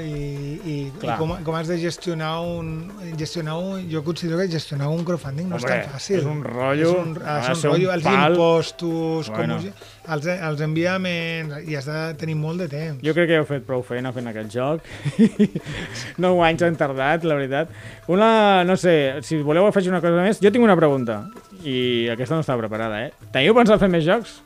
i, 0.00 0.12
i, 0.64 0.76
i 0.88 1.08
com, 1.18 1.34
com 1.44 1.56
has 1.58 1.68
de 1.68 1.76
gestionar 1.82 2.38
un, 2.40 2.90
gestionar 3.20 3.56
un... 3.60 3.82
Jo 3.92 4.02
considero 4.06 4.38
que 4.40 4.48
gestionar 4.48 4.88
un 4.88 5.04
crowdfunding 5.04 5.48
no 5.50 5.58
Hombre, 5.58 5.76
és 5.76 5.84
tan 5.86 5.92
fàcil. 5.98 6.20
és 6.22 6.28
un 6.30 6.40
rotllo, 6.44 6.88
És 6.88 6.94
un, 7.02 7.18
ha 7.24 7.36
ser 7.54 7.54
un 7.54 7.58
un 7.58 7.74
rotllo, 7.74 7.92
els 7.98 8.04
pal. 8.08 8.32
impostos, 8.32 9.30
Bueno. 9.34 9.58
com, 9.60 9.90
els, 10.14 10.26
els 10.48 10.60
enviaments, 10.64 11.58
i 11.68 11.76
has 11.76 11.86
de 11.88 12.00
tenir 12.20 12.34
molt 12.40 12.60
de 12.64 12.68
temps. 12.72 13.02
Jo 13.04 13.14
crec 13.16 13.28
que 13.30 13.38
heu 13.42 13.46
fet 13.48 13.64
prou 13.68 13.84
feina 13.84 14.12
fent 14.16 14.28
aquest 14.32 14.52
joc. 14.56 14.88
9 16.24 16.42
anys 16.48 16.62
han 16.66 16.76
tardat, 16.80 17.24
la 17.28 17.36
veritat. 17.38 17.68
Una, 18.12 18.64
no 18.64 18.76
sé, 18.80 19.20
si 19.24 19.40
voleu 19.44 19.66
afegir 19.68 19.92
una 19.92 20.00
cosa 20.04 20.22
més, 20.24 20.40
jo 20.42 20.52
tinc 20.54 20.64
una 20.64 20.76
pregunta, 20.76 21.22
i 21.64 22.08
aquesta 22.12 22.36
no 22.36 22.44
estava 22.44 22.60
preparada, 22.64 23.04
eh? 23.06 23.12
Teniu 23.34 23.54
pensat 23.56 23.80
fer 23.80 23.88
més 23.92 24.04
jocs? 24.06 24.40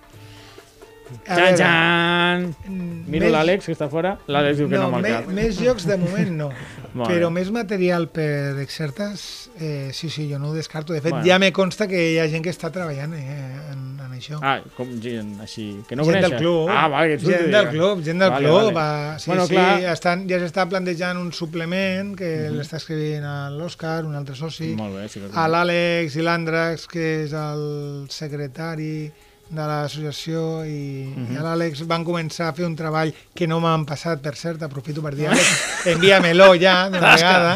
Txan, 1.25 1.55
txan! 1.57 2.45
mm, 2.69 3.05
Miro 3.09 3.25
més- 3.27 3.33
l'Àlex, 3.35 3.67
que 3.67 3.73
està 3.73 3.89
fora. 3.89 4.19
L'Àlex 4.29 4.57
diu 4.59 4.69
que 4.69 4.77
no, 4.77 4.83
no, 4.83 4.89
amb 4.89 4.97
el 4.97 5.03
me, 5.03 5.15
cap. 5.19 5.29
més 5.33 5.59
jocs 5.61 5.87
de 5.87 5.97
moment 5.97 6.31
no. 6.37 6.51
Però 7.09 7.29
més 7.31 7.51
material 7.55 8.09
per 8.09 8.59
exertes, 8.63 9.51
eh, 9.61 9.91
sí, 9.93 10.09
sí, 10.11 10.29
jo 10.31 10.39
no 10.39 10.49
ho 10.49 10.55
descarto. 10.55 10.93
De 10.93 11.01
fet, 11.01 11.13
Bueno. 11.13 11.27
ja 11.27 11.39
me 11.39 11.53
consta 11.53 11.87
que 11.87 12.13
hi 12.13 12.19
ha 12.19 12.27
gent 12.29 12.43
que 12.43 12.51
està 12.51 12.71
treballant 12.73 13.13
eh, 13.15 13.71
en, 13.73 14.01
en 14.05 14.17
això. 14.19 14.41
Ah, 14.43 14.59
com 14.77 14.89
gent 15.01 15.37
així, 15.45 15.81
que 15.89 15.95
no 15.95 16.03
gent 16.05 16.17
coneixes? 16.17 16.31
del 16.31 16.39
club, 16.41 16.69
Ah, 16.73 16.89
vale, 16.89 17.19
gent 17.19 17.51
del 17.53 17.69
club, 17.69 18.03
gent 18.03 18.19
del 18.19 18.31
Vale, 18.31 18.45
club. 18.49 18.73
vale. 18.73 18.75
Va, 18.75 19.19
sí, 19.19 19.31
Bueno, 19.31 19.47
sí, 19.47 19.55
clar. 19.55 19.81
estan, 19.93 20.27
ja 20.29 20.41
s'està 20.43 20.67
plantejant 20.69 21.19
un 21.21 21.31
suplement 21.33 22.17
que 22.19 22.51
l'està 22.51 22.77
escrivint 22.83 23.23
a 23.25 23.51
l'Òscar, 23.51 24.05
un 24.07 24.17
altre 24.17 24.35
soci, 24.35 24.75
Molt 24.75 24.97
bé, 24.97 25.09
sí 25.09 25.21
a 25.33 25.47
l'Àlex 25.49 26.17
i 26.19 26.23
l'Àndrax, 26.27 26.89
que 26.91 27.07
és 27.25 27.33
el 27.33 28.07
secretari 28.11 29.13
de 29.51 29.65
l'associació 29.65 30.65
i, 30.69 31.09
Mhm. 31.17 31.33
i 31.33 31.37
a 31.41 31.43
l'Àlex 31.47 31.81
van 31.89 32.05
començar 32.05 32.49
a 32.49 32.53
fer 32.53 32.67
un 32.67 32.75
treball 32.77 33.13
que 33.35 33.47
no 33.49 33.61
m'han 33.61 33.87
passat, 33.89 34.21
per 34.21 34.35
cert, 34.37 34.63
aprofito 34.63 35.01
per 35.03 35.15
dir, 35.17 35.29
Àlex, 35.29 35.87
envia-me-lo 35.95 36.51
ja 36.61 36.89
d'una 36.91 37.15
vegada. 37.15 37.55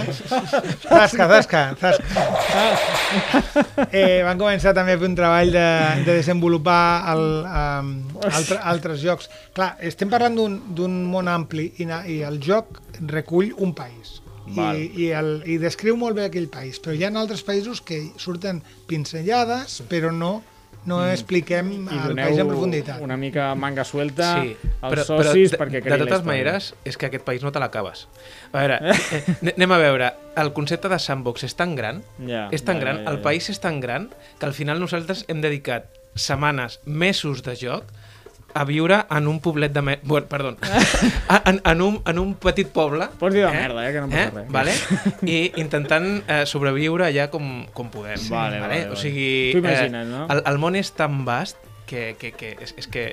Zasca, 0.88 1.28
zasca, 1.28 1.62
zasca. 1.80 2.04
Eh, 3.92 4.22
van 4.24 4.38
començar 4.40 4.72
també 4.76 4.94
a 4.94 4.98
fer 5.00 5.08
un 5.08 5.14
treball 5.18 5.52
de, 5.52 5.66
de 6.06 6.16
desenvolupar 6.18 7.12
el, 7.12 7.24
um, 7.44 7.92
altre, 8.30 8.58
altres 8.72 9.00
jocs. 9.04 9.28
Clar, 9.56 9.74
estem 9.84 10.10
parlant 10.12 10.36
d'un 10.38 10.58
d'un 10.74 10.94
món 11.10 11.28
ampli 11.28 11.72
i, 11.78 11.86
na- 11.88 12.04
i 12.08 12.20
el 12.26 12.40
joc 12.42 12.80
recull 13.08 13.52
un 13.58 13.74
país. 13.76 14.20
Val. 14.56 14.76
I, 14.76 14.88
i, 15.04 15.10
el, 15.14 15.42
i 15.46 15.56
descriu 15.62 15.94
molt 15.96 16.16
bé 16.18 16.24
aquell 16.26 16.48
país, 16.50 16.80
però 16.82 16.96
hi 16.96 17.04
ha 17.06 17.12
altres 17.14 17.44
països 17.46 17.78
que 17.80 18.00
surten 18.18 18.58
pinzellades, 18.90 19.82
però 19.88 20.10
no, 20.12 20.42
no 20.84 20.98
expliquem 21.08 21.68
Mm. 21.72 21.88
I 21.92 22.08
el 22.10 22.16
país 22.16 22.38
en 22.38 22.48
profunditat. 22.48 23.00
una 23.00 23.16
mica 23.16 23.54
manga 23.54 23.84
suelta 23.84 24.42
Sí, 24.42 24.56
als 24.80 24.92
però, 24.94 25.04
socis 25.04 25.52
però 25.52 25.64
perquè 25.64 25.78
de, 25.78 25.82
creïn 25.82 25.98
de 25.98 26.06
totes 26.06 26.24
maneres, 26.26 26.74
és 26.84 26.96
que 26.96 27.06
aquest 27.06 27.24
país 27.24 27.42
no 27.42 27.52
te 27.52 27.60
l'acabes. 27.62 28.08
A 28.52 28.58
veure, 28.58 28.78
eh, 28.82 29.52
anem 29.54 29.72
a 29.72 29.78
veure, 29.78 30.12
el 30.36 30.52
concepte 30.52 30.88
de 30.88 30.98
sandbox 30.98 31.44
és 31.44 31.54
tan 31.54 31.74
gran, 31.76 32.02
Ja, 32.26 32.48
és 32.50 32.64
tan 32.64 32.76
ja, 32.76 32.80
gran, 32.80 32.96
ja, 32.98 33.04
ja, 33.04 33.10
el 33.10 33.20
país 33.22 33.48
és 33.50 33.60
tan 33.60 33.80
gran, 33.80 34.10
que 34.38 34.46
al 34.46 34.52
final 34.54 34.80
nosaltres 34.80 35.24
hem 35.28 35.40
dedicat 35.40 35.86
setmanes, 36.14 36.80
mesos 36.84 37.42
de 37.42 37.54
joc, 37.56 37.84
a 38.54 38.64
viure 38.68 39.02
en 39.10 39.28
un 39.28 39.40
poblet 39.40 39.72
de... 39.72 39.82
Me... 39.82 39.98
Bueno, 40.02 40.26
perdó. 40.28 40.56
en, 41.46 41.60
en, 41.64 41.82
un, 41.82 42.00
en 42.06 42.18
un 42.18 42.34
petit 42.34 42.68
poble. 42.68 43.08
Pots 43.18 43.34
dir 43.34 43.44
de 43.46 43.50
merda, 43.52 43.88
eh, 43.88 43.92
que 43.92 44.00
no 44.04 44.08
passa 44.12 44.30
res. 44.36 44.48
Vale? 44.52 44.74
I 45.34 45.38
intentant 45.62 46.08
eh, 46.26 46.42
sobreviure 46.46 47.08
allà 47.08 47.28
com, 47.32 47.66
com 47.74 47.90
podem. 47.92 48.20
Vale, 48.30 48.60
vale, 48.60 48.80
O 48.86 48.92
vale. 48.92 49.00
sigui... 49.00 49.28
T'ho 49.52 49.62
imagines, 49.64 50.08
no? 50.08 50.26
El, 50.32 50.44
el 50.52 50.60
món 50.62 50.76
és 50.78 50.92
tan 50.96 51.22
vast 51.28 51.60
que, 51.86 52.12
que, 52.20 52.32
que 52.36 52.56
és, 52.60 52.74
és 52.78 52.88
que... 52.88 53.06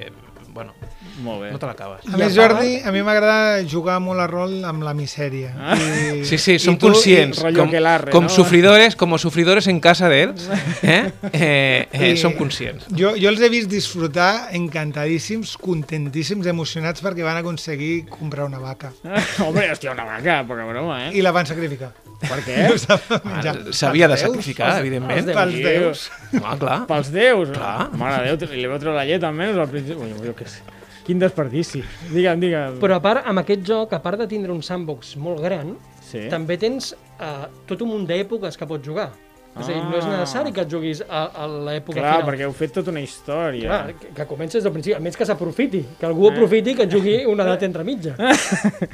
Bueno, 0.54 0.74
Molt 1.22 1.42
bé. 1.44 1.52
no 1.52 1.60
te 1.60 1.66
l'acabes. 1.68 2.02
A 2.12 2.18
més, 2.18 2.34
Jordi, 2.36 2.80
a 2.84 2.92
mi 2.92 3.04
m'agrada 3.06 3.62
jugar 3.70 4.00
molt 4.02 4.20
a 4.20 4.26
rol 4.28 4.64
amb 4.66 4.82
la 4.84 4.94
misèria. 4.98 5.54
Ah. 5.58 5.76
I, 5.78 6.24
Sí, 6.26 6.38
sí, 6.38 6.58
som 6.60 6.74
i 6.74 6.78
tu- 6.78 6.88
conscients. 6.88 7.38
i 7.40 7.44
rotllo 7.44 7.66
Com, 7.68 8.12
com 8.12 8.24
no? 8.24 8.30
sufridores, 8.30 8.96
como 8.96 9.18
sufridores 9.18 9.68
en 9.68 9.80
casa 9.80 10.10
d'ells, 10.10 10.50
eh? 10.82 11.12
Eh, 11.32 11.88
eh, 11.94 12.12
I- 12.12 12.18
som 12.18 12.34
conscients. 12.34 12.88
Jo, 12.90 13.14
jo 13.16 13.30
els 13.30 13.40
he 13.42 13.50
vist 13.50 13.70
disfrutar 13.70 14.50
encantadíssims, 14.58 15.56
contentíssims, 15.58 16.48
emocionats 16.48 17.04
perquè 17.04 17.24
van 17.24 17.38
aconseguir 17.38 18.06
comprar 18.10 18.46
una 18.46 18.60
vaca. 18.60 18.92
Hombre, 19.46 19.70
hòstia, 19.72 19.92
una 19.92 20.06
vaca, 20.06 20.42
poca 20.48 20.66
broma, 20.66 21.10
eh? 21.10 21.18
I 21.18 21.22
la 21.22 21.32
van 21.32 21.46
sacrificar. 21.46 21.94
Per 22.20 22.42
què? 22.44 22.56
No. 22.90 23.18
Ah, 23.32 23.54
S'havia 23.72 24.08
de 24.10 24.16
Pels 24.16 24.22
déus, 24.24 24.32
sacrificar, 24.34 24.80
evidentment. 24.82 25.30
Pels 25.34 25.54
déus. 25.64 26.02
Ah, 26.44 26.56
clar. 26.60 26.80
Pels 26.90 27.12
déus? 27.14 27.50
Clar. 27.56 27.90
Mare 27.96 28.26
de 28.26 28.36
Déu, 28.40 28.58
li 28.60 28.68
vau 28.68 28.80
treure 28.82 28.98
la 28.98 29.06
llet 29.08 29.24
almenys 29.24 29.58
al 29.58 29.70
principi. 29.72 29.96
Ui, 30.04 30.12
jo 30.28 30.34
què 30.40 30.48
sé. 30.48 30.64
Quin 31.06 31.20
desperdici. 31.22 31.82
Digue'm, 32.14 32.40
digue'm. 32.42 32.80
Però 32.82 32.98
a 33.00 33.02
part, 33.04 33.26
amb 33.28 33.42
aquest 33.42 33.64
joc, 33.66 33.94
a 33.98 34.00
part 34.04 34.20
de 34.22 34.28
tindre 34.30 34.54
un 34.54 34.62
sandbox 34.66 35.16
molt 35.18 35.42
gran, 35.44 35.76
Sí. 36.10 36.24
també 36.30 36.56
tens 36.58 36.94
uh, 37.22 37.46
tot 37.70 37.82
un 37.86 37.90
munt 37.92 38.06
d'èpoques 38.10 38.56
que 38.58 38.66
pots 38.66 38.86
jugar. 38.86 39.12
És 39.60 39.66
a 39.68 39.74
dir, 39.74 39.80
no 39.84 39.98
és 39.98 40.06
Ah. 40.06 40.10
necessari 40.20 40.52
que 40.54 40.62
et 40.62 40.70
juguis 40.72 41.02
a, 41.10 41.24
a 41.44 41.48
l'època 41.48 41.98
Clar, 42.00 42.12
final. 42.20 42.28
perquè 42.30 42.46
heu 42.46 42.54
fet 42.54 42.72
tota 42.78 42.92
una 42.94 43.02
història. 43.02 43.66
Clar, 43.68 43.94
que, 44.00 44.12
que 44.16 44.26
comences 44.30 44.64
del 44.64 44.72
principi, 44.72 44.94
almenys 44.96 45.18
que 45.18 45.26
s'aprofiti, 45.26 45.82
que 46.00 46.06
algú 46.06 46.30
aprofiti 46.30 46.76
que 46.78 46.84
et 46.86 46.94
jugui 46.94 47.16
una 47.28 47.44
edat 47.44 47.64
entre 47.68 47.84
mitja. 47.84 48.14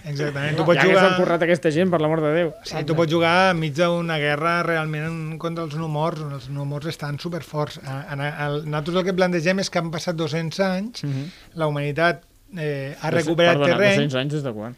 Exactament. 0.06 0.56
Tu 0.58 0.66
pots 0.66 0.80
ja 0.80 0.86
que 0.88 0.94
s'han 0.96 1.04
jugar... 1.12 1.18
currat 1.20 1.44
aquesta 1.46 1.72
gent, 1.76 1.92
per 1.94 2.00
l'amor 2.02 2.22
de 2.24 2.32
Déu. 2.36 2.54
Sí, 2.66 2.82
tu 2.88 2.96
pots 2.98 3.12
jugar 3.12 3.52
enmig 3.54 3.76
d'una 3.78 4.18
guerra 4.22 4.56
realment 4.66 5.38
contra 5.42 5.66
els 5.68 5.76
numors, 5.78 6.22
on 6.26 6.34
els 6.40 6.48
numors 6.50 6.88
estan 6.92 7.20
superforts. 7.22 7.80
A- 7.86 8.16
Nosaltres 8.16 8.96
el 9.02 9.06
que 9.10 9.14
plantegem 9.18 9.60
és 9.62 9.70
que 9.70 9.80
han 9.84 9.92
passat 9.94 10.16
200 10.18 10.60
anys, 10.66 11.04
la 11.54 11.68
humanitat 11.68 12.24
eh, 12.58 12.96
ha 13.02 13.12
recuperat 13.12 13.58
Perdona, 13.60 13.76
terreny 13.76 14.06
200 14.08 14.20
anys 14.24 14.34
des 14.40 14.44
de 14.46 14.54
quan? 14.56 14.76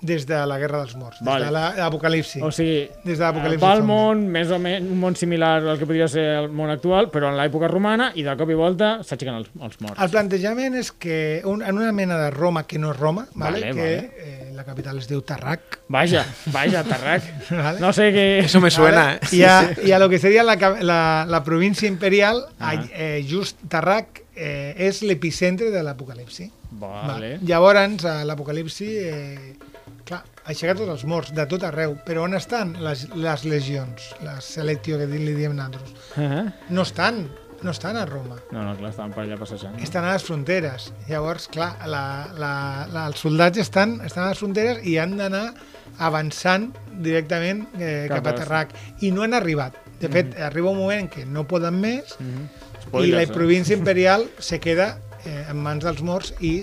Des 0.00 0.26
de 0.28 0.36
la 0.46 0.58
Guerra 0.58 0.78
dels 0.82 0.94
Morts, 0.96 1.18
des 1.20 1.26
Vale. 1.26 1.46
de 1.46 1.50
la- 1.52 1.74
l'Apocalipsi. 1.76 2.42
O 2.42 2.50
sigui, 2.52 2.88
Des 3.04 3.16
de 3.18 3.24
l'apocalipsi 3.24 3.64
va 3.64 3.72
al 3.72 3.82
món, 3.82 4.26
més 4.28 4.50
o 4.50 4.58
menys, 4.58 4.84
un 4.90 5.00
món 5.00 5.16
similar 5.16 5.62
al 5.66 5.78
que 5.78 5.86
podria 5.86 6.06
ser 6.06 6.24
el 6.42 6.48
món 6.50 6.68
actual, 6.70 7.08
però 7.10 7.30
en 7.30 7.36
l'època 7.38 7.66
romana, 7.68 8.12
i 8.14 8.22
de 8.22 8.36
cop 8.36 8.50
i 8.50 8.54
volta 8.54 8.98
s'aixequen 9.02 9.34
els, 9.34 9.48
els 9.60 9.80
morts. 9.80 10.00
El 10.02 10.10
plantejament 10.10 10.74
és 10.76 10.92
que 10.92 11.40
un, 11.44 11.62
en 11.62 11.78
una 11.78 11.92
mena 11.92 12.18
de 12.18 12.30
Roma 12.30 12.66
que 12.66 12.78
no 12.78 12.90
és 12.92 12.98
Roma, 13.00 13.26
vale, 13.34 13.60
Vale, 13.60 13.72
que 13.72 13.80
vale. 13.80 14.12
Eh, 14.18 14.52
la 14.54 14.64
capital 14.64 14.98
es 14.98 15.08
diu 15.08 15.22
Tarrac, 15.22 15.80
Vaja, 15.88 16.24
vaja, 16.52 16.84
Tarrac. 16.84 17.22
vale? 17.50 17.80
No 17.80 17.92
sé 17.92 18.10
què... 18.12 18.44
Eso 18.44 18.60
me 18.60 18.70
suena, 18.70 19.04
Vale? 19.04 19.20
eh? 19.32 19.36
I, 19.36 19.42
a, 19.44 19.70
I 19.86 19.92
a 19.92 19.98
lo 19.98 20.08
que 20.10 20.18
seria 20.18 20.42
la, 20.44 20.56
la, 20.82 21.24
la 21.28 21.42
província 21.44 21.88
imperial, 21.88 22.44
Ah. 22.60 22.74
eh, 22.92 23.24
just 23.28 23.56
Tarrac 23.68 24.22
eh, 24.36 24.74
és 24.76 25.02
l'epicentre 25.02 25.70
de 25.70 25.82
l'apocalipsi. 25.82 26.50
Vale. 26.78 27.38
Llavors, 27.42 28.04
a 28.04 28.24
l'apocalipsi, 28.24 28.88
eh, 28.98 29.54
clar, 30.06 30.22
aixecar 30.46 30.76
tots 30.78 30.92
els 30.94 31.04
morts, 31.08 31.32
de 31.36 31.46
tot 31.50 31.64
arreu. 31.66 31.96
Però 32.06 32.26
on 32.26 32.36
estan 32.38 32.76
les, 32.82 33.06
les 33.14 33.44
legions, 33.48 34.12
les 34.24 34.52
selectio 34.58 35.00
que 35.00 35.08
li 35.10 35.34
diem 35.34 35.56
nosaltres? 35.56 35.96
Uh 36.16 36.46
No 36.70 36.82
estan, 36.82 37.28
no 37.62 37.70
estan 37.70 37.96
a 37.96 38.04
Roma. 38.06 38.36
No, 38.50 38.62
no, 38.62 38.74
clar, 38.78 38.90
estaven 38.90 39.14
per 39.14 39.24
allà 39.24 39.38
passejant. 39.40 39.78
Estan 39.82 40.04
a 40.04 40.12
les 40.14 40.26
fronteres. 40.26 40.92
Llavors, 41.08 41.48
clar, 41.48 41.72
la, 41.86 42.04
la, 42.36 42.52
la, 42.92 43.06
els 43.06 43.22
soldats 43.22 43.58
estan, 43.58 44.00
estan 44.04 44.26
a 44.26 44.28
les 44.34 44.38
fronteres 44.38 44.84
i 44.86 44.98
han 44.98 45.16
d'anar 45.16 45.48
avançant 45.98 46.70
directament 47.00 47.64
eh, 47.78 48.06
Cap 48.10 48.20
cap 48.20 48.32
a 48.32 48.36
Tarrac. 48.40 48.76
I 49.00 49.10
no 49.10 49.24
han 49.24 49.34
arribat. 49.34 49.76
De 50.00 50.10
fet, 50.12 50.34
arriba 50.44 50.70
un 50.70 50.76
moment 50.76 51.06
en 51.06 51.08
què 51.08 51.24
no 51.24 51.46
poden 51.48 51.78
més 51.80 52.18
i 52.92 53.12
la 53.12 53.22
eh? 53.24 53.30
província 53.32 53.76
imperial 53.76 54.26
se 54.38 54.60
queda 54.60 54.98
eh, 55.24 55.46
en 55.48 55.56
mans 55.56 55.84
dels 55.84 56.02
morts 56.04 56.34
i, 56.44 56.60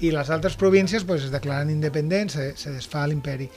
i 0.00 0.12
les 0.14 0.30
altres 0.30 0.56
províncies 0.58 1.04
pues, 1.04 1.24
es 1.26 1.32
declaren 1.34 1.70
independents, 1.72 2.36
se, 2.38 2.50
se 2.60 2.72
desfà 2.74 3.06
l'imperi. 3.08 3.48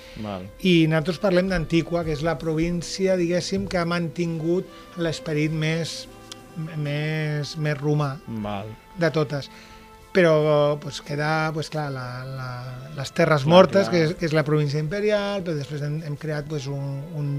I 0.68 0.76
nosaltres 0.92 1.22
parlem 1.22 1.52
d'Antíqua, 1.52 2.06
que 2.08 2.16
és 2.16 2.24
la 2.26 2.38
província, 2.42 3.18
diguéssim, 3.20 3.68
que 3.70 3.82
ha 3.82 3.86
mantingut 3.86 4.98
l'esperit 5.02 5.54
més, 5.54 6.06
més, 6.78 7.58
més 7.58 7.78
romà 7.82 8.16
Val. 8.46 8.72
de 9.00 9.12
totes 9.14 9.52
però 10.12 10.78
pues, 10.82 11.00
queda 11.02 11.52
pues, 11.54 11.70
clar, 11.72 11.92
la, 11.92 12.26
la, 12.28 12.50
les 12.98 13.14
Terres 13.16 13.46
Clar, 13.46 13.52
Mortes, 13.54 13.88
clar. 13.88 13.92
Que, 13.94 14.02
és, 14.10 14.16
que 14.20 14.28
és 14.28 14.34
la 14.36 14.44
província 14.44 14.82
imperial, 14.84 15.44
però 15.46 15.56
després 15.56 15.84
hem, 15.88 16.02
hem 16.04 16.18
creat 16.20 16.50
pues, 16.52 16.68
un, 16.68 16.98
un, 17.16 17.30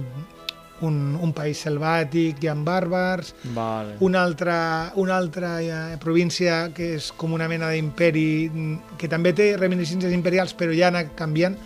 un, 0.82 1.16
un 1.20 1.32
país 1.32 1.58
selvàtic 1.64 2.42
i 2.44 2.48
amb 2.52 2.66
bàrbars, 2.66 3.34
Vale. 3.54 3.96
una 4.00 4.22
altra, 4.22 4.92
una 4.96 5.16
altra 5.16 5.56
eh, 5.62 5.96
província 6.00 6.70
que 6.74 6.94
és 6.96 7.12
com 7.16 7.32
una 7.32 7.48
mena 7.48 7.70
d'imperi 7.70 8.50
mm, 8.52 8.96
que 8.98 9.08
també 9.08 9.32
té 9.32 9.52
reminiscències 9.56 10.12
imperials 10.12 10.54
però 10.58 10.74
ja 10.76 10.86
ha 10.90 10.94
anat 10.94 11.14
canviant. 11.18 11.56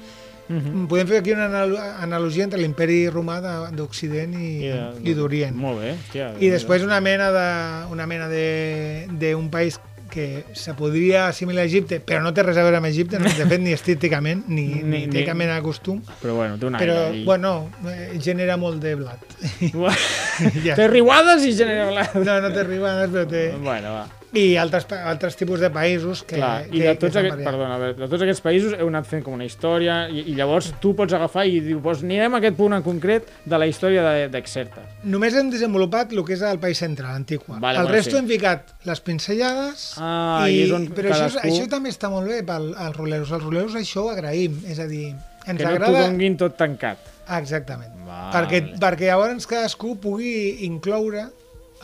Mhm. 0.49 0.85
Podem 0.87 1.09
fer 1.11 1.17
aquí 1.19 1.33
una 1.35 1.49
analo- 1.49 1.81
analogia 2.01 2.45
entre 2.45 2.61
l'imperi 2.61 3.09
romà 3.11 3.41
de- 3.43 3.75
d'Occident 3.77 4.35
i, 4.39 4.51
I, 4.63 4.69
i, 5.03 5.09
de- 5.11 5.15
d'Orient. 5.19 5.57
Molt 5.59 5.81
bé, 5.83 5.97
hòstia. 5.97 6.29
I 6.39 6.51
després 6.53 6.85
una 6.87 7.01
mena 7.01 7.33
de 7.35 7.49
una 7.91 8.07
mena 8.07 8.29
de 8.29 9.09
d'un 9.11 9.49
país 9.51 9.81
que 10.11 10.45
se 10.55 10.75
podria 10.75 11.29
assimilar 11.29 11.63
a 11.65 11.67
Egipte, 11.67 12.01
però 12.01 12.23
no 12.23 12.33
té 12.35 12.43
res 12.47 12.57
a 12.57 12.63
veure 12.67 12.79
amb 12.79 12.87
Egipte, 12.87 13.19
no, 13.19 13.27
de 13.29 13.47
fet 13.51 13.61
ni 13.61 13.73
estéticament 13.75 14.45
ni, 14.49 14.67
ni, 14.67 14.83
Ni- 14.91 15.01
ni 15.07 15.13
té 15.13 15.25
cap 15.27 15.37
mena 15.37 15.55
de 15.59 15.63
costum, 15.63 16.03
Però 16.23 16.35
bueno, 16.35 16.59
té 16.59 16.67
un 16.67 16.75
però 16.79 16.97
aire. 17.07 17.19
i- 17.21 17.25
bueno, 17.25 17.71
eh, 17.91 18.19
genera 18.23 18.57
molt 18.57 18.81
de 18.83 18.95
blat. 18.97 19.21
ja. 20.65 20.75
Té 20.77 20.87
riuades 20.89 21.45
i 21.47 21.53
genera 21.57 21.89
blat. 21.91 22.15
No, 22.21 22.41
no 22.41 22.53
té 22.55 22.65
ribades, 22.65 23.11
però 23.11 23.27
té... 23.31 23.49
Bueno, 23.63 23.93
va. 24.01 24.07
I 24.37 24.57
altres, 24.61 24.85
altres 24.93 25.37
tipus 25.39 25.61
de 25.65 25.71
països 25.73 26.21
que, 26.29 26.37
Clar, 26.37 26.67
que, 26.67 26.77
i 26.77 26.81
de 26.83 26.91
que 26.93 27.01
tots, 27.01 27.15
variat. 27.17 27.39
perdona, 27.47 27.79
veure, 27.81 27.95
de 28.03 28.09
tots 28.13 28.23
aquests 28.27 28.43
països 28.45 28.75
heu 28.77 28.89
anat 28.91 29.07
fent 29.09 29.23
com 29.25 29.33
una 29.39 29.47
història 29.49 29.95
i, 30.13 30.27
i 30.31 30.35
llavors 30.37 30.73
tu 30.83 30.93
pots 30.99 31.15
agafar 31.17 31.47
i 31.49 31.61
dir, 31.65 31.79
doncs 31.81 32.03
anirem 32.05 32.35
a 32.37 32.41
aquest 32.43 32.57
punt 32.59 32.77
en 32.77 32.83
concret 32.85 33.31
de 33.45 33.59
la 33.63 33.67
història 33.71 34.03
de- 34.05 34.29
d'Exerta. 34.35 34.83
Només 35.05 35.35
hem 35.41 35.49
desenvolupat 35.51 36.13
el 36.13 36.25
que 36.29 36.35
és 36.37 36.43
el 36.43 36.59
país 36.61 36.79
central, 36.85 37.15
Antigua. 37.17 37.57
Vale, 37.59 37.79
el 37.79 37.85
bueno, 37.87 37.97
resto 37.97 38.11
sí. 38.13 38.17
hem 38.19 38.29
ficat 38.29 38.75
les 38.85 39.01
pincellades 39.01 39.87
Ah, 39.99 40.45
i 40.51 40.63
és 40.67 40.73
on 40.77 40.89
però 40.93 41.11
això, 41.15 41.31
cadascú- 41.31 41.49
això 41.49 41.69
també 41.73 41.91
està 41.95 42.11
molt 42.13 42.29
bé 42.29 42.43
pel, 42.47 42.75
als 42.77 42.97
roleros. 42.97 43.33
Els 43.33 43.43
roleros 43.45 43.75
això 43.75 44.05
ho 44.07 44.11
agraïm, 44.13 44.61
és 44.69 44.79
a 44.79 44.87
dir, 44.87 45.15
ens 45.47 45.57
Que 45.57 45.65
no 45.65 45.71
t'ho 45.71 45.75
agrada... 45.77 46.05
donguin 46.11 46.37
tot 46.37 46.57
tancat. 46.59 46.99
Ah, 47.27 47.41
Exactament. 47.41 47.91
Vale. 48.07 48.31
Perquè, 48.37 48.61
perquè 48.79 49.09
llavors 49.09 49.47
cadascú 49.51 49.97
pugui 49.99 50.65
incloure 50.67 51.25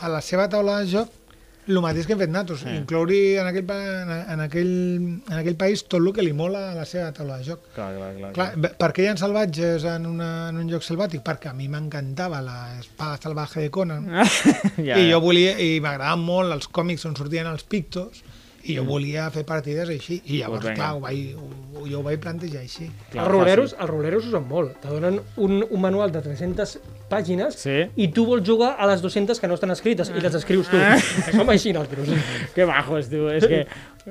a 0.02 0.08
la 0.08 0.20
seva 0.20 0.48
taula 0.48 0.80
de 0.82 0.86
joc 0.90 1.08
el 1.68 1.78
mateix 1.80 2.06
que 2.08 2.12
hem 2.16 2.18
fet 2.18 2.30
nosaltres, 2.32 2.64
Eh. 2.66 2.76
incloure 2.80 3.18
en 3.40 3.46
aquell, 3.46 3.70
en, 3.70 4.10
en, 4.34 4.40
aquell, 4.40 4.72
en 5.30 5.36
aquell 5.38 5.56
país 5.56 5.84
tot 5.84 6.00
el 6.00 6.12
que 6.12 6.22
li 6.26 6.32
mola 6.32 6.72
a 6.72 6.74
la 6.74 6.84
seva 6.84 7.12
taula 7.14 7.38
de 7.38 7.44
joc. 7.44 7.60
Clar, 7.76 7.92
clar, 7.96 8.10
clar. 8.16 8.32
Clar, 8.34 8.48
be- 8.56 8.72
per 8.80 8.90
què 8.92 9.04
hi 9.04 9.10
ha 9.12 9.16
salvatges 9.16 9.84
en, 9.84 10.06
una, 10.10 10.48
en 10.50 10.56
un 10.64 10.68
joc 10.72 10.82
selvàtic? 10.82 11.22
Perquè 11.22 11.50
a 11.50 11.54
mi 11.54 11.68
m'encantava 11.70 12.40
la 12.42 12.78
espada 12.80 13.18
salvaje 13.22 13.60
de 13.62 13.70
Conan, 13.70 14.08
ja, 14.88 14.98
i 14.98 15.10
jo 15.12 15.20
volia, 15.22 15.54
i 15.62 15.78
m'agradaven 15.80 16.24
molt 16.26 16.52
els 16.58 16.66
còmics 16.68 17.06
on 17.06 17.14
sortien 17.16 17.46
els 17.46 17.62
pictos, 17.62 18.22
i 18.62 18.76
jo 18.76 18.84
volia 18.86 19.24
fer 19.34 19.42
partides 19.42 19.88
així, 19.90 20.20
i 20.30 20.36
llavors, 20.38 20.62
Pues 20.62 20.76
clar, 20.78 20.92
ho 20.94 21.00
vaig, 21.02 21.32
ho, 21.34 21.86
jo 21.86 21.98
ho 21.98 22.02
vaig 22.06 22.20
plantejar 22.22 22.60
així. 22.60 22.86
Clar, 23.10 23.24
els 23.24 23.32
roleros, 23.32 23.72
els 23.74 23.90
roleros 23.90 24.26
usen 24.28 24.44
molt. 24.46 24.76
Te 24.82 24.86
donen 24.92 25.16
un, 25.36 25.64
un 25.68 25.80
manual 25.82 26.12
de 26.14 26.22
300 26.22 26.76
pàgines 27.12 27.58
Sí. 27.60 27.76
i 28.00 28.08
tu 28.16 28.24
vols 28.26 28.42
jugar 28.48 28.72
a 28.80 28.88
les 28.88 29.02
200 29.04 29.38
que 29.40 29.50
no 29.50 29.54
estan 29.60 29.70
escrites 29.76 30.08
i 30.10 30.20
les 30.24 30.34
escrius 30.40 30.72
tu. 30.72 30.80
Som 31.36 31.52
així 31.52 31.74
nosaltres. 31.76 32.08
Que 32.56 32.64
bajos, 32.68 33.10
tu. 33.12 33.26
És 33.32 33.44
que 33.46 33.66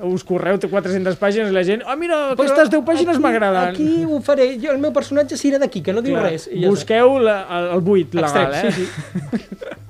us 0.08 0.24
correu 0.24 0.62
400 0.62 1.18
pàgines 1.20 1.50
i 1.52 1.56
la 1.58 1.66
gent... 1.68 1.82
Ah, 1.90 1.98
mira, 2.00 2.22
Però 2.38 2.46
aquestes 2.48 2.70
10 2.72 2.86
pàgines 2.88 3.20
m'agraden. 3.20 3.74
Aquí 3.74 4.06
ho 4.06 4.22
faré. 4.24 4.52
Jo, 4.62 4.72
el 4.76 4.80
meu 4.84 4.94
personatge 4.96 5.36
serà 5.40 5.60
d'aquí, 5.60 5.82
que 5.84 5.92
no 5.98 6.06
diu 6.06 6.16
Clar, 6.16 6.30
res. 6.30 6.48
I 6.48 6.62
ja. 6.64 6.72
Busqueu 6.72 7.18
la, 7.20 7.40
el, 7.58 7.70
el 7.76 7.84
buit 7.86 8.16
legal, 8.16 8.54
Extrem, 8.54 8.70
eh? 8.70 8.72
sí, 8.72 8.86
sí. 8.86 9.68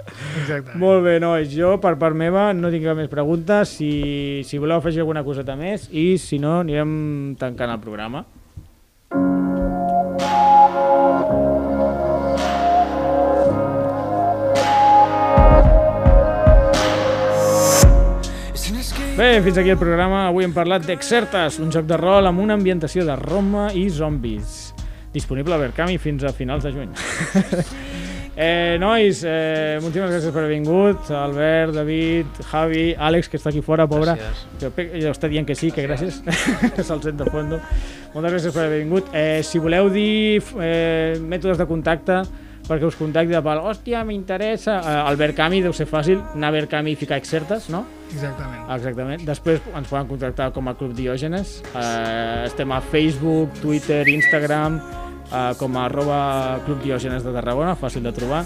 Exacte. 0.41 0.77
Molt 0.79 1.03
bé, 1.05 1.17
nois. 1.21 1.49
Jo, 1.51 1.75
per 1.83 1.95
part 2.01 2.15
meva, 2.17 2.49
no 2.55 2.69
tinc 2.73 2.85
cap 2.87 2.97
més 2.97 3.09
preguntes. 3.11 3.75
Si, 3.77 4.41
si 4.47 4.59
voleu 4.61 4.79
afegir 4.79 5.03
alguna 5.03 5.23
coseta 5.27 5.57
més 5.59 5.87
i, 5.91 6.15
si 6.21 6.39
no, 6.41 6.59
anirem 6.65 7.35
tancant 7.41 7.73
el 7.73 7.81
programa. 7.83 8.23
Bé, 19.21 19.39
fins 19.43 19.59
aquí 19.59 19.69
el 19.69 19.77
programa. 19.77 20.23
Avui 20.25 20.47
hem 20.47 20.53
parlat 20.55 20.81
d'Exertes, 20.81 21.59
un 21.61 21.69
joc 21.69 21.85
de 21.85 21.97
rol 21.99 22.25
amb 22.25 22.41
una 22.41 22.55
ambientació 22.57 23.03
de 23.05 23.13
Roma 23.19 23.67
i 23.77 23.83
zombis. 23.93 24.71
Disponible 25.13 25.53
a 25.53 25.59
Verkami 25.61 25.99
fins 26.01 26.25
a 26.25 26.31
finals 26.33 26.65
de 26.65 26.73
juny. 26.73 26.95
Eh, 28.41 28.77
nois, 28.79 29.19
eh, 29.27 29.77
moltíssimes 29.83 30.07
gràcies 30.07 30.31
per 30.31 30.39
haver 30.39 30.53
vingut. 30.55 31.09
Albert, 31.13 31.75
David, 31.75 32.37
Javi, 32.47 32.85
Àlex, 32.95 33.27
que 33.29 33.37
està 33.37 33.51
aquí 33.51 33.59
fora, 33.61 33.85
pobre. 33.91 34.15
Gràcies. 34.17 34.45
Jo, 34.63 34.69
jo 35.03 35.11
està 35.11 35.29
dient 35.29 35.45
que 35.45 35.53
sí, 35.59 35.69
que 35.75 35.83
gràcies. 35.83 36.21
Se'l 36.87 37.03
sent 37.03 37.19
de 37.19 37.27
fondo. 37.27 37.59
Moltes 38.15 38.37
gràcies 38.37 38.55
per 38.55 38.63
haver 38.63 38.79
vingut. 38.85 39.11
Eh, 39.13 39.43
si 39.45 39.61
voleu 39.61 39.91
dir 39.93 40.39
eh, 40.63 41.19
mètodes 41.19 41.59
de 41.59 41.67
contacte 41.69 42.21
perquè 42.71 42.87
us 42.87 42.95
contacti 42.95 43.35
de 43.35 43.41
pal, 43.43 43.59
hòstia, 43.67 44.05
m'interessa. 44.07 44.77
Eh, 44.79 44.95
el 45.09 45.19
Verkami 45.19 45.59
deu 45.65 45.75
ser 45.75 45.89
fàcil, 45.89 46.21
anar 46.37 46.53
a 46.53 46.55
Verkami 46.55 46.93
i 46.93 46.99
ficar 46.99 47.19
excertes, 47.19 47.67
no? 47.73 47.83
Exactament. 48.13 48.63
Exactament. 48.71 49.25
Després 49.27 49.59
ens 49.75 49.89
poden 49.91 50.07
contactar 50.07 50.51
com 50.55 50.71
a 50.71 50.75
Club 50.79 50.95
Diògenes. 50.95 51.57
Eh, 51.75 52.47
estem 52.47 52.71
a 52.71 52.79
Facebook, 52.81 53.59
Twitter, 53.59 54.05
Instagram, 54.07 54.79
eh, 55.27 55.51
com 55.59 55.75
a 55.75 55.85
arroba 55.89 56.21
Club 56.65 56.79
Diògenes 56.85 57.25
de 57.27 57.33
Tarragona, 57.35 57.75
fàcil 57.75 58.07
de 58.07 58.15
trobar. 58.15 58.45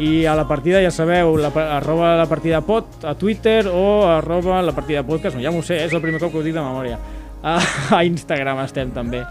I 0.00 0.24
a 0.28 0.34
la 0.36 0.46
partida, 0.48 0.80
ja 0.84 0.92
sabeu, 0.92 1.36
la, 1.40 1.52
arroba 1.78 2.14
la 2.16 2.26
partida 2.28 2.62
pot 2.64 3.04
a 3.04 3.14
Twitter 3.16 3.66
o 3.68 4.04
arroba 4.08 4.60
la 4.62 4.72
partida 4.76 5.04
podcast, 5.04 5.36
no, 5.36 5.44
ja 5.44 5.52
m'ho 5.52 5.62
sé, 5.64 5.82
és 5.84 5.92
el 5.92 6.04
primer 6.04 6.20
cop 6.20 6.32
que 6.32 6.40
ho 6.40 6.44
dic 6.44 6.56
de 6.56 6.64
memòria. 6.64 6.98
A, 7.42 7.60
a 7.96 8.02
Instagram 8.04 8.64
estem 8.64 8.92
també. 8.96 9.24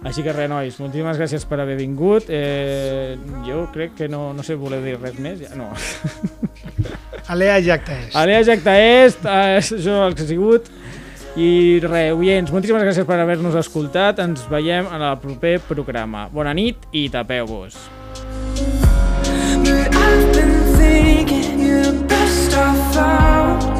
Així 0.00 0.22
que 0.24 0.32
res, 0.32 0.48
nois, 0.48 0.76
moltíssimes 0.80 1.18
gràcies 1.20 1.42
per 1.44 1.58
haver 1.60 1.76
vingut. 1.76 2.30
Eh, 2.32 3.18
jo 3.44 3.66
crec 3.74 3.98
que 3.98 4.08
no, 4.08 4.30
no 4.32 4.44
sé, 4.46 4.56
voleu 4.56 4.80
dir 4.84 4.96
res 4.96 5.18
més? 5.20 5.42
Ja, 5.44 5.52
no. 5.58 5.68
Alea 7.32 7.58
Jacta 7.60 7.98
és. 8.06 8.14
Alea 8.16 8.40
Jacta 8.48 8.76
Est, 8.80 9.26
eh, 9.28 9.58
això 9.60 9.98
el 10.06 10.16
que 10.16 10.24
ha 10.24 10.30
sigut. 10.30 10.70
I 11.36 11.78
res, 11.84 12.14
oients, 12.16 12.50
moltíssimes 12.50 12.82
gràcies 12.86 13.06
per 13.06 13.20
haver-nos 13.20 13.58
escoltat. 13.60 14.24
Ens 14.24 14.48
veiem 14.50 14.88
en 14.88 15.04
el 15.04 15.20
proper 15.20 15.58
programa. 15.68 16.30
Bona 16.32 16.56
nit 16.56 16.88
i 16.96 17.06
tapeu-vos. 17.12 17.76
But 19.60 19.94
I've 19.94 20.32
been 20.32 20.56
thinking 20.80 21.60
you're 21.60 21.92
the 21.92 22.06
best 22.08 22.56
I 22.56 22.72
found. 22.96 23.79